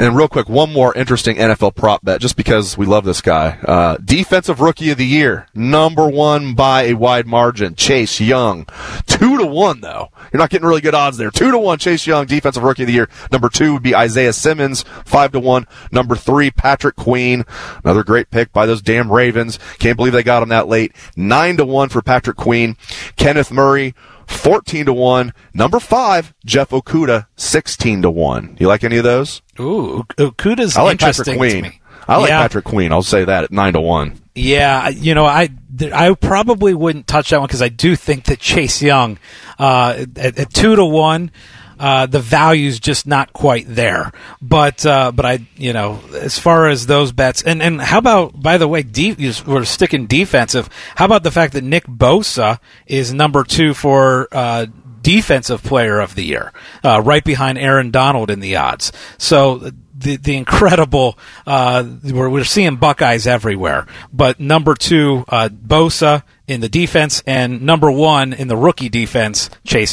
[0.03, 3.51] And real quick, one more interesting NFL prop bet, just because we love this guy.
[3.63, 8.67] Uh, defensive rookie of the year, number one by a wide margin, Chase Young.
[9.07, 10.11] Two to one, though.
[10.33, 11.31] You're not getting really good odds there.
[11.31, 13.09] Two to one, Chase Young, defensive rookie of the year.
[13.31, 15.69] Number two would be Isaiah Simmons, five to one.
[15.93, 17.45] Number three, Patrick Queen.
[17.85, 19.61] Another great pick by those damn Ravens.
[19.79, 20.97] Can't believe they got him that late.
[21.15, 22.77] Nine to one for Patrick Queen.
[23.15, 23.95] Kenneth Murray,
[24.27, 25.33] 14 to 1.
[25.55, 28.57] Number 5, Jeff Okudah, 16 to 1.
[28.61, 29.43] You like any of those?
[29.61, 31.65] Ooh, Okudah's I like interesting Patrick Queen.
[31.65, 31.81] to me.
[32.09, 32.41] I like Yeah.
[32.43, 32.93] Patrick Queen.
[32.93, 34.19] I'll say that at 9 to 1.
[34.35, 35.51] Yeah, you know, I
[35.93, 39.19] I probably wouldn't touch that one because I do think that Chase Young
[39.59, 41.31] uh, at, at two to one.
[41.79, 46.69] Uh, the value's just not quite there, but uh, but I you know as far
[46.69, 49.17] as those bets and and how about by the way de-
[49.47, 50.69] we're sticking defensive.
[50.97, 54.67] How about the fact that Nick Bosa is number two for uh,
[55.03, 56.53] defensive player of the year,
[56.85, 58.93] uh, right behind Aaron Donald in the odds.
[59.19, 59.59] So
[60.03, 66.61] the the incredible uh, we're we're seeing Buckeyes everywhere, but number two uh, Bosa in
[66.61, 69.93] the defense and number one in the rookie defense Chase.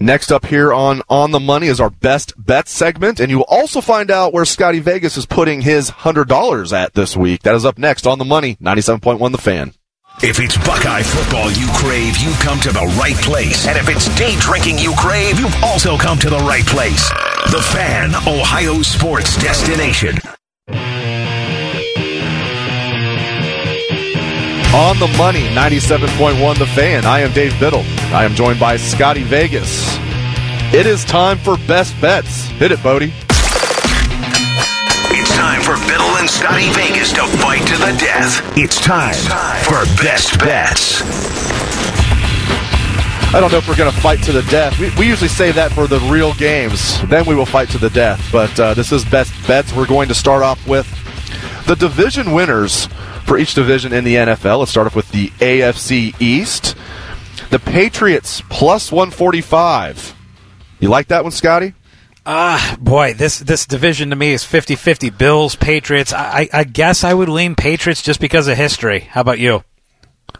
[0.00, 3.46] Next up here on On the Money is our best bet segment, and you will
[3.48, 7.42] also find out where Scotty Vegas is putting his $100 at this week.
[7.42, 9.74] That is up next on the Money, 97.1 The Fan.
[10.22, 13.66] If it's Buckeye football you crave, you come to the right place.
[13.66, 17.08] And if it's day drinking you crave, you've also come to the right place.
[17.50, 20.16] The Fan, Ohio sports destination.
[24.74, 27.06] On the Money, 97.1 The Fan.
[27.06, 27.80] I am Dave Biddle.
[28.12, 29.96] I am joined by Scotty Vegas.
[30.74, 32.48] It is time for best bets.
[32.48, 33.12] Hit it, Bodie.
[35.10, 38.42] It's time for Biddle and Scotty Vegas to fight to the death.
[38.58, 39.14] It's time
[39.64, 41.00] for Best Bets.
[43.34, 44.78] I don't know if we're going to fight to the death.
[44.78, 47.00] We, we usually say that for the real games.
[47.08, 48.22] Then we will fight to the death.
[48.30, 49.72] But uh, this is best bets.
[49.72, 50.86] We're going to start off with
[51.66, 52.88] the division winners
[53.28, 54.60] for each division in the NFL.
[54.60, 56.74] Let's start off with the AFC East.
[57.50, 60.14] The Patriots plus 145.
[60.80, 61.74] You like that one, Scotty?
[62.24, 65.16] Ah, boy, this this division to me is 50-50.
[65.16, 66.12] Bills, Patriots.
[66.12, 69.00] I I guess I would lean Patriots just because of history.
[69.00, 69.62] How about you?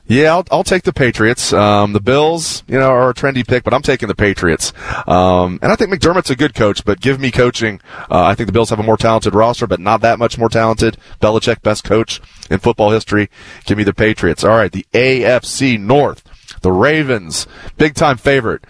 [0.09, 1.53] Yeah, I'll, I'll take the Patriots.
[1.53, 4.73] Um, the Bills, you know, are a trendy pick, but I'm taking the Patriots.
[5.07, 7.81] Um, and I think McDermott's a good coach, but give me coaching.
[8.11, 10.49] Uh, I think the Bills have a more talented roster, but not that much more
[10.49, 10.97] talented.
[11.21, 13.29] Belichick, best coach in football history.
[13.67, 14.45] Give me the Patriots.
[14.45, 16.25] All right, the AFC North,
[16.63, 18.65] the Ravens, big time favorite.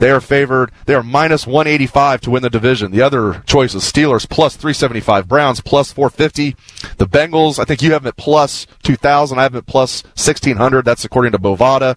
[0.00, 0.72] They are favored.
[0.86, 2.90] They are minus 185 to win the division.
[2.90, 6.56] The other choice is Steelers plus 375, Browns plus 450.
[6.96, 9.38] The Bengals, I think you have them at plus 2,000.
[9.38, 10.86] I have them at plus 1,600.
[10.86, 11.96] That's according to Bovada.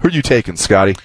[0.00, 0.96] Who are you taking, Scotty?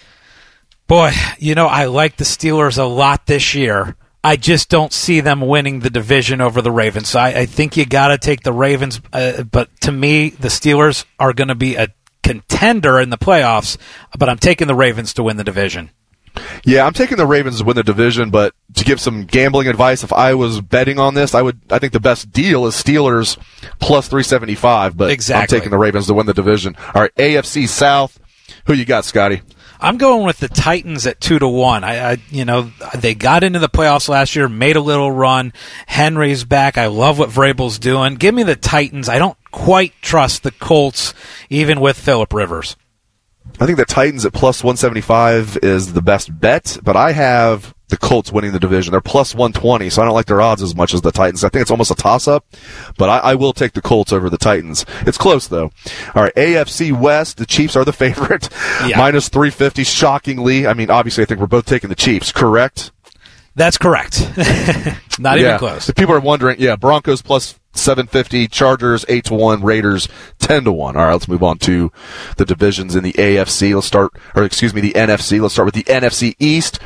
[0.87, 3.95] Boy, you know, I like the Steelers a lot this year.
[4.23, 7.15] I just don't see them winning the division over the Ravens.
[7.15, 8.99] I, I think you got to take the Ravens.
[9.13, 11.89] Uh, but to me, the Steelers are going to be a
[12.23, 13.77] contender in the playoffs.
[14.17, 15.91] But I'm taking the Ravens to win the division.
[16.63, 20.03] Yeah, I'm taking the Ravens to win the division, but to give some gambling advice,
[20.03, 21.59] if I was betting on this, I would.
[21.69, 23.37] I think the best deal is Steelers
[23.79, 24.97] plus 375.
[24.97, 25.57] But Exactly.
[25.57, 26.75] I'm taking the Ravens to win the division.
[26.93, 28.19] All right, AFC South.
[28.65, 29.41] Who you got, Scotty?
[29.81, 31.85] I'm going with the Titans at two to one.
[31.85, 35.53] I, I, you know, they got into the playoffs last year, made a little run.
[35.87, 36.77] Henry's back.
[36.77, 38.15] I love what Vrabel's doing.
[38.15, 39.07] Give me the Titans.
[39.07, 41.13] I don't quite trust the Colts,
[41.49, 42.75] even with Philip Rivers.
[43.59, 47.97] I think the Titans at plus 175 is the best bet, but I have the
[47.97, 48.91] Colts winning the division.
[48.91, 51.43] They're plus 120, so I don't like their odds as much as the Titans.
[51.43, 52.45] I think it's almost a toss up,
[52.97, 54.85] but I, I will take the Colts over the Titans.
[55.01, 55.71] It's close though.
[56.15, 58.49] All right, AFC West, the Chiefs are the favorite.
[58.85, 58.97] Yeah.
[58.97, 60.67] Minus 350, shockingly.
[60.67, 62.91] I mean, obviously, I think we're both taking the Chiefs, correct?
[63.55, 64.21] That's correct.
[65.19, 65.47] Not yeah.
[65.47, 65.89] even close.
[65.89, 70.07] If people are wondering, yeah, Broncos plus 750, Chargers 8 to 1, Raiders
[70.39, 70.95] 10 to 1.
[70.95, 71.91] All right, let's move on to
[72.37, 73.73] the divisions in the AFC.
[73.73, 75.41] Let's start, or excuse me, the NFC.
[75.41, 76.79] Let's start with the NFC East.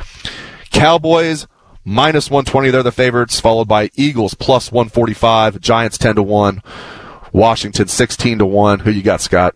[0.70, 1.46] Cowboys
[1.84, 6.62] minus 120, they're the favorites, followed by Eagles plus 145, Giants 10 to 1,
[7.32, 8.80] Washington 16 to 1.
[8.80, 9.54] Who you got, Scott?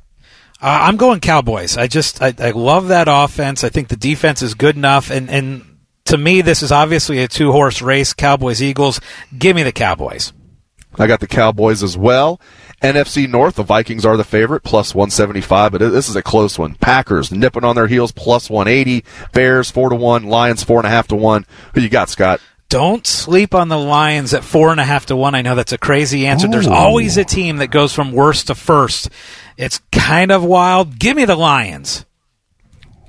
[0.60, 1.76] Uh, I'm going Cowboys.
[1.76, 3.62] I just I, I love that offense.
[3.62, 7.28] I think the defense is good enough, and and to me, this is obviously a
[7.28, 8.12] two horse race.
[8.12, 9.00] Cowboys Eagles.
[9.36, 10.32] Give me the Cowboys.
[10.98, 12.40] I got the Cowboys as well.
[12.82, 16.74] NFC North, the Vikings are the favorite, plus 175, but this is a close one.
[16.74, 19.04] Packers nipping on their heels, plus 180.
[19.32, 20.24] Bears, 4 to 1.
[20.24, 21.46] Lions, 4.5 to 1.
[21.74, 22.40] Who you got, Scott?
[22.68, 25.34] Don't sleep on the Lions at four and a half to one.
[25.34, 26.48] I know that's a crazy answer.
[26.48, 29.08] There's always a team that goes from worst to first.
[29.56, 30.98] It's kind of wild.
[30.98, 32.04] Give me the Lions.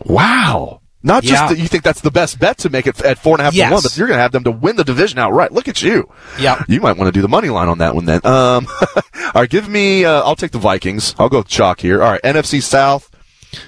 [0.06, 0.80] Wow.
[1.02, 1.48] Not just Yeah.
[1.50, 3.54] that you think that's the best bet to make it at four and a half
[3.54, 3.70] Yes.
[3.70, 5.52] to one, but you're going to have them to win the division outright.
[5.54, 6.12] Look at you.
[6.38, 6.62] Yeah.
[6.68, 8.20] You might want to do the money line on that one then.
[8.26, 9.02] Um, all
[9.36, 10.04] right, give me.
[10.04, 11.16] Uh, I'll take the Vikings.
[11.18, 12.04] I'll go with chalk here.
[12.04, 13.10] All right, NFC South.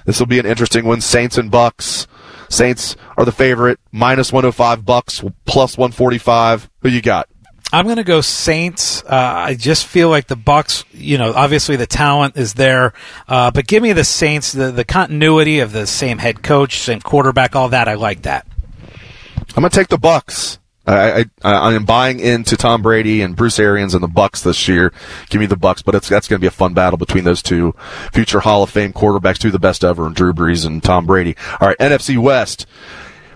[0.06, 1.00] This will be an interesting one.
[1.02, 2.06] Saints and Bucks.
[2.50, 3.80] Saints are the favorite.
[3.94, 4.86] Minus 105.
[4.86, 6.70] Bucks plus 145.
[6.82, 7.30] Who you got?
[7.74, 9.04] I'm going to go Saints.
[9.04, 10.84] Uh, I just feel like the Bucks.
[10.94, 12.94] You know, obviously the talent is there,
[13.28, 14.52] uh, but give me the Saints.
[14.52, 17.88] The the continuity of the same head coach, same quarterback, all that.
[17.88, 18.46] I like that.
[19.56, 20.60] I'm going to take the Bucks.
[20.86, 24.68] I, I I am buying into Tom Brady and Bruce Arians and the Bucks this
[24.68, 24.92] year.
[25.30, 27.42] Give me the Bucks, but it's that's going to be a fun battle between those
[27.42, 27.76] two
[28.12, 31.06] future Hall of Fame quarterbacks, two of the best ever, and Drew Brees and Tom
[31.06, 31.36] Brady.
[31.60, 32.66] All right, NFC West.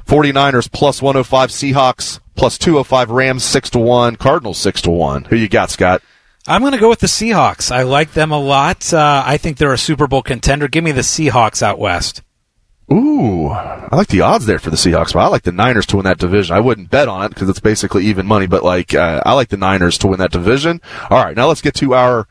[0.07, 5.26] 49ers plus 105, Seahawks plus 205, Rams 6 to 1, Cardinals 6 to 1.
[5.26, 6.02] Who you got, Scott?
[6.48, 7.72] I'm going to go with the Seahawks.
[7.72, 8.94] I like them a lot.
[8.94, 10.68] Uh, I think they're a Super Bowl contender.
[10.68, 12.22] Give me the Seahawks out west.
[12.94, 15.95] Ooh, I like the odds there for the Seahawks, but I like the Niners to
[15.98, 16.56] win that division.
[16.56, 19.49] I wouldn't bet on it because it's basically even money, but like, uh, I like
[19.49, 20.82] the Niners to win that division.
[21.10, 22.28] All right, now let's get to our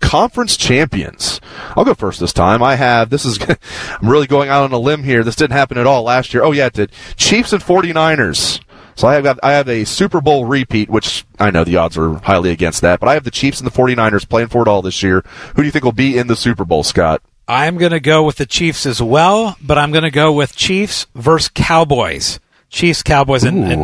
[0.00, 1.42] conference champions.
[1.76, 2.62] I'll go first this time.
[2.62, 3.38] I have, this is,
[4.00, 5.22] I'm really going out on a limb here.
[5.22, 6.42] This didn't happen at all last year.
[6.42, 6.92] Oh yeah, it did.
[7.16, 8.62] Chiefs and 49ers.
[8.98, 11.96] So I have got, I have a Super Bowl repeat, which I know the odds
[11.96, 14.66] are highly against that, but I have the Chiefs and the 49ers playing for it
[14.66, 15.22] all this year.
[15.54, 17.22] Who do you think will be in the Super Bowl, Scott?
[17.46, 20.56] I'm going to go with the Chiefs as well, but I'm going to go with
[20.56, 22.40] Chiefs versus Cowboys.
[22.70, 23.82] Chiefs, Cowboys, and, and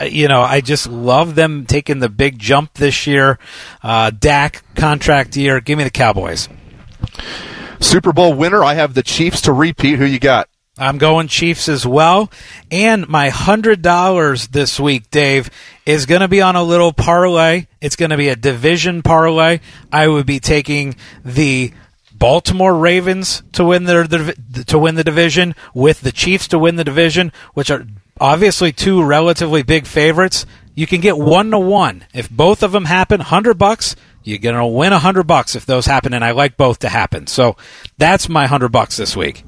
[0.00, 3.38] uh, you know, I just love them taking the big jump this year.
[3.84, 5.60] Uh, Dak contract year.
[5.60, 6.48] Give me the Cowboys.
[7.78, 10.00] Super Bowl winner, I have the Chiefs to repeat.
[10.00, 10.48] Who you got?
[10.78, 12.30] I'm going Chiefs as well.
[12.70, 15.50] And my $100 this week, Dave,
[15.86, 17.66] is going to be on a little parlay.
[17.80, 19.60] It's going to be a division parlay.
[19.90, 21.72] I would be taking the
[22.12, 26.84] Baltimore Ravens to win their to win the division with the Chiefs to win the
[26.84, 27.86] division, which are
[28.20, 30.46] obviously two relatively big favorites.
[30.74, 33.20] You can get one to one if both of them happen.
[33.20, 36.80] Hundred bucks, you're gonna win a hundred bucks if those happen, and I like both
[36.80, 37.26] to happen.
[37.26, 37.56] So
[37.98, 39.44] that's my hundred bucks this week.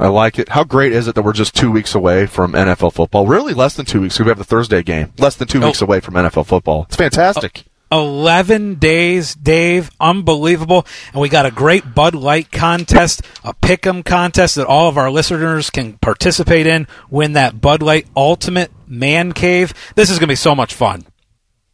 [0.00, 0.48] I like it.
[0.48, 3.26] How great is it that we're just two weeks away from NFL football?
[3.26, 4.18] Really, less than two weeks.
[4.18, 5.12] We have the Thursday game.
[5.18, 5.66] Less than two oh.
[5.66, 6.84] weeks away from NFL football.
[6.84, 7.64] It's fantastic.
[7.92, 9.90] 11 days, Dave.
[10.00, 10.86] Unbelievable.
[11.12, 15.10] And we got a great Bud Light contest, a pick'em contest that all of our
[15.10, 19.74] listeners can participate in, win that Bud Light Ultimate Man Cave.
[19.96, 21.04] This is going to be so much fun.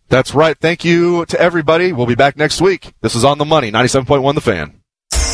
[0.08, 0.58] That's right.
[0.58, 1.92] Thank you to everybody.
[1.92, 2.92] We'll be back next week.
[3.02, 4.75] This is On the Money, 97.1 The Fan.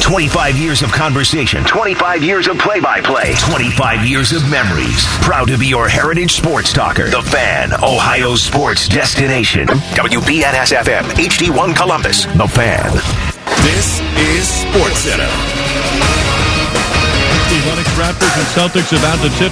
[0.01, 5.05] 25 years of conversation, 25 years of play by play, 25 years of memories.
[5.21, 7.11] Proud to be your heritage sports talker.
[7.11, 9.67] The Fan, Ohio sports destination.
[9.67, 12.25] WBNS FM, HD1 Columbus.
[12.25, 12.93] The Fan.
[13.67, 15.29] This is Sports Center.
[17.51, 19.51] The Athletics, Raptors, and Celtics about to tip